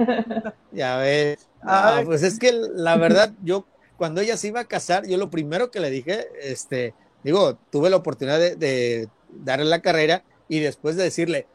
Ya 0.73 0.97
ves. 0.97 1.49
Ah, 1.63 2.01
pues 2.05 2.23
es 2.23 2.39
que 2.39 2.53
la 2.53 2.97
verdad, 2.97 3.33
yo 3.43 3.67
cuando 3.97 4.21
ella 4.21 4.37
se 4.37 4.49
iba 4.49 4.61
a 4.61 4.65
casar, 4.65 5.07
yo 5.07 5.19
lo 5.19 5.31
primero 5.31 5.71
que 5.71 5.79
le 5.79 5.91
dije, 5.91 6.27
este, 6.41 6.95
digo, 7.23 7.57
tuve 7.71 7.91
la 7.91 7.97
oportunidad 7.97 8.39
de, 8.39 9.09
darle 9.29 9.67
la 9.67 9.81
carrera 9.81 10.25
y 10.49 10.61
después 10.61 10.97
de 10.97 11.05
decirle, 11.05 11.47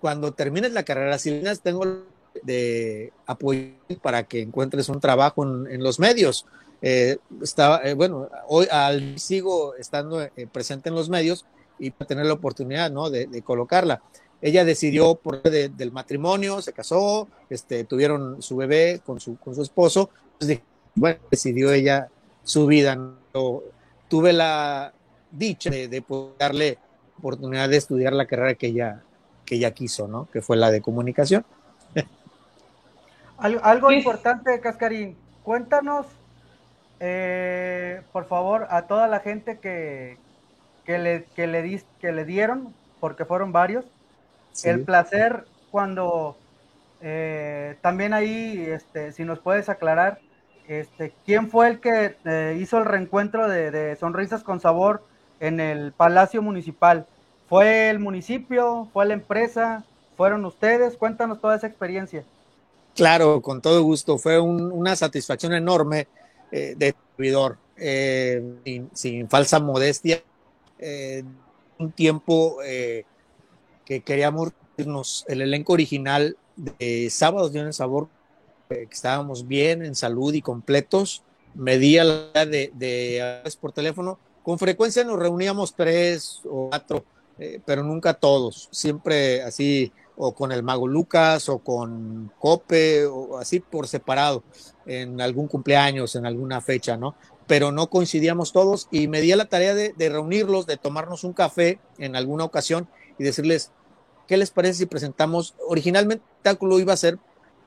cuando 0.00 0.32
termines 0.32 0.72
la 0.72 0.82
carrera, 0.82 1.18
si 1.18 1.42
tengo 1.62 2.04
de 2.42 3.12
apoyo 3.26 3.70
para 4.02 4.24
que 4.24 4.42
encuentres 4.42 4.88
un 4.88 5.00
trabajo 5.00 5.44
en, 5.44 5.82
los 5.82 5.98
medios. 5.98 6.46
Eh, 6.82 7.18
estaba, 7.42 7.82
eh, 7.82 7.94
bueno, 7.94 8.28
hoy 8.46 8.68
al, 8.70 9.18
sigo 9.18 9.74
estando 9.74 10.22
eh, 10.22 10.30
presente 10.52 10.88
en 10.88 10.94
los 10.94 11.08
medios 11.08 11.44
y 11.80 11.90
para 11.90 12.06
tener 12.06 12.26
la 12.26 12.34
oportunidad, 12.34 12.90
¿no? 12.90 13.10
de 13.10 13.42
colocarla. 13.42 14.02
Ella 14.40 14.64
decidió 14.64 15.16
por 15.16 15.42
del 15.42 15.92
matrimonio, 15.92 16.62
se 16.62 16.72
casó, 16.72 17.28
este, 17.50 17.84
tuvieron 17.84 18.40
su 18.40 18.56
bebé 18.56 19.00
con 19.04 19.18
su, 19.18 19.36
con 19.36 19.54
su 19.54 19.62
esposo. 19.62 20.10
bueno, 20.94 21.18
decidió 21.30 21.72
ella 21.72 22.08
su 22.44 22.66
vida. 22.66 22.96
tuve 24.08 24.32
la 24.32 24.92
dicha 25.32 25.70
de, 25.70 26.02
poder 26.02 26.34
darle 26.38 26.78
oportunidad 27.18 27.68
de 27.68 27.78
estudiar 27.78 28.12
la 28.12 28.26
carrera 28.26 28.54
que 28.54 28.68
ella, 28.68 29.02
que 29.48 29.54
ella 29.54 29.70
quiso, 29.72 30.08
¿no? 30.08 30.28
Que 30.30 30.42
fue 30.42 30.58
la 30.58 30.70
de 30.70 30.82
comunicación. 30.82 31.44
Algo, 33.38 33.92
importante, 33.92 34.60
Cascarín, 34.60 35.16
cuéntanos, 35.42 36.06
eh, 37.00 38.02
por 38.12 38.26
favor, 38.26 38.66
a 38.70 38.82
toda 38.82 39.08
la 39.08 39.20
gente 39.20 39.58
que, 39.58 40.18
que, 40.84 40.98
le, 40.98 41.24
que, 41.36 41.46
le, 41.46 41.82
que 42.00 42.12
le 42.12 42.24
dieron, 42.24 42.74
porque 43.00 43.24
fueron 43.24 43.52
varios, 43.52 43.86
el 44.64 44.82
placer 44.82 45.46
cuando 45.70 46.36
eh, 47.00 47.76
también 47.80 48.12
ahí, 48.12 48.66
este, 48.68 49.12
si 49.12 49.24
nos 49.24 49.38
puedes 49.38 49.68
aclarar, 49.68 50.18
este, 50.66 51.14
¿quién 51.24 51.48
fue 51.48 51.68
el 51.68 51.80
que 51.80 52.16
eh, 52.24 52.58
hizo 52.60 52.76
el 52.76 52.84
reencuentro 52.84 53.48
de, 53.48 53.96
Sonrisas 53.96 54.42
con 54.42 54.60
Sabor 54.60 55.04
en 55.40 55.60
el 55.60 55.92
Palacio 55.92 56.42
Municipal? 56.42 57.06
¿Fue 57.48 57.90
el 57.90 57.98
municipio? 57.98 58.88
¿Fue 58.92 59.06
la 59.06 59.14
empresa? 59.14 59.84
¿Fueron 60.16 60.44
ustedes? 60.44 60.96
Cuéntanos 60.96 61.40
toda 61.40 61.56
esa 61.56 61.66
experiencia. 61.66 62.24
Claro, 62.94 63.40
con 63.40 63.62
todo 63.62 63.82
gusto. 63.82 64.18
Fue 64.18 64.38
una 64.40 64.96
satisfacción 64.96 65.52
enorme 65.52 66.08
eh, 66.50 66.74
de 66.76 66.94
servidor, 67.16 67.58
sin, 68.94 69.28
falsa 69.28 69.60
modestia. 69.60 70.22
un 71.78 71.92
tiempo 71.92 72.58
que 73.88 74.00
queríamos 74.02 74.52
irnos 74.76 75.24
el 75.28 75.40
elenco 75.40 75.72
original 75.72 76.36
de 76.56 77.08
Sábados 77.10 77.52
de 77.52 77.64
un 77.64 77.72
Sabor, 77.72 78.08
eh, 78.70 78.86
que 78.88 78.94
estábamos 78.94 79.46
bien, 79.46 79.82
en 79.82 79.94
salud 79.94 80.34
y 80.34 80.42
completos. 80.42 81.22
Medía 81.54 82.04
la 82.04 82.44
de, 82.46 82.70
de 82.74 83.42
por 83.60 83.72
teléfono. 83.72 84.18
Con 84.42 84.58
frecuencia 84.58 85.04
nos 85.04 85.18
reuníamos 85.18 85.74
tres 85.74 86.40
o 86.44 86.68
cuatro, 86.68 87.04
eh, 87.38 87.60
pero 87.64 87.82
nunca 87.82 88.14
todos. 88.14 88.68
Siempre 88.72 89.42
así, 89.42 89.92
o 90.16 90.34
con 90.34 90.52
el 90.52 90.62
Mago 90.62 90.88
Lucas, 90.88 91.48
o 91.48 91.58
con 91.58 92.32
Cope, 92.38 93.06
o 93.06 93.38
así 93.38 93.60
por 93.60 93.86
separado, 93.86 94.42
en 94.86 95.20
algún 95.20 95.48
cumpleaños, 95.48 96.16
en 96.16 96.26
alguna 96.26 96.60
fecha, 96.60 96.96
¿no? 96.96 97.14
Pero 97.46 97.72
no 97.72 97.88
coincidíamos 97.88 98.52
todos 98.52 98.88
y 98.90 99.08
me 99.08 99.20
di 99.20 99.34
la 99.34 99.46
tarea 99.46 99.74
de, 99.74 99.94
de 99.96 100.08
reunirlos, 100.08 100.66
de 100.66 100.76
tomarnos 100.76 101.24
un 101.24 101.32
café 101.32 101.78
en 101.98 102.16
alguna 102.16 102.44
ocasión 102.44 102.88
y 103.18 103.24
decirles, 103.24 103.72
¿qué 104.26 104.36
les 104.36 104.50
parece 104.50 104.80
si 104.80 104.86
presentamos? 104.86 105.54
Originalmente 105.66 106.22
el 106.22 106.30
espectáculo 106.30 106.78
iba 106.78 106.92
a 106.92 106.96
ser 106.96 107.18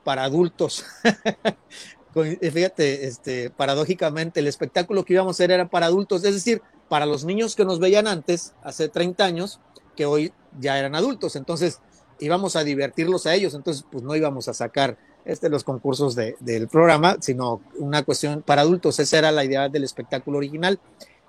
para 0.04 0.24
adultos. 0.24 0.84
Fíjate, 2.14 3.06
este, 3.06 3.50
paradójicamente, 3.50 4.40
el 4.40 4.46
espectáculo 4.46 5.04
que 5.04 5.14
íbamos 5.14 5.34
a 5.34 5.36
hacer 5.36 5.50
era 5.50 5.68
para 5.68 5.86
adultos, 5.86 6.24
es 6.24 6.34
decir, 6.34 6.60
para 6.92 7.06
los 7.06 7.24
niños 7.24 7.56
que 7.56 7.64
nos 7.64 7.78
veían 7.78 8.06
antes, 8.06 8.52
hace 8.62 8.86
30 8.86 9.24
años, 9.24 9.60
que 9.96 10.04
hoy 10.04 10.30
ya 10.60 10.78
eran 10.78 10.94
adultos. 10.94 11.36
Entonces, 11.36 11.80
íbamos 12.20 12.54
a 12.54 12.64
divertirlos 12.64 13.24
a 13.24 13.34
ellos, 13.34 13.54
entonces 13.54 13.86
pues 13.90 14.04
no 14.04 14.14
íbamos 14.14 14.46
a 14.48 14.52
sacar 14.52 14.98
este, 15.24 15.48
los 15.48 15.64
concursos 15.64 16.14
de, 16.14 16.36
del 16.40 16.68
programa, 16.68 17.16
sino 17.20 17.62
una 17.78 18.02
cuestión 18.02 18.42
para 18.42 18.60
adultos. 18.60 18.98
Esa 18.98 19.16
era 19.16 19.32
la 19.32 19.42
idea 19.42 19.70
del 19.70 19.84
espectáculo 19.84 20.36
original. 20.36 20.80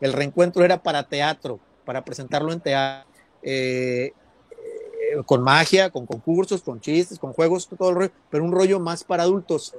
El 0.02 0.12
reencuentro 0.12 0.66
era 0.66 0.84
para 0.84 1.08
teatro, 1.08 1.62
para 1.86 2.04
presentarlo 2.04 2.52
en 2.52 2.60
teatro, 2.60 3.10
eh, 3.42 4.12
eh, 4.12 5.24
con 5.26 5.44
magia, 5.44 5.92
con 5.92 6.06
concursos, 6.06 6.62
con 6.62 6.82
chistes, 6.82 7.20
con 7.20 7.32
juegos, 7.32 7.70
todo 7.70 7.92
el 7.92 7.96
rollo, 7.96 8.12
pero 8.30 8.44
un 8.44 8.52
rollo 8.52 8.82
más 8.82 9.06
para 9.06 9.24
adultos, 9.24 9.76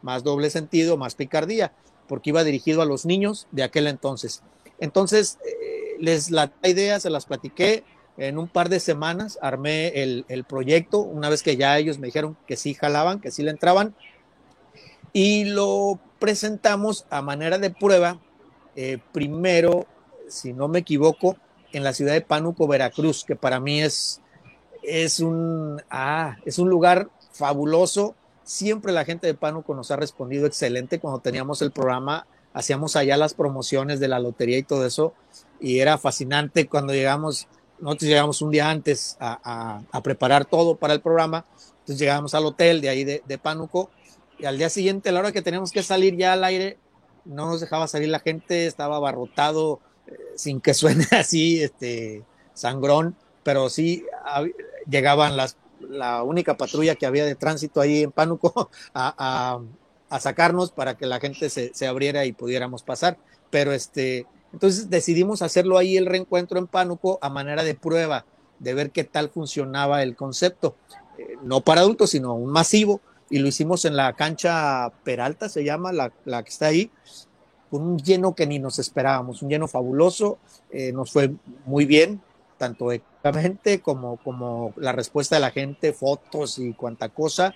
más 0.00 0.24
doble 0.24 0.48
sentido, 0.48 0.96
más 0.96 1.14
picardía, 1.14 1.74
porque 2.06 2.30
iba 2.30 2.44
dirigido 2.44 2.80
a 2.80 2.86
los 2.86 3.04
niños 3.04 3.46
de 3.52 3.64
aquel 3.64 3.88
entonces. 3.88 4.42
Entonces, 4.80 5.38
eh, 5.44 5.96
les 5.98 6.30
la 6.30 6.52
idea, 6.62 7.00
se 7.00 7.10
las 7.10 7.26
platiqué, 7.26 7.84
en 8.18 8.36
un 8.36 8.48
par 8.48 8.68
de 8.68 8.80
semanas 8.80 9.38
armé 9.40 9.88
el, 10.02 10.44
proyecto, 10.48 10.98
una 10.98 11.30
vez 11.30 11.42
que 11.42 11.56
ya 11.56 11.78
ellos 11.78 11.98
me 11.98 12.08
dijeron 12.08 12.36
que 12.46 12.56
sí 12.56 12.74
jalaban, 12.74 13.20
que 13.20 13.30
sí 13.30 13.44
le 13.44 13.50
entraban, 13.52 13.94
y 15.12 15.44
lo 15.44 16.00
presentamos 16.18 17.06
a 17.10 17.22
manera 17.22 17.58
de 17.58 17.70
prueba, 17.70 18.20
eh, 18.74 18.98
primero, 19.12 19.86
si 20.28 20.52
no 20.52 20.66
me 20.66 20.80
equivoco, 20.80 21.36
en 21.72 21.84
la 21.84 21.92
ciudad 21.92 22.12
de 22.12 22.20
Pánuco, 22.20 22.66
Veracruz, 22.66 23.24
que 23.24 23.36
para 23.36 23.60
mí 23.60 23.80
es, 23.82 24.20
es, 24.82 25.20
un, 25.20 25.80
ah, 25.90 26.36
es 26.44 26.58
un 26.58 26.68
lugar 26.68 27.10
fabuloso. 27.32 28.16
Siempre 28.42 28.92
la 28.92 29.04
gente 29.04 29.26
de 29.26 29.34
Pánuco 29.34 29.74
nos 29.74 29.90
ha 29.90 29.96
respondido 29.96 30.46
excelente 30.46 30.98
cuando 30.98 31.20
teníamos 31.20 31.62
el 31.62 31.70
programa, 31.70 32.26
hacíamos 32.58 32.96
allá 32.96 33.16
las 33.16 33.34
promociones 33.34 34.00
de 34.00 34.08
la 34.08 34.18
lotería 34.18 34.58
y 34.58 34.62
todo 34.64 34.84
eso, 34.84 35.14
y 35.60 35.78
era 35.78 35.96
fascinante 35.96 36.66
cuando 36.66 36.92
llegamos 36.92 37.46
nosotros 37.80 38.08
llegamos 38.08 38.42
un 38.42 38.50
día 38.50 38.68
antes 38.68 39.16
a, 39.20 39.82
preparar 40.02 40.44
todo 40.44 40.76
para 40.76 40.94
el 40.94 41.00
programa, 41.00 41.44
entonces 41.80 41.98
llegamos 41.98 42.34
al 42.34 42.46
hotel 42.46 42.80
de 42.80 42.88
ahí 42.88 43.04
de, 43.04 43.38
Pánuco 43.38 43.90
y 44.38 44.46
al 44.46 44.58
día 44.58 44.68
siguiente, 44.68 45.08
a 45.08 45.12
la 45.12 45.20
hora 45.20 45.32
que 45.32 45.42
teníamos 45.42 45.70
que 45.70 45.82
salir 45.82 46.16
ya 46.16 46.32
al 46.32 46.42
aire, 46.42 46.76
no 47.24 47.46
nos 47.46 47.60
dejaba 47.60 47.86
salir 47.86 48.08
la 48.08 48.20
gente, 48.20 48.66
estaba 48.66 48.96
abarrotado, 48.96 49.80
eh, 50.06 50.16
sin 50.34 50.60
que 50.60 50.74
suene 50.74 51.06
así, 51.12 51.62
este, 51.62 52.24
sangrón, 52.54 53.16
pero 53.42 53.70
sí 53.70 54.04
llegaban 54.88 55.36
las, 55.36 55.56
la 55.80 56.22
única 56.24 56.56
patrulla 56.56 56.96
que 56.96 57.06
había 57.06 57.24
de 57.24 57.34
tránsito 57.34 57.80
ahí 57.80 58.02
en 58.02 58.12
Pánuco 58.12 58.70
a, 58.94 59.60
sacarnos 60.18 60.72
para 60.72 60.96
que 60.96 61.06
la 61.06 61.20
gente 61.20 61.50
se, 61.50 61.72
se, 61.74 61.86
abriera 61.86 62.24
y 62.24 62.32
pudiéramos 62.32 62.82
pasar, 62.82 63.18
pero 63.50 63.72
este, 63.72 64.26
entonces 64.52 64.88
decidimos 64.90 65.42
hacerlo 65.42 65.78
ahí 65.78 65.96
el 65.96 66.06
reencuentro 66.06 66.58
en 66.58 66.66
Pánuco 66.66 67.18
a 67.20 67.28
manera 67.28 67.62
de 67.62 67.74
prueba, 67.74 68.24
de 68.58 68.74
ver 68.74 68.90
qué 68.90 69.04
tal 69.04 69.28
funcionaba 69.28 70.02
el 70.02 70.16
concepto, 70.16 70.74
eh, 71.18 71.36
no 71.42 71.60
para 71.60 71.82
adultos, 71.82 72.10
sino 72.10 72.34
un 72.34 72.50
masivo, 72.50 73.00
y 73.30 73.38
lo 73.38 73.48
hicimos 73.48 73.84
en 73.84 73.96
la 73.96 74.14
cancha 74.14 74.90
Peralta, 75.04 75.48
se 75.48 75.64
llama, 75.64 75.92
la, 75.92 76.10
que 76.42 76.48
está 76.48 76.66
ahí, 76.66 76.90
con 77.70 77.82
un 77.82 77.98
lleno 77.98 78.34
que 78.34 78.46
ni 78.46 78.58
nos 78.58 78.78
esperábamos, 78.78 79.42
un 79.42 79.50
lleno 79.50 79.68
fabuloso, 79.68 80.38
eh, 80.70 80.92
nos 80.92 81.12
fue 81.12 81.32
muy 81.66 81.84
bien, 81.84 82.22
tanto 82.56 82.90
económicamente 82.90 83.80
como, 83.80 84.16
como 84.18 84.72
la 84.76 84.92
respuesta 84.92 85.36
de 85.36 85.40
la 85.40 85.50
gente, 85.50 85.92
fotos 85.92 86.58
y 86.58 86.72
cuanta 86.72 87.10
cosa, 87.10 87.54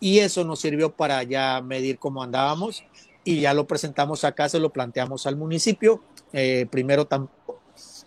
y 0.00 0.18
eso 0.18 0.44
nos 0.44 0.60
sirvió 0.60 0.92
para 0.92 1.22
ya 1.22 1.60
medir 1.62 1.98
cómo 1.98 2.22
andábamos 2.22 2.84
y 3.24 3.40
ya 3.40 3.54
lo 3.54 3.66
presentamos 3.66 4.24
acá, 4.24 4.48
se 4.48 4.60
lo 4.60 4.70
planteamos 4.70 5.26
al 5.26 5.36
municipio, 5.36 6.00
eh, 6.32 6.66
primero 6.70 7.06
tampoco, 7.06 7.60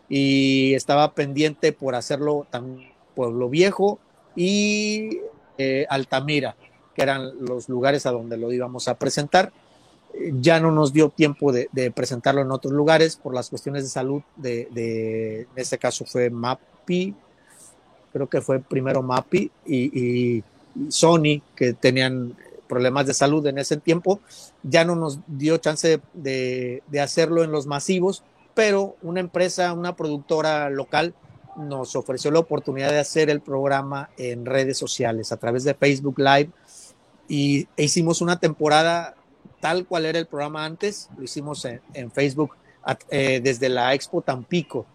y 0.07 0.73
estaba 0.73 1.13
pendiente 1.13 1.73
por 1.73 1.93
hacerlo 1.93 2.47
también 2.49 2.91
Pueblo 3.15 3.49
Viejo 3.49 3.99
y 4.35 5.19
eh, 5.57 5.85
Altamira, 5.89 6.55
que 6.95 7.01
eran 7.01 7.45
los 7.45 7.67
lugares 7.67 8.05
a 8.05 8.11
donde 8.11 8.37
lo 8.37 8.51
íbamos 8.51 8.87
a 8.87 8.97
presentar. 8.97 9.51
Ya 10.39 10.59
no 10.59 10.71
nos 10.71 10.93
dio 10.93 11.09
tiempo 11.09 11.51
de, 11.51 11.91
presentarlo 11.93 12.41
en 12.41 12.51
otros 12.51 12.73
lugares 12.73 13.17
por 13.17 13.33
las 13.33 13.49
cuestiones 13.49 13.83
de 13.83 13.89
salud, 13.89 14.21
de, 14.37 14.69
de, 14.71 15.41
en 15.41 15.47
este 15.57 15.77
caso 15.77 16.05
fue 16.05 16.29
MAPI, 16.29 17.13
creo 18.13 18.27
que 18.27 18.41
fue 18.41 18.59
primero 18.59 19.03
MAPI 19.03 19.51
y, 19.65 19.99
y 20.37 20.43
Sony, 20.89 21.41
que 21.55 21.73
tenían 21.73 22.35
problemas 22.69 23.07
de 23.07 23.13
salud 23.13 23.45
en 23.47 23.57
ese 23.57 23.77
tiempo, 23.77 24.21
ya 24.63 24.85
no 24.85 24.95
nos 24.95 25.19
dio 25.27 25.57
chance 25.57 25.99
de, 26.13 26.83
hacerlo 27.01 27.43
en 27.43 27.51
los 27.51 27.65
masivos, 27.65 28.23
pero 28.53 28.95
una 29.01 29.19
empresa, 29.19 29.73
una 29.73 29.95
productora 29.95 30.69
local 30.69 31.13
nos 31.57 31.95
ofreció 31.95 32.31
la 32.31 32.39
oportunidad 32.39 32.91
de 32.91 32.99
hacer 32.99 33.29
el 33.29 33.41
programa 33.41 34.11
en 34.17 34.45
redes 34.45 34.77
sociales 34.77 35.31
a 35.31 35.37
través 35.37 35.63
de 35.63 35.73
Facebook 35.73 36.19
Live 36.19 36.51
y 37.27 37.67
e 37.75 37.83
hicimos 37.83 38.21
una 38.21 38.39
temporada 38.39 39.15
tal 39.59 39.85
cual 39.85 40.05
era 40.05 40.19
el 40.19 40.27
programa 40.27 40.63
antes, 40.63 41.09
lo 41.17 41.23
hicimos 41.23 41.65
en, 41.65 42.11
Facebook 42.11 42.55
eh, 43.09 43.41
desde 43.43 43.67
la 43.67 43.93
Expo 43.93 44.21
Tampico. 44.21 44.85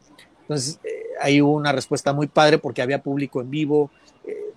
Entonces, 0.43 0.79
eh, 0.85 1.03
ahí 1.20 1.43
hubo 1.43 1.53
una 1.53 1.72
respuesta 1.72 2.12
muy 2.12 2.29
padre 2.29 2.59
porque 2.59 2.81
había 2.81 3.03
público 3.03 3.41
en 3.43 3.51
vivo, 3.51 3.91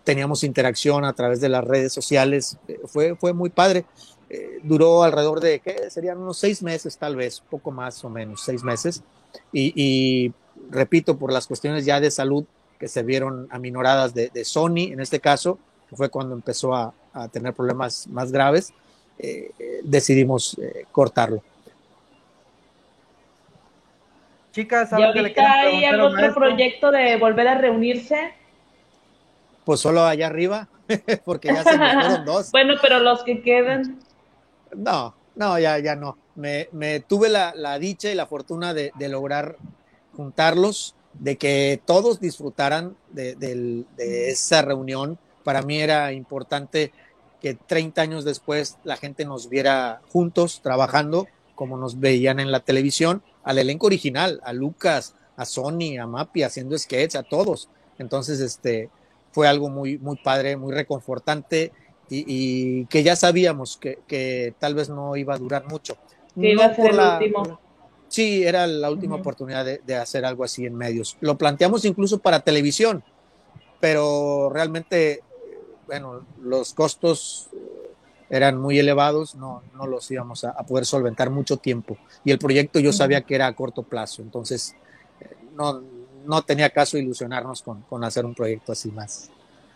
teníamos 0.07 0.45
interacción 0.45 1.03
a 1.03 1.11
través 1.11 1.41
de 1.41 1.49
las 1.49 1.65
redes 1.65 1.91
sociales, 1.91 2.57
eh, 2.69 2.79
fue, 2.85 3.17
fue 3.17 3.33
muy 3.33 3.49
padre. 3.49 3.83
Eh, 4.29 4.59
duró 4.63 5.03
alrededor 5.03 5.41
de, 5.41 5.59
¿qué? 5.59 5.89
Serían 5.89 6.17
unos 6.17 6.37
seis 6.37 6.63
meses 6.63 6.97
tal 6.97 7.17
vez, 7.17 7.43
poco 7.49 7.71
más 7.71 8.05
o 8.05 8.09
menos, 8.09 8.41
seis 8.41 8.63
meses. 8.63 9.03
Y, 9.51 10.31
repito, 10.71 11.17
por 11.17 11.33
las 11.33 11.45
cuestiones 11.45 11.83
ya 11.83 11.99
de 11.99 12.09
salud 12.09 12.45
que 12.79 12.87
se 12.87 13.03
vieron 13.03 13.49
aminoradas 13.51 14.13
de, 14.13 14.45
Sony, 14.45 14.93
en 14.93 15.01
este 15.01 15.19
caso, 15.19 15.59
que 15.89 15.97
fue 15.97 16.07
cuando 16.07 16.35
empezó 16.35 16.73
a, 16.73 16.93
tener 17.33 17.53
problemas 17.53 18.07
más 18.07 18.31
graves, 18.31 18.73
eh, 19.19 19.51
decidimos 19.83 20.55
cortarlo. 20.91 21.43
Chicas, 24.53 24.89
¿y 24.97 25.03
ahorita 25.03 25.59
hay 25.59 25.83
algún 25.83 26.17
otro 26.17 26.33
proyecto 26.33 26.91
de 26.91 27.17
volver 27.17 27.47
a 27.49 27.57
reunirse? 27.57 28.37
Pues 29.67 29.81
solo 29.81 30.05
allá 30.05 30.27
arriba, 30.27 30.69
porque 31.25 31.49
ya 31.49 31.61
se 31.61 31.77
me 31.77 31.91
fueron 31.91 32.23
dos. 32.23 32.51
bueno, 32.53 32.75
pero 32.81 32.99
los 32.99 33.21
que 33.23 33.41
quedan. 33.41 33.99
No, 34.73 35.13
no, 35.35 35.59
ya, 35.59 35.77
ya 35.79 35.97
no. 35.97 36.17
Me, 36.35 36.69
me 36.71 37.01
tuve 37.01 37.27
la, 37.27 37.53
la, 37.53 37.77
dicha 37.77 38.09
y 38.09 38.15
la 38.15 38.27
fortuna 38.27 38.73
de, 38.73 38.93
de, 38.97 39.09
lograr 39.09 39.57
juntarlos, 40.15 40.95
de 41.15 41.35
que 41.35 41.81
todos 41.83 42.21
disfrutaran 42.21 42.95
de, 43.09 43.35
de, 43.35 43.83
de, 43.97 44.29
esa 44.29 44.61
reunión. 44.61 45.19
Para 45.43 45.61
mí 45.61 45.81
era 45.81 46.13
importante 46.13 46.93
que 47.41 47.53
30 47.55 48.01
años 48.01 48.23
después 48.23 48.77
la 48.85 48.95
gente 48.95 49.25
nos 49.25 49.49
viera 49.49 49.99
juntos 50.13 50.61
trabajando, 50.63 51.27
como 51.55 51.75
nos 51.75 51.99
veían 51.99 52.39
en 52.39 52.53
la 52.53 52.61
televisión, 52.61 53.21
al 53.43 53.57
elenco 53.57 53.87
original, 53.87 54.39
a 54.45 54.53
Lucas, 54.53 55.13
a 55.35 55.43
Sony, 55.43 55.97
a 55.99 56.07
Mapi, 56.07 56.43
haciendo 56.43 56.77
sketch, 56.77 57.15
a 57.15 57.23
todos. 57.23 57.67
Entonces, 57.99 58.39
este, 58.39 58.89
fue 59.37 59.47
algo 59.47 59.69
muy, 59.69 59.99
muy 59.99 60.15
padre, 60.15 60.57
muy 60.57 60.73
reconfortante 60.73 61.71
y, 62.09 62.87
que 62.87 63.03
ya 63.03 63.15
sabíamos 63.15 63.77
que, 63.77 64.55
tal 64.57 64.73
vez 64.73 64.89
no 64.89 65.15
iba 65.15 65.35
a 65.35 65.37
durar 65.37 65.67
mucho. 65.67 65.95
Que 66.33 66.53
iba 66.53 66.65
a 66.65 66.73
ser 66.73 66.89
el 66.89 66.99
último. 66.99 67.59
Sí, 68.07 68.43
era 68.43 68.65
la 68.65 68.89
última 68.89 69.17
oportunidad 69.17 69.63
de, 69.63 69.95
hacer 69.95 70.25
algo 70.25 70.43
así 70.43 70.65
en 70.65 70.73
medios. 70.73 71.17
Lo 71.21 71.37
planteamos 71.37 71.85
incluso 71.85 72.17
para 72.17 72.39
televisión, 72.39 73.03
pero 73.79 74.49
realmente, 74.51 75.21
bueno, 75.85 76.25
los 76.41 76.73
costos 76.73 77.51
eran 78.31 78.59
muy 78.59 78.79
elevados, 78.79 79.35
no, 79.35 79.61
no 79.75 79.85
los 79.85 80.09
íbamos 80.09 80.45
a, 80.45 80.53
poder 80.63 80.87
solventar 80.87 81.29
mucho 81.29 81.57
tiempo. 81.57 81.95
Y 82.25 82.31
el 82.31 82.39
proyecto 82.39 82.79
yo 82.79 82.91
sabía 82.91 83.21
que 83.21 83.35
era 83.35 83.45
a 83.45 83.55
corto 83.55 83.83
plazo, 83.83 84.23
entonces 84.23 84.75
eh, 85.21 85.29
no, 85.55 85.83
no 86.27 86.41
tenía 86.43 86.69
caso 86.69 86.97
ilusionarnos 86.97 87.61
con, 87.61 87.81
con, 87.83 88.03
hacer 88.03 88.25
un 88.25 88.35
proyecto 88.35 88.73
así 88.73 88.91
más, 88.91 89.29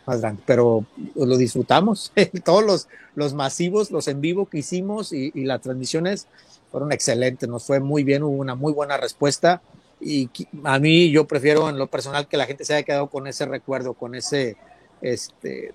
más 0.06 0.22
grande, 0.22 0.44
pero 0.46 0.86
lo 1.16 1.38
disfrutamos. 1.38 2.12
Todos 2.44 2.64
los, 2.64 2.88
los 3.16 3.34
masivos, 3.34 3.92
los 3.92 4.08
en 4.08 4.22
vivo 4.22 4.46
que 4.46 4.60
hicimos 4.60 5.14
y, 5.14 5.32
las 5.46 5.62
transmisiones 5.62 6.28
fueron 6.72 6.92
excelentes, 6.92 7.50
nos 7.50 7.66
fue 7.66 7.80
muy 7.80 8.04
bien, 8.04 8.24
hubo 8.24 8.38
una 8.38 8.56
muy 8.56 8.74
buena 8.74 8.98
respuesta 8.98 9.62
y 10.00 10.30
a 10.64 10.80
mí 10.80 11.12
yo 11.12 11.28
prefiero 11.28 11.70
en 11.70 11.78
lo 11.78 11.88
personal 11.88 12.28
que 12.28 12.38
la 12.38 12.46
gente 12.46 12.66
se 12.66 12.74
haya 12.74 12.84
quedado 12.84 13.08
con 13.08 13.28
ese 13.28 13.46
recuerdo, 13.46 13.94
con 13.94 14.16
ese, 14.16 14.58
este, 15.02 15.74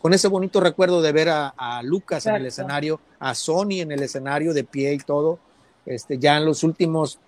con 0.00 0.14
ese 0.14 0.28
bonito 0.28 0.60
recuerdo 0.60 1.02
de 1.02 1.12
ver 1.12 1.28
a, 1.30 1.82
Lucas 1.82 2.26
en 2.26 2.36
el 2.36 2.46
escenario, 2.46 3.00
a 3.18 3.34
Sony 3.34 3.80
en 3.80 3.92
el 3.92 4.02
escenario 4.02 4.52
de 4.52 4.64
pie 4.64 4.94
y 4.94 4.98
todo. 4.98 5.38
Este, 5.86 6.18
ya 6.18 6.36
en 6.36 6.44
los 6.44 6.64
últimos 6.64 7.18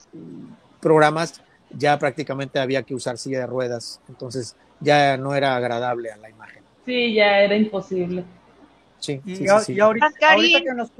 programas 0.80 1.40
ya 1.76 1.98
prácticamente 1.98 2.58
había 2.58 2.82
que 2.82 2.94
usar 2.94 3.18
silla 3.18 3.40
de 3.40 3.46
ruedas, 3.46 4.00
entonces 4.08 4.56
ya 4.80 5.16
no 5.16 5.34
era 5.34 5.56
agradable 5.56 6.10
a 6.10 6.16
la 6.16 6.30
imagen. 6.30 6.62
Sí, 6.84 7.14
ya 7.14 7.40
era 7.40 7.56
imposible. 7.56 8.24
Sí, 8.98 9.20
y, 9.24 9.48
ahorita, 9.48 10.10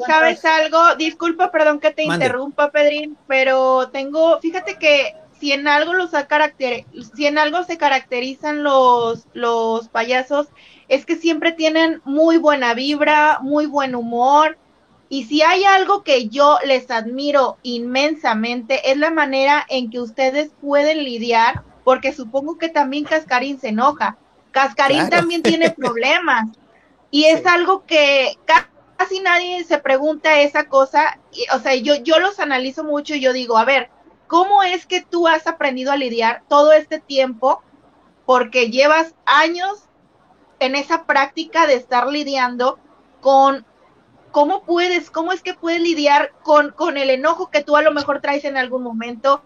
¿sabes 0.06 0.42
algo? 0.46 0.94
Disculpa, 0.96 1.50
perdón 1.50 1.80
que 1.80 1.90
te 1.90 2.04
interrumpa, 2.04 2.70
Pedrín, 2.70 3.16
pero 3.26 3.90
tengo, 3.90 4.40
fíjate 4.40 4.76
que 4.76 5.14
si 5.38 5.52
en 5.52 5.68
algo 5.68 5.94
los 5.94 6.14
ha 6.14 6.26
caracter, 6.26 6.84
si 7.14 7.26
en 7.26 7.38
algo 7.38 7.62
se 7.64 7.78
caracterizan 7.78 8.62
los, 8.62 9.26
los 9.34 9.88
payasos, 9.88 10.48
es 10.88 11.06
que 11.06 11.16
siempre 11.16 11.52
tienen 11.52 12.02
muy 12.04 12.36
buena 12.36 12.74
vibra, 12.74 13.38
muy 13.40 13.66
buen 13.66 13.94
humor. 13.94 14.58
Y 15.12 15.24
si 15.24 15.42
hay 15.42 15.64
algo 15.64 16.04
que 16.04 16.28
yo 16.28 16.58
les 16.64 16.88
admiro 16.88 17.58
inmensamente, 17.64 18.92
es 18.92 18.96
la 18.96 19.10
manera 19.10 19.66
en 19.68 19.90
que 19.90 19.98
ustedes 19.98 20.52
pueden 20.60 21.02
lidiar, 21.02 21.64
porque 21.82 22.12
supongo 22.12 22.58
que 22.58 22.68
también 22.68 23.02
Cascarín 23.02 23.58
se 23.58 23.70
enoja. 23.70 24.16
Cascarín 24.52 25.10
también 25.10 25.42
tiene 25.42 25.70
problemas. 25.76 26.48
Y 27.10 27.24
es 27.24 27.44
algo 27.44 27.84
que 27.86 28.38
casi 28.96 29.18
nadie 29.18 29.64
se 29.64 29.78
pregunta 29.78 30.42
esa 30.42 30.68
cosa. 30.68 31.18
o 31.52 31.58
sea, 31.58 31.74
yo, 31.74 31.96
yo 31.96 32.20
los 32.20 32.38
analizo 32.38 32.84
mucho 32.84 33.16
y 33.16 33.20
yo 33.20 33.32
digo, 33.32 33.58
a 33.58 33.64
ver, 33.64 33.90
¿cómo 34.28 34.62
es 34.62 34.86
que 34.86 35.00
tú 35.00 35.26
has 35.26 35.48
aprendido 35.48 35.90
a 35.90 35.96
lidiar 35.96 36.44
todo 36.48 36.72
este 36.72 37.00
tiempo? 37.00 37.64
Porque 38.26 38.70
llevas 38.70 39.16
años 39.26 39.88
en 40.60 40.76
esa 40.76 41.04
práctica 41.04 41.66
de 41.66 41.74
estar 41.74 42.06
lidiando 42.06 42.78
con 43.20 43.66
cómo 44.30 44.62
puedes, 44.62 45.10
cómo 45.10 45.32
es 45.32 45.42
que 45.42 45.54
puedes 45.54 45.80
lidiar 45.80 46.32
con, 46.42 46.70
con 46.70 46.96
el 46.96 47.10
enojo 47.10 47.50
que 47.50 47.62
tú 47.62 47.76
a 47.76 47.82
lo 47.82 47.92
mejor 47.92 48.20
traes 48.20 48.44
en 48.44 48.56
algún 48.56 48.82
momento, 48.82 49.42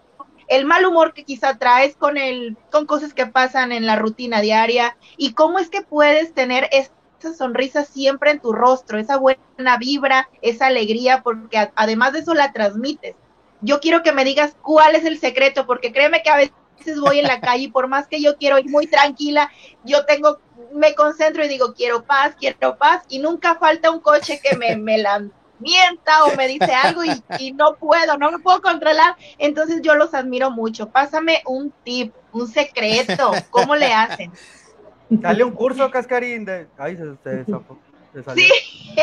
el 0.49 0.64
mal 0.64 0.85
humor 0.85 1.14
que 1.14 1.24
quizá 1.24 1.59
traes 1.59 1.97
con 1.97 2.16
el, 2.16 2.57
con 2.70 2.87
cosas 2.87 3.14
que 3.14 3.26
pasan 3.26 3.72
en 3.72 3.87
la 3.87 3.97
rutina 3.97 4.41
diaria, 4.41 4.97
y 5.16 5.32
cómo 5.32 5.59
es 5.59 5.70
que 5.70 5.82
puedes 5.82 6.35
tener 6.35 6.68
esa 6.72 7.35
sonrisa 7.37 7.85
siempre 7.85 8.30
en 8.30 8.41
tu 8.41 8.53
rostro, 8.53 8.99
esa 8.99 9.16
buena 9.16 9.78
vibra, 9.78 10.28
esa 10.43 10.66
alegría, 10.66 11.22
porque 11.22 11.70
además 11.74 12.12
de 12.12 12.20
eso 12.20 12.35
la 12.35 12.53
transmites. 12.53 13.16
Yo 13.62 13.80
quiero 13.80 14.03
que 14.03 14.12
me 14.12 14.24
digas 14.24 14.57
cuál 14.61 14.95
es 14.95 15.07
el 15.07 15.18
secreto, 15.18 15.66
porque 15.66 15.93
créeme 15.93 16.22
que 16.22 16.30
a 16.30 16.37
veces 16.37 16.55
voy 17.01 17.18
en 17.18 17.27
la 17.27 17.41
calle 17.41 17.64
y 17.64 17.68
por 17.68 17.89
más 17.89 18.07
que 18.07 18.20
yo 18.20 18.37
quiero 18.37 18.59
ir 18.59 18.68
muy 18.68 18.87
tranquila, 18.87 19.51
yo 19.85 20.05
tengo 20.05 20.39
me 20.72 20.95
concentro 20.95 21.45
y 21.45 21.49
digo, 21.49 21.75
quiero 21.75 22.05
paz, 22.05 22.35
quiero 22.39 22.77
paz, 22.77 23.03
y 23.09 23.18
nunca 23.18 23.55
falta 23.57 23.91
un 23.91 24.01
coche 24.01 24.41
que 24.43 24.57
me, 24.57 24.77
me 24.77 24.99
la 24.99 25.22
mienta 25.59 26.25
o 26.25 26.37
me 26.37 26.49
dice 26.49 26.72
algo 26.72 27.03
y, 27.05 27.53
no 27.53 27.77
puedo, 27.77 28.18
no 28.18 28.31
me 28.31 28.39
puedo 28.39 28.61
controlar. 28.61 29.16
Entonces 29.39 29.81
yo 29.83 29.95
los 29.95 30.14
admiro 30.14 30.51
mucho. 30.51 30.91
Pásame 30.91 31.43
un 31.47 31.72
tip, 31.85 32.14
un 32.33 32.49
secreto, 32.49 33.33
¿cómo 33.51 33.75
le 33.77 33.93
hacen? 33.93 34.33
Dale 35.09 35.45
un 35.45 35.53
curso, 35.53 35.91
Cascarín. 35.91 36.45
De... 36.45 36.66
Ay, 36.79 36.97
se, 36.97 37.16
se, 37.22 37.45
Sí, 38.35 38.49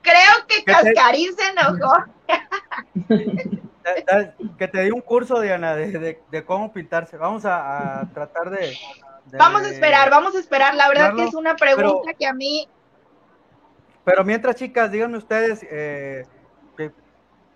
creo 0.00 0.46
que 0.46 0.64
Cascarín 0.64 1.30
se 1.36 1.48
enojó. 1.48 1.92
que 4.58 4.68
te 4.68 4.82
di 4.82 4.90
un 4.90 5.00
curso, 5.00 5.40
Diana, 5.40 5.74
de, 5.74 6.20
de, 6.30 6.44
cómo 6.44 6.72
pintarse. 6.72 7.16
Vamos 7.16 7.44
a 7.44 8.08
tratar 8.14 8.50
de, 8.50 8.76
Vamos 9.36 9.62
a 9.62 9.68
esperar, 9.68 10.10
vamos 10.10 10.34
a 10.34 10.38
esperar. 10.38 10.74
La 10.74 10.88
verdad 10.88 11.14
que 11.14 11.24
es 11.24 11.34
una 11.34 11.56
pregunta 11.56 12.14
que 12.14 12.26
a 12.26 12.32
mí... 12.32 12.68
Pero 14.04 14.24
mientras, 14.24 14.56
chicas, 14.56 14.90
díganme 14.90 15.18
ustedes, 15.18 15.66
eh, 15.70 16.24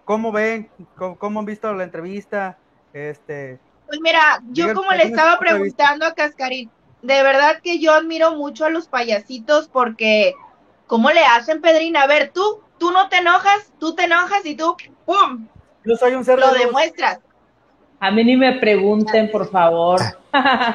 ¿cómo 0.05 0.33
ven? 0.33 0.71
Cómo, 0.97 1.41
han 1.41 1.47
visto 1.47 1.73
la 1.73 1.85
entrevista? 1.85 2.59
Este, 2.93 3.59
pues 3.87 4.01
mira, 4.03 4.43
yo 4.51 4.75
como 4.75 4.93
le 4.93 5.05
estaba 5.05 5.39
preguntando 5.39 6.05
a 6.05 6.15
Cascarín, 6.15 6.71
de 7.01 7.23
verdad 7.23 7.61
que 7.63 7.79
yo 7.79 7.95
admiro 7.95 8.35
mucho 8.37 8.67
a 8.67 8.71
los 8.71 8.87
payasitos 8.87 9.69
porque, 9.69 10.35
¿cómo 10.87 11.11
le 11.11 11.25
hacen, 11.25 11.63
Pedrina? 11.63 12.03
A 12.03 12.07
ver, 12.07 12.33
tú, 12.35 12.61
tú 12.77 12.91
no 12.91 13.09
te 13.09 13.17
enojas, 13.17 13.73
tú 13.81 13.95
te 13.95 14.05
enojas 14.05 14.45
y 14.45 14.55
tú, 14.55 14.77
¡pum! 15.07 15.49
Yo 15.85 15.97
soy 15.97 16.15
un 16.15 16.25
ser 16.25 16.39
Lo 16.39 16.53
demuestras. 16.53 17.19
A 18.03 18.11
mí 18.11 18.25
ni 18.25 18.37
me 18.37 18.55
pregunten, 18.59 19.31
por 19.31 19.49
favor. 19.49 20.01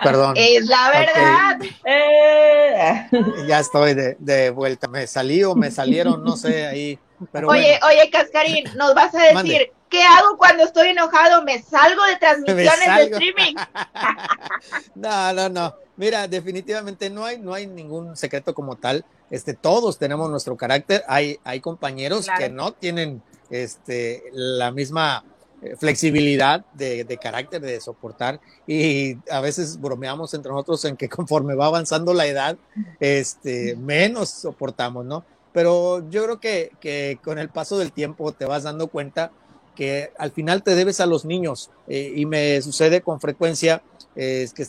Perdón. 0.01 0.33
Es 0.37 0.65
la 0.65 0.91
verdad. 0.91 1.59
Eh. 1.83 3.09
Ya 3.47 3.59
estoy 3.59 3.93
de, 3.93 4.49
vuelta. 4.51 4.87
Me 4.87 5.05
salí 5.07 5.43
o 5.43 5.53
me 5.53 5.69
salieron, 5.69 6.23
no 6.23 6.37
sé, 6.37 6.65
ahí. 6.67 6.99
oye, 7.33 7.79
oye, 7.85 8.09
Cascarín, 8.09 8.63
nos 8.77 8.93
vas 8.95 9.13
a 9.13 9.33
decir, 9.33 9.73
¿qué 9.89 10.03
hago 10.03 10.37
cuando 10.37 10.63
estoy 10.63 10.89
enojado? 10.89 11.43
¿Me 11.43 11.61
salgo 11.61 12.01
de 12.05 12.15
transmisiones 12.15 12.95
de 12.95 13.03
streaming? 13.03 13.55
no, 14.95 15.33
no, 15.33 15.49
no. 15.49 15.75
Mira, 15.97 16.27
definitivamente 16.29 17.09
no 17.09 17.25
hay, 17.25 17.39
no 17.39 17.53
hay 17.53 17.67
ningún 17.67 18.15
secreto 18.15 18.53
como 18.53 18.77
tal. 18.77 19.03
Este, 19.29 19.53
todos 19.53 19.97
tenemos 19.97 20.29
nuestro 20.29 20.55
carácter. 20.55 21.03
Hay, 21.09 21.39
hay 21.43 21.59
compañeros 21.59 22.27
que 22.37 22.49
no 22.49 22.71
tienen 22.71 23.21
este, 23.49 24.23
la 24.33 24.71
misma 24.71 25.23
eh, 25.61 25.75
flexibilidad 25.75 26.65
de, 26.73 27.19
carácter, 27.21 27.61
de 27.61 27.81
soportar, 27.81 28.39
y 28.67 29.17
a 29.31 29.41
veces 29.41 29.81
bromeamos 29.81 30.33
entre 30.33 30.51
nosotros 30.51 30.85
en 30.85 30.95
que 30.95 31.09
conforme 31.09 31.55
va 31.55 31.65
avanzando 31.65 32.13
la 32.13 32.27
edad, 32.27 32.57
este, 32.99 33.75
menos 33.75 34.29
soportamos, 34.29 35.05
¿no? 35.05 35.25
Pero 35.53 36.07
yo 36.09 36.23
creo 36.23 36.39
que, 36.39 36.71
que 36.79 37.19
con 37.23 37.39
el 37.39 37.49
paso 37.49 37.79
del 37.79 37.91
tiempo 37.91 38.31
te 38.33 38.45
vas 38.45 38.63
dando 38.63 38.87
cuenta 38.87 39.31
que 39.77 40.11
al 40.17 40.31
final 40.31 40.63
te 40.63 40.75
debes 40.75 40.99
a 40.99 41.05
los 41.05 41.23
niños, 41.23 41.69
eh, 41.87 42.13
y 42.15 42.25
me 42.25 42.61
sucede 42.61 43.01
con 43.01 43.19
frecuencia, 43.19 43.83
es 44.15 44.51
que 44.53 44.65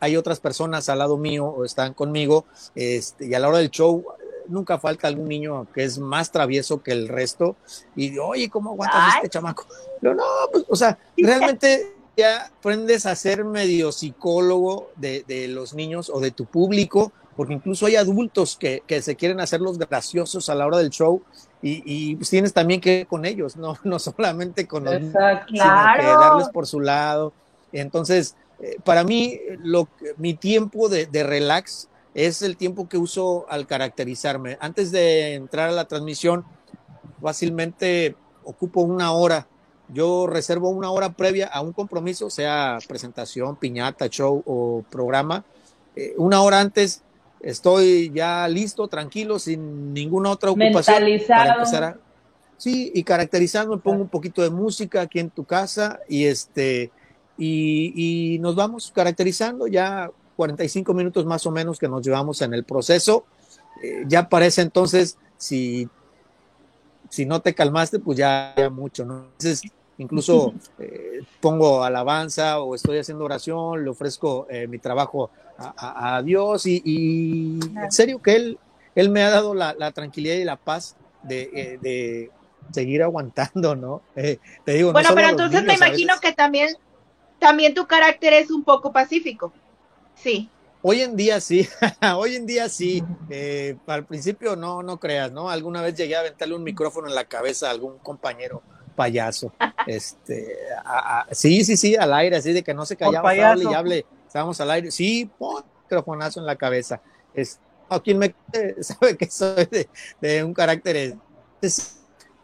hay 0.00 0.16
otras 0.16 0.40
personas 0.40 0.88
al 0.88 0.98
lado 0.98 1.16
mío 1.16 1.46
o 1.46 1.64
están 1.64 1.94
conmigo, 1.94 2.44
este, 2.74 3.26
y 3.26 3.34
a 3.34 3.38
la 3.38 3.48
hora 3.48 3.58
del 3.58 3.70
show 3.70 4.04
nunca 4.48 4.78
falta 4.78 5.08
algún 5.08 5.28
niño 5.28 5.66
que 5.72 5.84
es 5.84 5.98
más 5.98 6.32
travieso 6.32 6.82
que 6.82 6.92
el 6.92 7.08
resto 7.08 7.56
y 7.94 8.18
oye, 8.18 8.48
¿cómo 8.48 8.70
aguantas 8.70 9.16
este 9.16 9.28
chamaco? 9.28 9.66
no, 10.02 10.14
pues, 10.52 10.64
o 10.68 10.76
sea, 10.76 10.98
realmente 11.16 11.94
ya 12.16 12.46
aprendes 12.46 13.06
a 13.06 13.14
ser 13.14 13.44
medio 13.44 13.92
psicólogo 13.92 14.90
de, 14.96 15.24
de, 15.28 15.46
los 15.46 15.72
niños 15.72 16.10
o 16.12 16.18
de 16.18 16.32
tu 16.32 16.46
público, 16.46 17.12
porque 17.36 17.54
incluso 17.54 17.86
hay 17.86 17.94
adultos 17.94 18.56
que, 18.58 18.82
que, 18.88 19.00
se 19.02 19.14
quieren 19.14 19.38
hacer 19.38 19.60
los 19.60 19.78
graciosos 19.78 20.48
a 20.48 20.56
la 20.56 20.66
hora 20.66 20.78
del 20.78 20.90
show 20.90 21.22
y, 21.62 21.82
y 21.84 22.16
pues 22.16 22.28
tienes 22.28 22.52
también 22.52 22.80
que 22.80 23.00
ir 23.00 23.06
con 23.06 23.24
ellos, 23.24 23.56
no, 23.56 23.76
no 23.84 24.00
solamente 24.00 24.66
con 24.66 24.84
los 24.84 25.00
niños, 25.00 25.14
sino 25.48 25.62
que 25.96 26.02
darles 26.02 26.48
por 26.48 26.66
su 26.66 26.80
lado. 26.80 27.32
Entonces, 27.72 28.34
eh, 28.60 28.78
para 28.82 29.04
mí, 29.04 29.38
lo, 29.62 29.88
mi 30.16 30.34
tiempo 30.34 30.88
de, 30.88 31.06
de 31.06 31.22
relax 31.22 31.88
es 32.26 32.42
el 32.42 32.56
tiempo 32.56 32.88
que 32.88 32.98
uso 32.98 33.46
al 33.48 33.68
caracterizarme. 33.68 34.58
Antes 34.60 34.90
de 34.90 35.34
entrar 35.34 35.68
a 35.68 35.72
la 35.72 35.84
transmisión, 35.84 36.44
fácilmente 37.22 38.16
ocupo 38.42 38.80
una 38.80 39.12
hora. 39.12 39.46
Yo 39.88 40.26
reservo 40.26 40.68
una 40.68 40.90
hora 40.90 41.12
previa 41.12 41.46
a 41.46 41.60
un 41.60 41.72
compromiso, 41.72 42.28
sea 42.28 42.78
presentación, 42.88 43.54
piñata, 43.54 44.08
show 44.08 44.42
o 44.46 44.84
programa. 44.90 45.44
Eh, 45.94 46.14
una 46.16 46.42
hora 46.42 46.58
antes 46.58 47.02
estoy 47.40 48.10
ya 48.12 48.48
listo, 48.48 48.88
tranquilo, 48.88 49.38
sin 49.38 49.94
ninguna 49.94 50.30
otra 50.30 50.50
ocupación. 50.50 50.96
Para 51.28 51.54
empezar 51.54 51.84
a, 51.84 51.98
sí, 52.56 52.90
y 52.96 53.04
caracterizando, 53.04 53.78
pongo 53.78 54.02
un 54.02 54.08
poquito 54.08 54.42
de 54.42 54.50
música 54.50 55.02
aquí 55.02 55.20
en 55.20 55.30
tu 55.30 55.44
casa 55.44 56.00
y 56.08 56.24
este 56.24 56.90
y, 57.38 58.34
y 58.34 58.38
nos 58.40 58.56
vamos 58.56 58.90
caracterizando 58.92 59.68
ya 59.68 60.10
45 60.38 60.94
minutos 60.94 61.26
más 61.26 61.44
o 61.46 61.50
menos 61.50 61.80
que 61.80 61.88
nos 61.88 62.00
llevamos 62.06 62.40
en 62.42 62.54
el 62.54 62.62
proceso. 62.62 63.24
Eh, 63.82 64.04
ya 64.06 64.28
parece 64.28 64.62
entonces, 64.62 65.18
si, 65.36 65.88
si 67.08 67.26
no 67.26 67.42
te 67.42 67.56
calmaste, 67.56 67.98
pues 67.98 68.16
ya, 68.16 68.54
mucho, 68.70 69.04
¿no? 69.04 69.24
Entonces, 69.32 69.62
incluso 69.98 70.54
eh, 70.78 71.22
pongo 71.40 71.82
alabanza 71.82 72.60
o 72.60 72.76
estoy 72.76 72.98
haciendo 72.98 73.24
oración, 73.24 73.82
le 73.82 73.90
ofrezco 73.90 74.46
eh, 74.48 74.68
mi 74.68 74.78
trabajo 74.78 75.32
a, 75.58 76.22
Dios 76.24 76.66
y, 76.66 77.58
en 77.74 77.90
serio 77.90 78.22
que 78.22 78.36
Él, 78.36 78.58
él 78.94 79.10
me 79.10 79.24
ha 79.24 79.30
dado 79.30 79.54
la, 79.54 79.90
tranquilidad 79.90 80.36
y 80.36 80.44
la 80.44 80.54
paz 80.54 80.94
de, 81.24 81.80
de 81.82 82.30
seguir 82.70 83.02
aguantando, 83.02 83.74
¿no? 83.74 84.02
te 84.14 84.38
digo, 84.66 84.92
bueno, 84.92 85.08
pero 85.16 85.30
entonces 85.30 85.64
me 85.64 85.74
imagino 85.74 86.14
que 86.22 86.32
también, 86.32 86.76
también 87.40 87.74
tu 87.74 87.88
carácter 87.88 88.34
es 88.34 88.52
un 88.52 88.62
poco 88.62 88.92
pacífico. 88.92 89.52
Sí. 90.22 90.50
Hoy 90.80 91.02
en 91.02 91.16
día 91.16 91.40
sí, 91.40 91.68
hoy 92.16 92.36
en 92.36 92.46
día 92.46 92.68
sí. 92.68 93.02
Eh, 93.30 93.76
al 93.86 94.04
principio 94.06 94.56
no, 94.56 94.82
no 94.82 94.98
creas, 94.98 95.32
¿no? 95.32 95.50
Alguna 95.50 95.82
vez 95.82 95.94
llegué 95.94 96.16
a 96.16 96.20
aventarle 96.20 96.54
un 96.54 96.62
micrófono 96.62 97.08
en 97.08 97.14
la 97.14 97.24
cabeza 97.24 97.68
a 97.68 97.70
algún 97.70 97.98
compañero 97.98 98.62
payaso. 98.94 99.52
Este, 99.86 100.56
sí, 101.30 101.64
sí, 101.64 101.76
sí, 101.76 101.96
al 101.96 102.12
aire, 102.12 102.36
así 102.36 102.52
de 102.52 102.62
que 102.62 102.74
no 102.74 102.84
se 102.84 102.96
callaba, 102.96 103.30
hable 103.30 103.64
y 103.64 103.74
hable, 103.74 104.06
estábamos 104.26 104.60
al 104.60 104.70
aire. 104.72 104.90
Sí, 104.90 105.30
pon 105.38 105.64
microfonazo 105.82 106.40
en 106.40 106.46
la 106.46 106.56
cabeza. 106.56 107.00
Es, 107.32 107.60
a 107.88 108.00
quien 108.00 108.18
me 108.18 108.34
sabe 108.80 109.16
que 109.16 109.30
soy 109.30 109.68
de, 110.20 110.44
un 110.44 110.52
carácter, 110.52 111.16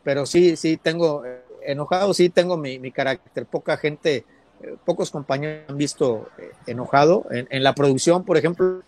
pero 0.02 0.26
sí, 0.26 0.56
sí, 0.56 0.76
tengo, 0.76 1.24
eh, 1.24 1.44
enojado, 1.62 2.14
sí 2.14 2.30
tengo 2.30 2.56
mi, 2.56 2.78
mi 2.78 2.90
carácter. 2.90 3.46
Poca 3.46 3.76
gente 3.76 4.24
pocos 4.84 5.10
compañeros 5.10 5.64
han 5.68 5.76
visto 5.76 6.28
eh, 6.38 6.52
enojado. 6.66 7.26
En, 7.30 7.62
la 7.62 7.74
producción, 7.74 8.24
por 8.24 8.36
ejemplo, 8.36 8.82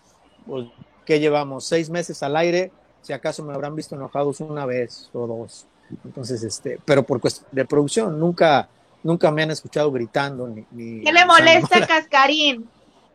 pues, 0.45 0.67
que 1.05 1.19
llevamos 1.19 1.65
seis 1.65 1.89
meses 1.89 2.23
al 2.23 2.35
aire, 2.35 2.71
si 3.01 3.13
acaso 3.13 3.43
me 3.43 3.53
habrán 3.53 3.75
visto 3.75 3.95
enojados 3.95 4.39
una 4.39 4.65
vez 4.65 5.09
o 5.13 5.27
dos. 5.27 5.65
Entonces, 6.03 6.43
este, 6.43 6.79
pero 6.83 7.03
por 7.03 7.21
cuestión 7.21 7.47
de 7.51 7.65
producción, 7.65 8.19
nunca 8.19 8.69
nunca 9.03 9.31
me 9.31 9.43
han 9.43 9.51
escuchado 9.51 9.91
gritando. 9.91 10.47
Ni, 10.47 11.01
¿Qué 11.01 11.13
le 11.13 11.25
molesta 11.25 11.77
a 11.77 11.87
Cascarín? 11.87 12.69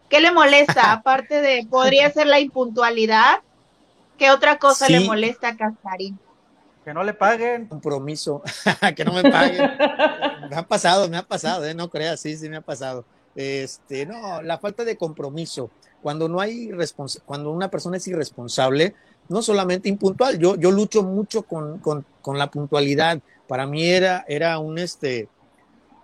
¿Qué 0.09 0.21
le 0.21 0.33
molesta? 0.33 0.93
Aparte 0.93 1.41
de, 1.41 1.67
podría 1.69 2.11
ser 2.11 2.27
la 2.27 2.41
impuntualidad. 2.41 3.41
¿Qué 4.19 4.31
otra 4.31 4.59
cosa 4.59 4.89
le 4.89 5.01
molesta 5.01 5.49
a 5.49 5.57
Cascarín? 5.57 6.19
Que 6.85 6.93
no 6.93 7.05
le 7.05 7.15
paguen. 7.15 7.67
Compromiso, 7.67 8.43
que 8.97 9.05
no 9.05 9.13
me 9.13 9.23
paguen. 9.23 9.71
me 10.51 10.57
ha 10.57 10.67
pasado, 10.67 11.09
me 11.09 11.17
ha 11.17 11.23
pasado, 11.23 11.65
¿eh? 11.65 11.75
no 11.75 11.91
creas, 11.91 12.21
sí, 12.21 12.37
sí 12.37 12.49
me 12.49 12.57
ha 12.57 12.61
pasado. 12.61 13.05
Este, 13.35 14.05
no, 14.07 14.43
la 14.43 14.59
falta 14.59 14.85
de 14.85 14.97
compromiso. 14.97 15.71
Cuando 16.03 16.29
no 16.29 16.41
hay 16.41 16.71
cuando 17.25 17.53
una 17.53 17.71
persona 17.71 17.97
es 17.97 18.09
irresponsable, 18.09 18.95
no 19.29 19.41
solamente 19.41 19.89
impuntual, 19.89 20.39
yo, 20.39 20.57
yo 20.57 20.73
lucho 20.73 21.03
mucho 21.05 21.43
con, 21.43 21.79
con, 21.79 22.05
con 22.21 22.39
la 22.39 22.51
puntualidad. 22.51 23.21
Para 23.47 23.67
mí 23.67 23.85
era, 23.85 24.25
era 24.27 24.59
un 24.59 24.79
este, 24.79 25.29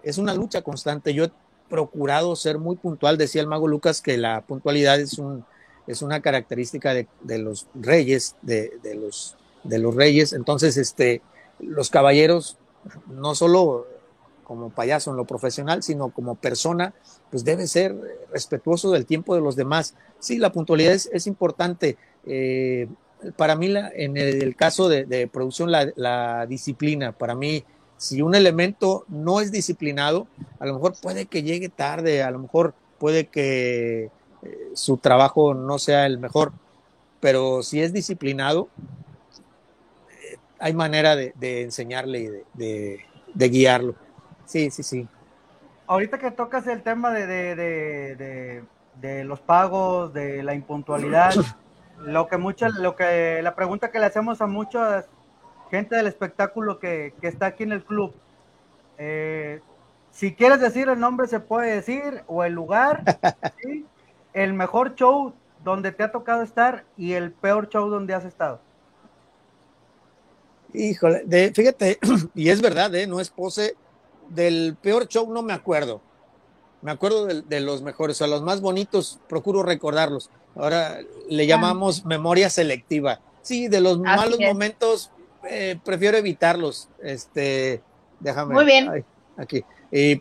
es 0.03 0.19
una 0.19 0.35
lucha 0.35 0.63
constante. 0.63 1.15
Yo 1.15 1.25
he 1.25 1.33
procurado 1.69 2.37
ser 2.37 2.59
muy 2.59 2.77
puntual. 2.77 3.19
Decía 3.19 3.41
el 3.41 3.49
mago 3.49 3.69
Lucas 3.69 4.01
que 4.01 4.17
la 4.17 4.43
puntualidad 4.43 5.01
es 5.01 5.19
un, 5.19 5.45
es 5.87 6.03
una 6.03 6.21
característica 6.21 6.95
de, 6.95 7.09
de 7.23 7.39
los 7.39 7.67
reyes, 7.75 8.37
de, 8.43 8.79
de, 8.83 8.95
los 8.95 9.37
de 9.65 9.79
los 9.79 9.95
reyes. 9.95 10.33
Entonces, 10.33 10.77
este, 10.77 11.23
los 11.61 11.91
caballeros, 11.91 12.57
no 13.09 13.35
solo 13.35 13.87
como 14.45 14.71
payaso 14.71 15.11
en 15.11 15.17
lo 15.17 15.27
profesional, 15.27 15.83
sino 15.83 16.09
como 16.09 16.35
persona, 16.35 16.95
pues 17.31 17.45
debe 17.45 17.67
ser 17.67 17.95
respetuoso 18.33 18.91
del 18.91 19.05
tiempo 19.05 19.35
de 19.35 19.43
los 19.43 19.57
demás. 19.57 19.95
Sí, 20.21 20.39
la 20.39 20.53
puntualidad 20.53 20.95
es, 20.95 21.27
importante. 21.27 21.99
Eh, 22.25 22.89
para 23.37 23.57
mí, 23.57 23.73
en 23.95 24.17
el, 24.17 24.57
caso 24.57 24.89
de, 24.89 25.29
producción, 25.31 25.71
la, 25.71 25.93
la, 25.97 26.47
disciplina, 26.47 27.13
para 27.13 27.35
mí, 27.35 27.63
si 27.99 28.23
un 28.23 28.35
elemento 28.35 29.05
no 29.09 29.41
es 29.41 29.53
disciplinado, 29.53 30.27
a 30.61 30.67
lo 30.67 30.75
mejor 30.75 30.95
puede 30.99 31.27
que 31.27 31.43
llegue 31.43 31.69
tarde, 31.69 32.23
a 32.23 32.31
lo 32.31 32.39
mejor 32.39 32.73
puede 32.99 33.27
que 33.27 34.11
eh, 34.43 34.71
su 34.75 34.97
trabajo 34.97 35.53
no 35.53 35.79
sea 35.79 36.07
el 36.07 36.19
mejor, 36.19 36.53
pero 37.21 37.63
si 37.63 37.83
es 37.83 37.93
disciplinado, 37.93 38.69
hay 40.59 40.73
manera 40.73 41.17
de, 41.17 41.63
enseñarle 41.63 42.19
y 42.21 42.29
de, 43.35 43.49
guiarlo. 43.49 43.95
Sí, 44.45 44.71
sí, 44.71 44.83
sí. 44.83 45.09
Ahorita 45.87 46.19
que 46.19 46.31
tocas 46.31 46.67
el 46.67 46.83
tema 46.83 47.13
de, 47.13 48.65
los 49.25 49.41
pagos, 49.41 50.13
de 50.13 50.43
la 50.43 50.55
impuntualidad, 50.55 51.35
lo 51.99 52.29
que 52.29 52.37
mucha, 52.37 52.69
lo 52.69 52.97
que 52.97 53.41
la 53.43 53.55
pregunta 53.55 53.91
que 53.91 53.99
le 53.99 54.07
hacemos 54.07 54.41
a 54.41 54.47
mucha 54.47 55.07
gente 55.71 55.97
del 55.97 56.07
espectáculo 56.07 56.79
que, 56.79 57.15
está 57.23 57.47
aquí 57.47 57.63
en 57.63 57.73
el 57.73 57.85
club, 57.85 58.15
eh, 58.99 59.61
si 60.11 60.35
quieres 60.35 60.61
decir 60.61 60.89
el 60.89 60.99
nombre 60.99 61.29
se 61.29 61.41
puede 61.41 61.75
decir 61.75 62.25
o 62.27 62.43
el 62.43 62.53
lugar, 62.53 63.05
el 64.33 64.55
mejor 64.55 64.95
show 64.95 65.35
donde 65.63 65.93
te 65.93 66.03
ha 66.03 66.13
tocado 66.13 66.43
estar 66.43 66.85
y 66.97 67.13
el 67.13 67.33
peor 67.33 67.69
show 67.69 67.89
donde 67.89 68.15
has 68.15 68.25
estado. 68.25 68.61
Híjole, 70.75 71.23
de, 71.25 71.53
fíjate, 71.53 71.99
y 72.35 72.51
es 72.51 72.61
verdad, 72.61 72.95
¿eh? 72.95 73.07
no 73.07 73.21
es 73.21 73.31
pose. 73.31 73.77
Del 74.29 74.77
peor 74.81 75.09
show 75.09 75.33
no 75.33 75.43
me 75.43 75.55
acuerdo. 75.55 76.03
Me 76.83 76.91
acuerdo 76.91 77.27
de, 77.27 77.61
los 77.61 77.83
mejores, 77.83 78.21
o 78.21 78.27
los 78.27 78.43
más 78.43 78.61
bonitos, 78.61 79.19
procuro 79.29 79.63
recordarlos. 79.63 80.31
Ahora 80.55 81.01
le 81.29 81.47
llamamos 81.47 82.05
memoria 82.05 82.51
selectiva. 82.51 83.21
Sí, 83.43 83.69
de 83.69 83.81
los 83.81 83.99
malos 83.99 84.39
momentos 84.39 85.11
eh, 85.49 85.79
prefiero 85.83 86.19
evitarlos. 86.19 86.89
Este, 87.03 87.83
déjame. 88.21 88.55
Muy 88.55 88.65
bien. 88.65 89.05
aquí. 89.37 89.65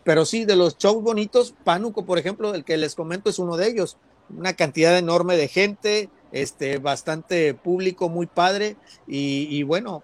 pero 0.02 0.24
sí, 0.24 0.46
de 0.46 0.56
los 0.56 0.78
shows 0.78 1.02
bonitos, 1.02 1.54
Pánuco, 1.62 2.04
por 2.04 2.18
ejemplo, 2.18 2.54
el 2.54 2.64
que 2.64 2.76
les 2.76 2.94
comento 2.94 3.30
es 3.30 3.38
uno 3.38 3.56
de 3.56 3.68
ellos. 3.68 3.98
Una 4.36 4.54
cantidad 4.54 4.96
enorme 4.98 5.36
de 5.36 5.48
gente, 5.48 6.08
este, 6.32 6.78
bastante 6.78 7.54
público, 7.54 8.08
muy 8.08 8.26
padre. 8.26 8.76
y 9.06 9.62
bueno, 9.62 10.02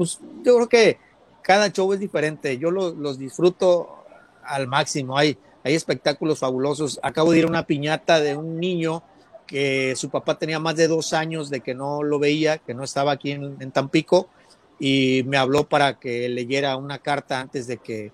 pues 0.00 0.18
yo 0.42 0.56
creo 0.56 0.66
que 0.66 0.98
cada 1.42 1.70
show 1.70 1.92
es 1.92 2.00
diferente. 2.00 2.56
Yo 2.56 2.70
los 2.70 3.18
disfruto 3.18 4.02
al 4.42 4.66
máximo. 4.66 5.18
Hay, 5.18 5.36
hay 5.62 5.74
espectáculos 5.74 6.38
fabulosos. 6.38 6.98
Acabo 7.02 7.32
de 7.32 7.40
ir 7.40 7.44
a 7.44 7.48
una 7.48 7.66
piñata 7.66 8.18
de 8.18 8.34
un 8.34 8.58
niño 8.58 9.02
que 9.46 9.94
su 9.96 10.08
papá 10.08 10.38
tenía 10.38 10.58
más 10.58 10.76
de 10.76 10.88
dos 10.88 11.12
años 11.12 11.50
de 11.50 11.60
que 11.60 11.74
no 11.74 12.02
lo 12.02 12.18
veía, 12.18 12.56
que 12.56 12.72
no 12.72 12.82
estaba 12.82 13.12
aquí 13.12 13.32
en, 13.32 13.72
Tampico, 13.72 14.30
y 14.78 15.22
me 15.26 15.36
habló 15.36 15.68
para 15.68 15.98
que 15.98 16.30
leyera 16.30 16.78
una 16.78 17.00
carta 17.00 17.38
antes 17.38 17.66
de 17.66 17.76
que, 17.76 18.10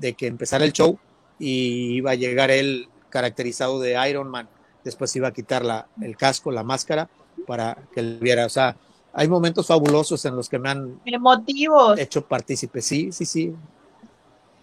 de 0.00 0.14
que 0.14 0.26
empezara 0.26 0.64
el 0.64 0.72
show 0.72 0.98
y 1.38 1.94
iba 1.98 2.10
a 2.10 2.16
llegar 2.16 2.50
él 2.50 2.88
caracterizado 3.10 3.78
de 3.78 3.96
Iron 4.10 4.26
Man. 4.26 4.48
Después 4.82 5.14
iba 5.14 5.28
a 5.28 5.32
quitar 5.32 5.64
la, 5.64 5.86
el 6.00 6.16
casco, 6.16 6.50
la 6.50 6.64
máscara, 6.64 7.08
para 7.46 7.78
que 7.94 8.00
él 8.00 8.18
viera. 8.20 8.44
O 8.44 8.50
sea, 8.50 8.76
hay 9.12 9.28
momentos 9.28 9.66
fabulosos 9.66 10.24
en 10.24 10.36
los 10.36 10.48
que 10.48 10.58
me 10.58 10.70
han 10.70 11.00
Emotivos. 11.04 11.98
hecho 11.98 12.24
partícipe. 12.24 12.80
Sí, 12.80 13.12
sí, 13.12 13.24
sí. 13.26 13.54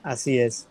Así 0.01 0.39
es. 0.39 0.67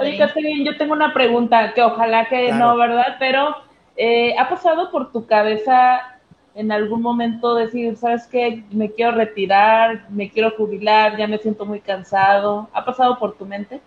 Oye, 0.00 0.16
Catherine, 0.16 0.64
yo 0.64 0.76
tengo 0.76 0.92
una 0.92 1.12
pregunta 1.12 1.74
que 1.74 1.82
ojalá 1.82 2.28
que 2.28 2.52
no, 2.52 2.76
¿verdad? 2.76 3.16
Pero 3.18 3.56
eh, 3.96 4.36
¿ha 4.38 4.48
pasado 4.48 4.90
por 4.92 5.10
tu 5.10 5.26
cabeza 5.26 6.20
en 6.54 6.70
algún 6.70 7.02
momento 7.02 7.56
decir, 7.56 7.96
sabes 7.96 8.28
qué, 8.28 8.62
me 8.70 8.92
quiero 8.92 9.12
retirar, 9.12 10.08
me 10.10 10.30
quiero 10.30 10.52
jubilar, 10.56 11.16
ya 11.18 11.26
me 11.26 11.38
siento 11.38 11.66
muy 11.66 11.80
cansado? 11.80 12.68
¿Ha 12.72 12.84
pasado 12.84 13.18
por 13.18 13.36
tu 13.36 13.44
mente? 13.44 13.80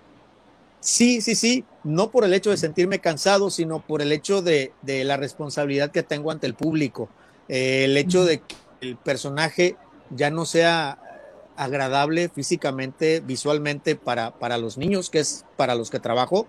Sí, 0.81 1.21
sí, 1.21 1.35
sí, 1.35 1.63
no 1.83 2.11
por 2.11 2.25
el 2.25 2.33
hecho 2.33 2.49
de 2.49 2.57
sentirme 2.57 2.99
cansado, 2.99 3.49
sino 3.49 3.79
por 3.79 4.01
el 4.01 4.11
hecho 4.11 4.41
de, 4.41 4.73
de 4.81 5.05
la 5.05 5.15
responsabilidad 5.15 5.91
que 5.91 6.03
tengo 6.03 6.29
ante 6.29 6.45
el 6.45 6.55
público. 6.55 7.07
Eh, 7.47 7.85
el 7.85 7.95
hecho 7.95 8.25
de 8.25 8.39
que 8.39 8.55
el 8.81 8.97
personaje 8.97 9.75
ya 10.09 10.29
no 10.29 10.45
sea 10.45 10.99
agradable 11.57 12.29
físicamente, 12.29 13.19
visualmente 13.19 13.95
para, 13.95 14.31
para 14.31 14.57
los 14.57 14.77
niños, 14.77 15.09
que 15.09 15.19
es 15.19 15.43
para 15.57 15.75
los 15.75 15.89
que 15.89 15.99
trabajo. 15.99 16.47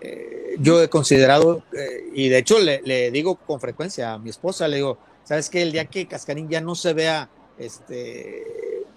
Eh, 0.00 0.56
yo 0.58 0.82
he 0.82 0.88
considerado, 0.88 1.62
eh, 1.72 2.08
y 2.14 2.28
de 2.28 2.38
hecho 2.38 2.58
le, 2.58 3.10
digo 3.10 3.36
con 3.36 3.60
frecuencia 3.60 4.14
a 4.14 4.18
mi 4.18 4.30
esposa, 4.30 4.66
le 4.66 4.76
digo, 4.76 4.98
¿sabes 5.24 5.50
qué? 5.50 5.62
El 5.62 5.72
día 5.72 5.84
que 5.84 6.06
Cascarín 6.06 6.48
ya 6.48 6.60
no 6.60 6.74
se 6.74 6.94
vea 6.94 7.28
este, 7.58 8.44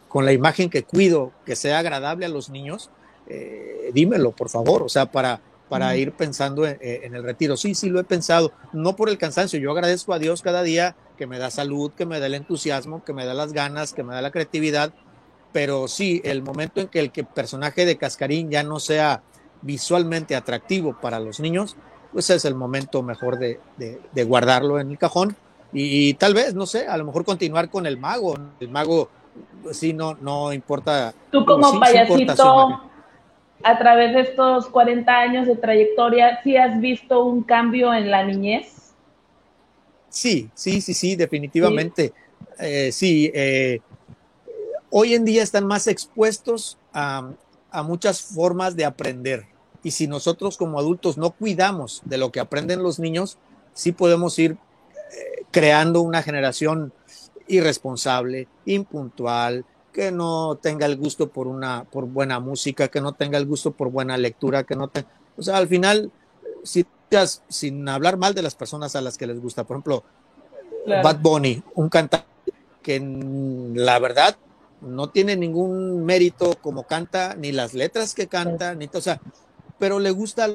con 0.08 0.26
la 0.26 0.32
imagen 0.32 0.70
que 0.70 0.84
cuido, 0.84 1.34
que 1.46 1.56
sea 1.56 1.80
agradable 1.80 2.26
a 2.26 2.30
los 2.30 2.50
niños, 2.50 2.90
eh, 3.28 3.92
dímelo, 3.94 4.32
por 4.32 4.50
favor, 4.50 4.84
o 4.84 4.90
sea, 4.90 5.12
para, 5.12 5.42
para 5.70 5.96
ir 5.98 6.14
pensando 6.14 6.66
en, 6.66 6.78
en, 6.82 7.14
el 7.14 7.24
retiro. 7.24 7.58
Sí, 7.58 7.76
sí, 7.76 7.90
lo 7.90 8.00
he 8.00 8.04
pensado, 8.06 8.54
no 8.72 8.96
por 8.96 9.10
el 9.10 9.18
cansancio, 9.18 9.60
yo 9.60 9.72
agradezco 9.72 10.14
a 10.14 10.20
Dios 10.20 10.42
cada 10.42 10.64
día 10.64 10.96
que 11.22 11.28
me 11.28 11.38
da 11.38 11.52
salud, 11.52 11.92
que 11.92 12.08
me 12.08 12.20
da 12.20 12.26
el 12.26 12.34
entusiasmo, 12.34 13.04
que 13.04 13.14
me 13.14 13.26
da 13.28 13.36
las 13.36 13.54
ganas, 13.54 13.94
que 13.94 14.02
me 14.02 14.16
da 14.16 14.24
la 14.24 14.32
creatividad, 14.32 14.92
pero 15.52 15.88
sí, 15.88 16.20
el 16.26 16.42
momento 16.42 16.82
en 16.82 16.88
que 16.88 17.00
el 17.00 17.12
que 17.12 17.24
personaje 17.24 17.86
de 17.86 17.96
Cascarín 17.96 18.50
ya 18.50 18.64
no 18.64 18.80
sea 18.80 19.22
visualmente 19.62 20.36
atractivo 20.36 20.98
para 21.00 21.20
los 21.20 21.40
niños, 21.40 21.78
pues 22.12 22.32
es 22.32 22.44
el 22.44 22.56
momento 22.56 23.04
mejor 23.04 23.38
de, 23.38 23.60
de, 23.78 24.24
guardarlo 24.24 24.80
en 24.80 24.90
el 24.90 24.98
cajón 24.98 25.36
y, 25.72 26.16
tal 26.16 26.34
vez, 26.34 26.56
no 26.56 26.66
sé, 26.66 26.88
a 26.88 26.98
lo 26.98 27.06
mejor 27.06 27.24
continuar 27.24 27.70
con 27.70 27.86
el 27.86 28.00
mago. 28.00 28.36
El 28.60 28.70
mago, 28.70 29.08
pues 29.62 29.78
sí, 29.78 29.94
no, 29.94 30.16
no 30.16 30.52
importa. 30.52 31.14
Tú 31.30 31.46
como 31.46 31.80
payasito, 31.80 32.82
a 33.64 33.78
través 33.78 34.16
de 34.16 34.22
estos 34.22 34.66
40 34.70 35.16
años 35.16 35.46
de 35.46 35.56
trayectoria, 35.56 36.42
¿sí 36.42 36.58
has 36.58 36.82
visto 36.82 37.24
un 37.24 37.44
cambio 37.44 37.94
en 37.94 38.10
la 38.10 38.24
niñez? 38.24 38.81
Sí, 40.12 40.52
sí, 40.54 40.82
sí, 40.82 40.94
sí, 40.94 41.16
definitivamente. 41.16 42.14
Sí, 42.92 43.26
eh, 43.28 43.32
eh, 43.34 43.80
hoy 44.90 45.16
en 45.16 45.26
día 45.26 45.42
están 45.42 45.66
más 45.66 45.88
expuestos 45.88 46.78
a, 46.94 47.34
muchas 47.86 48.22
formas 48.22 48.76
de 48.76 48.84
aprender. 48.84 49.48
Y 49.82 49.92
si 49.92 50.06
nosotros 50.06 50.58
como 50.58 50.78
adultos 50.78 51.18
no 51.18 51.32
cuidamos 51.32 52.02
de 52.06 52.18
lo 52.18 52.32
que 52.32 52.42
aprenden 52.42 52.84
los 52.84 53.00
niños, 53.00 53.38
sí 53.74 53.94
podemos 53.94 54.38
ir 54.38 54.52
eh, 54.52 55.46
creando 55.50 56.02
una 56.02 56.22
generación 56.22 56.94
irresponsable, 57.48 58.50
impuntual, 58.66 59.66
que 59.94 60.12
no 60.12 60.60
tenga 60.62 60.86
el 60.86 60.98
gusto 60.98 61.30
por 61.30 61.48
una 61.48 61.86
por 61.86 62.06
buena 62.06 62.40
música, 62.42 62.90
que 62.90 63.02
no 63.02 63.14
tenga 63.14 63.38
el 63.38 63.46
gusto 63.46 63.72
por 63.72 63.90
buena 63.90 64.18
lectura, 64.18 64.64
que 64.64 64.76
no 64.76 64.90
tenga, 64.90 65.08
o 65.38 65.42
sea, 65.42 65.58
al 65.58 65.68
final 65.68 66.12
si 66.64 66.86
sin 67.50 67.88
hablar 67.90 68.18
mal 68.18 68.34
de 68.34 68.42
las 68.42 68.56
personas 68.56 68.96
a 68.96 69.02
las 69.02 69.18
que 69.18 69.28
les 69.28 69.42
gusta. 69.42 69.66
Por 69.66 69.76
ejemplo, 69.76 70.04
Bad 70.86 71.20
Bunny, 71.20 71.62
un 71.76 71.90
cantante 71.90 72.28
que 72.82 73.00
la 73.76 74.00
verdad 74.00 74.38
no 74.82 75.10
tiene 75.10 75.36
ningún 75.36 76.04
mérito 76.06 76.56
como 76.62 76.84
canta, 76.84 77.36
ni 77.36 77.52
las 77.52 77.74
letras 77.74 78.16
que 78.16 78.28
canta, 78.28 78.74
ni 78.74 78.90
o 78.92 79.02
sea, 79.02 79.22
pero 79.78 80.00
le 80.00 80.12
gusta 80.12 80.50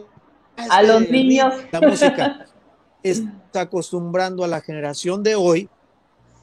a 0.56 0.82
los 0.82 1.08
niños 1.10 1.54
la 1.70 1.80
música. 1.80 2.46
Está 3.02 3.60
acostumbrando 3.60 4.42
a 4.42 4.48
la 4.48 4.60
generación 4.60 5.22
de 5.22 5.36
hoy 5.36 5.68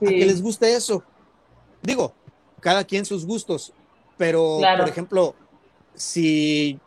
a 0.01 0.05
que 0.05 0.25
les 0.25 0.41
guste 0.41 0.73
eso. 0.75 1.03
Digo, 1.81 2.13
cada 2.61 2.85
quien 2.85 3.05
sus 3.05 3.25
gustos, 3.25 3.73
pero 4.17 4.59
por 4.77 4.87
ejemplo, 4.87 5.35
si 5.95 6.79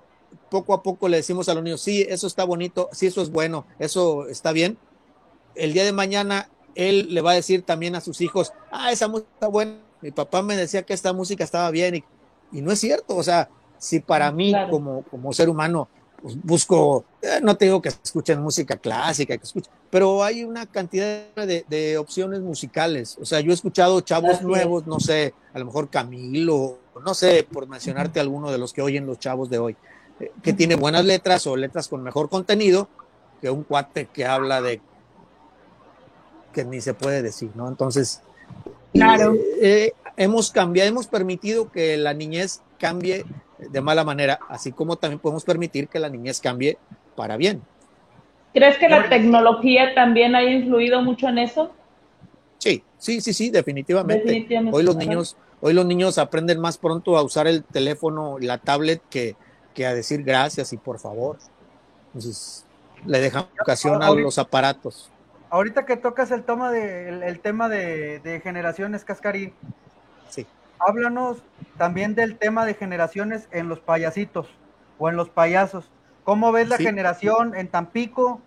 poco 0.50 0.74
a 0.74 0.82
poco 0.82 1.08
le 1.08 1.18
decimos 1.18 1.48
a 1.48 1.54
los 1.54 1.62
niños, 1.62 1.80
sí, 1.80 2.06
eso 2.08 2.26
está 2.26 2.44
bonito, 2.44 2.88
sí, 2.92 3.06
eso 3.06 3.22
es 3.22 3.30
bueno, 3.30 3.66
eso 3.78 4.28
está 4.28 4.52
bien, 4.52 4.78
el 5.54 5.72
día 5.72 5.84
de 5.84 5.92
mañana 5.92 6.48
él 6.74 7.08
le 7.10 7.20
va 7.20 7.32
a 7.32 7.34
decir 7.34 7.62
también 7.62 7.96
a 7.96 8.00
sus 8.00 8.20
hijos, 8.20 8.52
ah, 8.70 8.92
esa 8.92 9.08
música 9.08 9.30
está 9.34 9.48
buena, 9.48 9.78
mi 10.02 10.10
papá 10.10 10.42
me 10.42 10.56
decía 10.56 10.82
que 10.82 10.94
esta 10.94 11.12
música 11.12 11.42
estaba 11.42 11.70
bien 11.70 11.96
y, 11.96 12.04
y 12.52 12.60
no 12.60 12.70
es 12.70 12.78
cierto, 12.78 13.16
o 13.16 13.22
sea, 13.22 13.48
si 13.78 14.00
para 14.00 14.30
mí 14.32 14.52
como, 14.70 15.02
como 15.02 15.32
ser 15.32 15.48
humano 15.48 15.88
pues, 16.20 16.42
busco, 16.42 17.04
eh, 17.22 17.40
no 17.42 17.56
te 17.56 17.66
digo 17.66 17.82
que 17.82 17.88
escuchen 17.88 18.40
música 18.40 18.76
clásica, 18.76 19.36
que 19.36 19.44
escuchen, 19.44 19.72
pero 19.90 20.24
hay 20.24 20.44
una 20.44 20.66
cantidad 20.66 21.34
de, 21.34 21.64
de, 21.68 21.98
opciones 21.98 22.40
musicales. 22.40 23.16
O 23.20 23.24
sea, 23.24 23.40
yo 23.40 23.50
he 23.50 23.54
escuchado 23.54 24.00
chavos 24.00 24.42
nuevos, 24.42 24.86
no 24.86 24.98
sé, 24.98 25.34
a 25.52 25.58
lo 25.58 25.66
mejor 25.66 25.90
Camilo, 25.90 26.78
no 27.04 27.14
sé, 27.14 27.46
por 27.50 27.68
mencionarte 27.68 28.18
alguno 28.18 28.50
de 28.50 28.58
los 28.58 28.72
que 28.72 28.82
oyen 28.82 29.06
los 29.06 29.18
chavos 29.18 29.50
de 29.50 29.58
hoy, 29.58 29.76
que 30.42 30.52
tiene 30.52 30.76
buenas 30.76 31.04
letras 31.04 31.46
o 31.46 31.56
letras 31.56 31.88
con 31.88 32.02
mejor 32.02 32.28
contenido 32.28 32.88
que 33.40 33.50
un 33.50 33.64
cuate 33.64 34.06
que 34.06 34.24
habla 34.24 34.62
de 34.62 34.80
que 36.52 36.64
ni 36.64 36.80
se 36.80 36.94
puede 36.94 37.22
decir, 37.22 37.50
¿no? 37.54 37.68
Entonces, 37.68 38.22
claro. 38.92 39.34
Eh, 39.60 39.92
hemos 40.16 40.50
cambiado, 40.50 40.88
hemos 40.88 41.06
permitido 41.06 41.70
que 41.70 41.98
la 41.98 42.14
niñez 42.14 42.62
cambie 42.78 43.26
de 43.58 43.80
mala 43.80 44.04
manera, 44.04 44.38
así 44.48 44.72
como 44.72 44.96
también 44.96 45.18
podemos 45.18 45.44
permitir 45.44 45.88
que 45.88 45.98
la 45.98 46.08
niñez 46.08 46.40
cambie 46.40 46.78
para 47.14 47.36
bien. 47.36 47.62
¿Crees 48.54 48.78
que 48.78 48.88
la 48.88 49.08
tecnología 49.10 49.94
también 49.94 50.34
haya 50.34 50.50
influido 50.50 51.02
mucho 51.02 51.28
en 51.28 51.38
eso? 51.38 51.72
Sí, 52.56 52.82
sí, 52.96 53.20
sí, 53.20 53.34
sí, 53.34 53.50
definitivamente. 53.50 54.46
Hoy 54.72 54.82
los 54.82 54.96
niños, 54.96 55.36
hoy 55.60 55.74
los 55.74 55.84
niños 55.84 56.16
aprenden 56.16 56.58
más 56.58 56.78
pronto 56.78 57.18
a 57.18 57.22
usar 57.22 57.46
el 57.46 57.64
teléfono, 57.64 58.38
la 58.40 58.56
tablet 58.56 59.02
que, 59.10 59.36
que 59.76 59.86
a 59.86 59.94
decir 59.94 60.24
gracias 60.24 60.72
y 60.72 60.76
por 60.76 60.98
favor. 60.98 61.38
Entonces, 62.06 62.64
le 63.04 63.20
dejan 63.20 63.46
ocasión 63.60 64.02
a 64.02 64.10
los 64.10 64.38
aparatos. 64.38 65.10
Ahorita 65.50 65.86
que 65.86 65.96
tocas 65.96 66.32
el 66.32 66.42
tema 66.42 66.72
de, 66.72 67.08
el, 67.28 67.40
tema 67.40 67.68
de, 67.68 68.18
de 68.18 68.40
generaciones, 68.40 69.04
Cascarín, 69.04 69.54
sí 70.28 70.44
háblanos 70.78 71.42
también 71.76 72.14
del 72.14 72.36
tema 72.36 72.66
de 72.66 72.74
generaciones 72.74 73.48
en 73.50 73.68
los 73.68 73.80
payasitos 73.80 74.48
o 74.98 75.08
en 75.08 75.16
los 75.16 75.28
payasos. 75.28 75.90
¿Cómo 76.24 76.52
ves 76.52 76.68
la 76.68 76.78
generación 76.78 77.54
en 77.54 77.68
Tampico? 77.68 78.40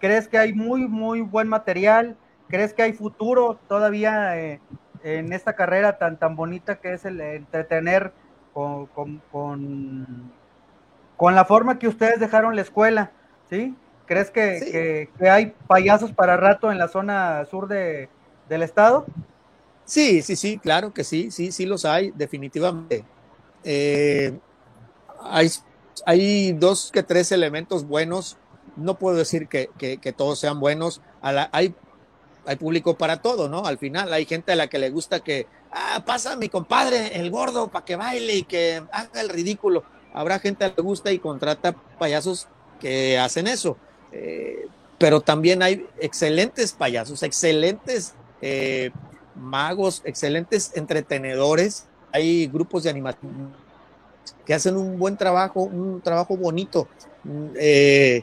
¿Crees 0.00 0.28
que 0.28 0.38
hay 0.38 0.52
muy, 0.52 0.86
muy 0.86 1.20
buen 1.20 1.48
material? 1.48 2.16
¿Crees 2.48 2.74
que 2.74 2.82
hay 2.82 2.92
futuro 2.92 3.58
todavía 3.68 4.38
eh, 4.38 4.60
en 5.02 5.32
esta 5.32 5.54
carrera 5.54 5.98
tan, 5.98 6.18
tan 6.18 6.36
bonita 6.36 6.76
que 6.76 6.92
es 6.92 7.04
el 7.04 7.20
entretener 7.20 8.12
con, 8.52 8.86
con, 8.86 10.32
la 11.34 11.44
forma 11.44 11.78
que 11.78 11.88
ustedes 11.88 12.20
dejaron 12.20 12.56
la 12.56 12.62
escuela? 12.62 13.10
¿Sí? 13.48 13.74
¿Crees 14.06 14.30
que, 14.30 15.08
que, 15.18 15.28
hay 15.30 15.54
payasos 15.66 16.12
para 16.12 16.36
rato 16.36 16.70
en 16.70 16.78
la 16.78 16.88
zona 16.88 17.44
sur 17.50 17.68
de, 17.68 18.08
del 18.48 18.62
estado? 18.62 19.06
Sí, 19.84 20.22
sí, 20.22 20.36
sí, 20.36 20.58
claro 20.58 20.92
que 20.92 21.04
sí, 21.04 21.30
sí, 21.30 21.52
sí 21.52 21.66
los 21.66 21.84
hay, 21.84 22.10
definitivamente. 22.14 23.04
Eh, 23.64 24.38
hay, 25.22 25.50
hay 26.04 26.52
dos 26.52 26.90
que 26.92 27.02
tres 27.02 27.32
elementos 27.32 27.86
buenos. 27.86 28.36
No 28.76 28.98
puedo 28.98 29.16
decir 29.16 29.48
que, 29.48 29.70
que, 29.78 30.12
todos 30.12 30.38
sean 30.38 30.60
buenos. 30.60 31.00
hay, 31.22 31.74
hay 32.46 32.56
público 32.56 32.96
para 32.96 33.22
todo, 33.22 33.48
¿no? 33.48 33.66
Al 33.66 33.78
final 33.78 34.12
hay 34.12 34.26
gente 34.26 34.52
a 34.52 34.56
la 34.56 34.68
que 34.68 34.78
le 34.78 34.90
gusta 34.90 35.20
que, 35.20 35.46
ah, 35.70 36.02
pasa 36.04 36.32
a 36.32 36.36
mi 36.36 36.48
compadre, 36.48 37.18
el 37.20 37.30
gordo, 37.30 37.68
para 37.68 37.84
que 37.84 37.96
baile 37.96 38.36
y 38.36 38.42
que 38.42 38.82
haga 38.90 39.20
el 39.20 39.28
ridículo. 39.28 39.84
Habrá 40.14 40.38
gente 40.38 40.64
que 40.70 40.74
le 40.76 40.82
gusta 40.82 41.12
y 41.12 41.18
contrata 41.18 41.74
payasos 41.98 42.48
que 42.80 43.18
hacen 43.18 43.46
eso. 43.46 43.76
Eh, 44.12 44.66
pero 44.96 45.20
también 45.20 45.62
hay 45.62 45.86
excelentes 45.98 46.72
payasos, 46.72 47.22
excelentes 47.22 48.14
eh, 48.40 48.90
magos, 49.34 50.02
excelentes 50.04 50.72
entretenedores, 50.76 51.86
hay 52.12 52.46
grupos 52.46 52.84
de 52.84 52.90
animación 52.90 53.52
que 54.46 54.54
hacen 54.54 54.76
un 54.76 54.98
buen 54.98 55.16
trabajo, 55.16 55.62
un 55.62 56.00
trabajo 56.00 56.36
bonito. 56.36 56.86
Eh, 57.56 58.22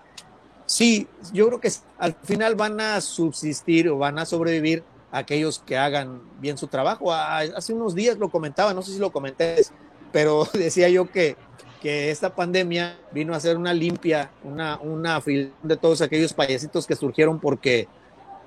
sí, 0.66 1.08
yo 1.34 1.48
creo 1.48 1.60
que 1.60 1.72
al 1.98 2.14
final 2.24 2.56
van 2.56 2.80
a 2.80 3.02
subsistir 3.02 3.90
o 3.90 3.98
van 3.98 4.18
a 4.18 4.26
sobrevivir 4.26 4.84
aquellos 5.12 5.60
que 5.60 5.78
hagan 5.78 6.22
bien 6.40 6.58
su 6.58 6.68
trabajo. 6.68 7.12
Hace 7.12 7.74
unos 7.74 7.96
días 7.96 8.18
lo 8.18 8.30
comentaba, 8.30 8.74
no 8.74 8.82
sé 8.82 8.94
si 8.94 9.00
lo 9.00 9.12
comenté, 9.12 9.66
pero 10.12 10.48
decía 10.54 10.90
yo 10.90 11.12
que, 11.12 11.36
que 11.82 12.12
esta 12.12 12.36
pandemia 12.36 12.98
vino 13.12 13.34
a 13.34 13.38
hacer 13.38 13.58
una 13.58 13.74
limpia, 13.74 14.32
una, 14.44 14.80
una 14.80 15.22
de 15.64 15.78
todos 15.78 16.02
aquellos 16.02 16.32
payasitos 16.34 16.86
que 16.86 16.96
surgieron 16.96 17.40
porque 17.40 17.88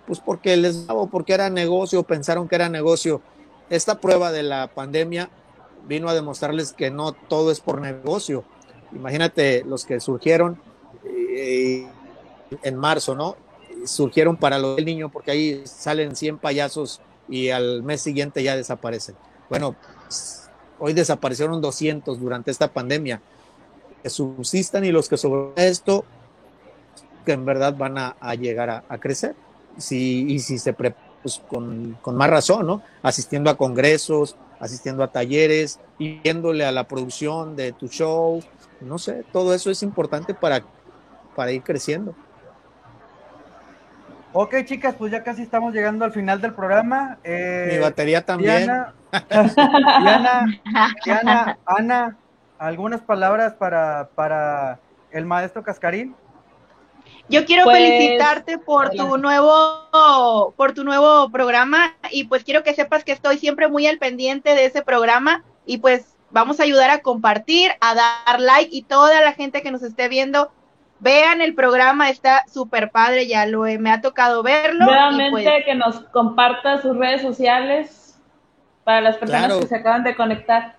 pues 0.07 0.21
porque 0.21 0.57
les 0.57 0.87
daba, 0.87 1.07
porque 1.07 1.33
era 1.33 1.51
negocio, 1.51 2.03
pensaron 2.03 2.47
que 2.49 2.55
era 2.55 2.69
negocio. 2.69 3.23
Esta 3.71 4.01
prueba 4.01 4.33
de 4.33 4.43
la 4.43 4.69
pandemia 4.69 5.31
vino 5.87 6.09
a 6.09 6.15
demostrarles 6.15 6.73
que 6.73 6.91
no 6.91 7.13
todo 7.13 7.51
es 7.51 7.61
por 7.61 7.81
negocio. 7.81 8.45
Imagínate 8.93 9.65
los 9.65 9.85
que 9.85 10.01
surgieron 10.01 10.61
eh, 11.05 11.87
en 12.63 12.77
marzo, 12.77 13.15
¿no? 13.15 13.37
Surgieron 13.87 14.37
para 14.37 14.59
lo 14.59 14.77
del 14.77 14.85
niño 14.85 15.11
porque 15.11 15.31
ahí 15.31 15.63
salen 15.65 16.15
100 16.15 16.39
payasos 16.39 17.01
y 17.29 17.51
al 17.51 17.83
mes 17.83 18.03
siguiente 18.03 18.43
ya 18.43 18.57
desaparecen. 18.57 19.17
Bueno, 19.49 19.75
hoy 20.79 20.93
desaparecieron 20.93 21.61
200 21.61 22.21
durante 22.21 22.51
esta 22.51 22.69
pandemia. 22.69 23.21
Que 24.03 24.11
subsistan 24.11 24.85
y 24.85 24.93
los 24.93 25.09
que 25.09 25.17
sobre 25.17 25.69
esto, 25.69 26.05
que 27.25 27.33
en 27.33 27.45
verdad 27.45 27.75
van 27.77 27.97
a, 27.97 28.35
llegar 28.35 28.69
a 28.71 28.99
crecer 28.99 29.35
si, 29.79 30.27
y 30.29 30.39
si 30.41 30.59
se 30.59 30.73
pues 30.73 31.43
con, 31.49 31.99
con, 32.03 32.17
más 32.17 32.31
razón, 32.31 32.67
¿no? 32.67 32.83
Asistiendo 33.03 33.51
a 33.51 33.57
congresos, 33.57 34.37
asistiendo 34.61 35.03
a 35.03 35.09
talleres, 35.09 35.81
y 35.99 36.19
viéndole 36.21 36.65
a 36.65 36.73
la 36.73 36.87
producción 36.87 37.57
de 37.57 37.73
tu 37.73 37.89
show, 37.89 38.43
no 38.81 38.99
sé, 38.99 39.25
todo 39.33 39.55
eso 39.55 39.71
es 39.71 39.83
importante 39.83 40.35
para, 40.35 40.65
para 41.35 41.53
ir 41.53 41.63
creciendo. 41.63 42.15
Ok, 44.37 44.57
chicas, 44.65 44.97
pues 44.99 45.13
ya 45.13 45.23
casi 45.23 45.43
estamos 45.43 45.73
llegando 45.73 46.05
al 46.05 46.11
final 46.11 46.41
del 46.41 46.55
programa. 46.55 47.19
Eh, 47.23 47.69
Mi 47.71 47.79
batería 47.79 48.25
también. 48.25 48.67
Diana, 48.67 48.95
Diana, 51.05 51.59
Ana, 51.65 52.19
algunas 52.59 53.01
palabras 53.01 53.55
para, 53.55 54.09
para 54.17 54.81
el 55.13 55.25
maestro 55.25 55.63
Cascarín. 55.63 56.17
Yo 57.29 57.45
quiero 57.47 57.63
pues, 57.63 57.77
felicitarte 57.77 58.59
por 58.59 58.91
tu 58.91 59.19
nuevo 59.19 60.53
por 60.57 60.73
tu 60.75 60.83
nuevo 60.83 61.31
programa 61.31 61.95
y 62.11 62.25
pues 62.25 62.43
quiero 62.43 62.65
que 62.65 62.75
sepas 62.75 63.05
que 63.05 63.13
estoy 63.13 63.39
siempre 63.39 63.69
muy 63.69 63.87
al 63.87 63.99
pendiente 63.99 64.57
de 64.57 64.65
ese 64.65 64.83
programa 64.83 65.45
y 65.65 65.79
pues 65.79 66.17
vamos 66.33 66.59
a 66.59 66.65
ayudar 66.65 66.91
a 66.91 67.03
compartir, 67.03 67.71
a 67.81 67.95
dar 67.95 68.41
like 68.41 68.75
y 68.75 68.83
toda 68.83 69.21
la 69.21 69.33
gente 69.33 69.63
que 69.63 69.71
nos 69.71 69.85
esté 69.85 70.09
viendo 70.09 70.51
vean 71.05 71.43
el 71.43 71.55
programa, 71.55 72.09
está 72.09 72.45
súper 72.53 72.91
padre, 72.91 73.29
ya 73.29 73.45
lo 73.47 73.61
me 73.79 73.91
ha 73.91 74.01
tocado 74.01 74.43
verlo. 74.43 74.87
Nuevamente 74.87 75.31
pues 75.31 75.65
que 75.67 75.75
nos 75.75 76.01
comparta 76.07 76.81
sus 76.81 76.97
redes 76.97 77.21
sociales 77.21 78.19
para 78.85 79.03
las 79.03 79.19
personas 79.19 79.59
que 79.59 79.67
se 79.67 79.77
acaban 79.77 80.03
de 80.03 80.17
conectar. 80.17 80.77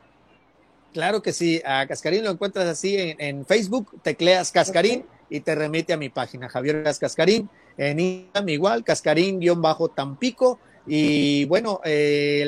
Claro 0.94 1.22
que 1.22 1.32
sí, 1.32 1.62
a 1.64 1.86
Cascarín 1.86 2.24
lo 2.24 2.32
encuentras 2.32 2.66
así 2.66 2.96
en, 2.98 3.46
Facebook, 3.46 4.02
tecleas 4.02 4.52
Cascarín 4.52 5.06
y 5.30 5.42
te 5.42 5.54
remite 5.54 5.94
a 5.94 5.98
mi 5.98 6.10
página, 6.10 6.50
Javier 6.50 6.84
Cascarín, 7.00 7.48
en 7.78 8.00
Instagram 8.00 8.50
igual, 8.50 8.84
Cascarín-Tampico, 8.84 10.60
y 10.88 11.46
bueno, 11.50 11.82
eh, 11.84 12.48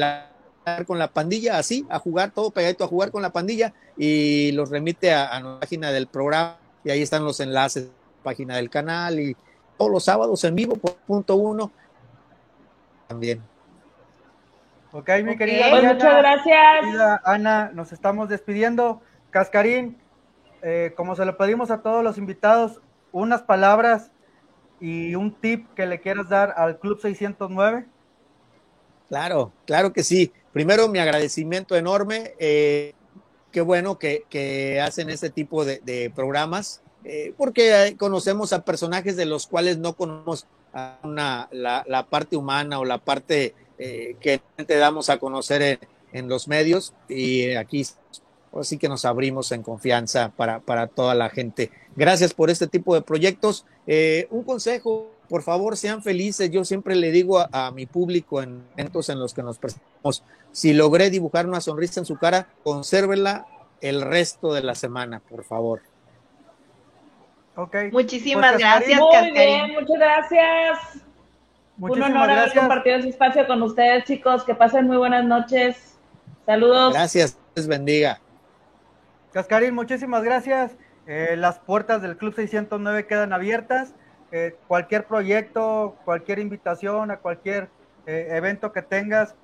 con 0.85 0.97
la 0.97 1.09
pandilla, 1.09 1.57
así, 1.57 1.85
a 1.89 1.99
jugar, 1.99 2.31
todo 2.31 2.51
pegadito 2.51 2.83
a 2.83 2.87
jugar 2.87 3.11
con 3.11 3.21
la 3.21 3.31
pandilla, 3.31 3.73
y 3.97 4.51
los 4.53 4.69
remite 4.69 5.13
a, 5.13 5.39
la 5.39 5.59
página 5.59 5.91
del 5.91 6.07
programa, 6.07 6.57
y 6.87 6.89
ahí 6.89 7.01
están 7.01 7.25
los 7.25 7.41
enlaces, 7.41 7.89
página 8.23 8.55
del 8.55 8.69
canal, 8.69 9.19
y 9.19 9.35
todos 9.77 9.91
los 9.91 10.05
sábados 10.05 10.41
en 10.45 10.55
vivo, 10.55 10.77
por 10.77 10.95
punto 10.95 11.35
uno, 11.35 11.69
también. 13.09 13.43
Ok, 14.93 15.09
mi 15.21 15.35
querida. 15.35 15.69
Pues 15.69 15.83
muchas 15.83 16.17
gracias. 16.17 17.19
Ana, 17.25 17.71
nos 17.73 17.91
estamos 17.91 18.29
despidiendo. 18.29 19.01
Cascarín, 19.31 19.97
eh, 20.61 20.93
como 20.95 21.17
se 21.17 21.25
lo 21.25 21.35
pedimos 21.35 21.71
a 21.71 21.81
todos 21.81 22.05
los 22.05 22.17
invitados, 22.17 22.79
unas 23.11 23.41
palabras 23.41 24.11
y 24.79 25.13
un 25.15 25.33
tip 25.33 25.67
que 25.73 25.87
le 25.87 25.99
quieras 25.99 26.29
dar 26.29 26.53
al 26.55 26.79
Club 26.79 27.01
609. 27.01 27.85
Claro, 29.09 29.51
claro 29.65 29.91
que 29.91 30.03
sí. 30.03 30.31
Primero, 30.53 30.87
mi 30.87 30.99
agradecimiento 30.99 31.75
enorme. 31.75 32.31
Eh, 32.39 32.93
qué 33.57 33.61
bueno 33.61 33.97
que, 33.97 34.79
hacen 34.85 35.09
este 35.09 35.31
tipo 35.31 35.65
de, 35.65 36.11
programas, 36.13 36.83
eh, 37.03 37.33
porque 37.35 37.95
conocemos 37.97 38.53
a 38.53 38.63
personajes 38.63 39.15
de 39.15 39.25
los 39.25 39.47
cuales 39.47 39.79
no 39.79 39.93
conocemos 39.93 40.45
la, 41.03 42.07
parte 42.07 42.37
humana 42.37 42.77
o 42.77 42.85
la 42.85 42.99
parte 42.99 43.55
que 43.79 44.41
te 44.63 44.77
damos 44.77 45.09
a 45.09 45.17
conocer 45.17 45.79
en, 46.13 46.29
los 46.29 46.47
medios. 46.47 46.93
Y 47.09 47.55
aquí 47.55 47.83
así 48.53 48.77
que 48.77 48.89
nos 48.89 49.05
abrimos 49.05 49.51
en 49.51 49.63
confianza 49.63 50.31
para, 50.37 50.59
para 50.59 50.85
toda 50.85 51.15
la 51.15 51.31
gente. 51.31 51.71
Gracias 51.95 52.35
por 52.35 52.51
este 52.51 52.67
tipo 52.67 52.93
de 52.93 53.01
proyectos. 53.01 53.65
Eh, 53.87 54.27
un 54.29 54.43
consejo, 54.43 55.09
por 55.29 55.41
favor, 55.41 55.77
sean 55.77 56.03
felices. 56.03 56.51
Yo 56.51 56.63
siempre 56.63 56.95
le 56.95 57.11
digo 57.11 57.39
a, 57.51 57.71
mi 57.71 57.87
público 57.87 58.39
en 58.43 58.63
eventos 58.75 59.09
en 59.09 59.19
los 59.19 59.33
que 59.33 59.41
nos 59.41 59.57
presentamos, 59.57 59.96
si 60.51 60.73
logré 60.73 61.09
dibujar 61.09 61.45
una 61.45 61.61
sonrisa 61.61 61.99
en 61.99 62.05
su 62.05 62.17
cara, 62.17 62.47
consérvela 62.63 63.45
el 63.81 64.01
resto 64.01 64.53
de 64.53 64.63
la 64.63 64.75
semana, 64.75 65.19
por 65.19 65.43
favor. 65.43 65.81
Okay. 67.55 67.91
Muchísimas 67.91 68.53
pues, 68.53 68.59
gracias. 68.59 68.99
Muy 68.99 69.31
bien, 69.31 69.73
muchas 69.73 69.97
gracias. 69.97 70.79
Un 71.79 72.01
honor 72.01 72.29
haber 72.29 72.53
compartido 72.53 72.97
ese 72.97 73.09
espacio 73.09 73.45
con 73.47 73.61
ustedes, 73.61 74.03
chicos. 74.05 74.43
Que 74.43 74.55
pasen 74.55 74.87
muy 74.87 74.97
buenas 74.97 75.25
noches. 75.25 75.97
Saludos. 76.45 76.93
Gracias, 76.93 77.37
les 77.55 77.67
bendiga. 77.67 78.19
Cascarín, 79.33 79.75
muchísimas 79.75 80.23
gracias. 80.23 80.71
Eh, 81.07 81.35
las 81.37 81.59
puertas 81.59 82.01
del 82.01 82.17
Club 82.17 82.33
609 82.35 83.05
quedan 83.05 83.33
abiertas. 83.33 83.93
Eh, 84.31 84.55
cualquier 84.67 85.05
proyecto, 85.05 85.95
cualquier 86.03 86.39
invitación 86.39 87.11
a 87.11 87.17
cualquier 87.17 87.69
eh, 88.05 88.27
evento 88.31 88.71
que 88.71 88.81
tengas, 88.81 89.35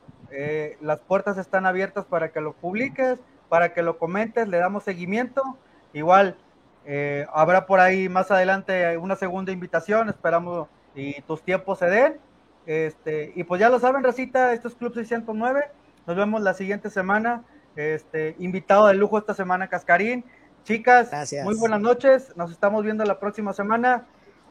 las 0.81 0.99
puertas 0.99 1.37
están 1.37 1.65
abiertas 1.65 2.05
para 2.05 2.31
que 2.31 2.41
lo 2.41 2.53
publiques, 2.53 3.19
para 3.49 3.73
que 3.73 3.83
lo 3.83 3.97
comentes, 3.97 4.47
le 4.47 4.57
damos 4.57 4.83
seguimiento. 4.83 5.41
Igual, 5.93 6.37
eh, 6.85 7.27
habrá 7.33 7.65
por 7.65 7.79
ahí 7.79 8.09
más 8.09 8.31
adelante 8.31 8.97
una 8.97 9.15
segunda 9.15 9.51
invitación, 9.51 10.09
esperamos 10.09 10.67
y 10.95 11.21
tus 11.21 11.41
tiempos 11.41 11.79
se 11.79 11.85
den. 11.85 12.19
Este, 12.65 13.31
y 13.35 13.43
pues 13.43 13.59
ya 13.59 13.69
lo 13.69 13.79
saben, 13.79 14.03
Recita, 14.03 14.53
esto 14.53 14.67
es 14.67 14.75
Club 14.75 14.93
609. 14.93 15.65
Nos 16.07 16.15
vemos 16.15 16.41
la 16.41 16.53
siguiente 16.53 16.89
semana. 16.89 17.43
Este, 17.75 18.35
invitado 18.39 18.87
de 18.87 18.93
lujo 18.93 19.17
esta 19.17 19.33
semana, 19.33 19.67
Cascarín. 19.67 20.23
Chicas, 20.63 21.11
muy 21.43 21.55
buenas 21.55 21.81
noches. 21.81 22.35
Nos 22.37 22.51
estamos 22.51 22.83
viendo 22.83 23.03
la 23.03 23.19
próxima 23.19 23.53
semana. 23.53 24.05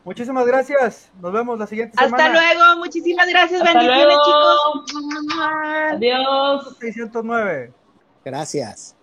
Muchísimas 0.05 0.47
gracias. 0.47 1.11
Nos 1.21 1.33
vemos 1.33 1.59
la 1.59 1.67
siguiente 1.67 1.97
semana. 1.97 2.25
Hasta 2.25 2.33
luego. 2.33 2.77
Muchísimas 2.79 3.29
gracias. 3.29 3.63
Bendiciones, 3.63 4.17
chicos. 4.25 4.85
Adiós. 5.93 6.77
609. 6.81 7.73
Gracias. 8.25 8.97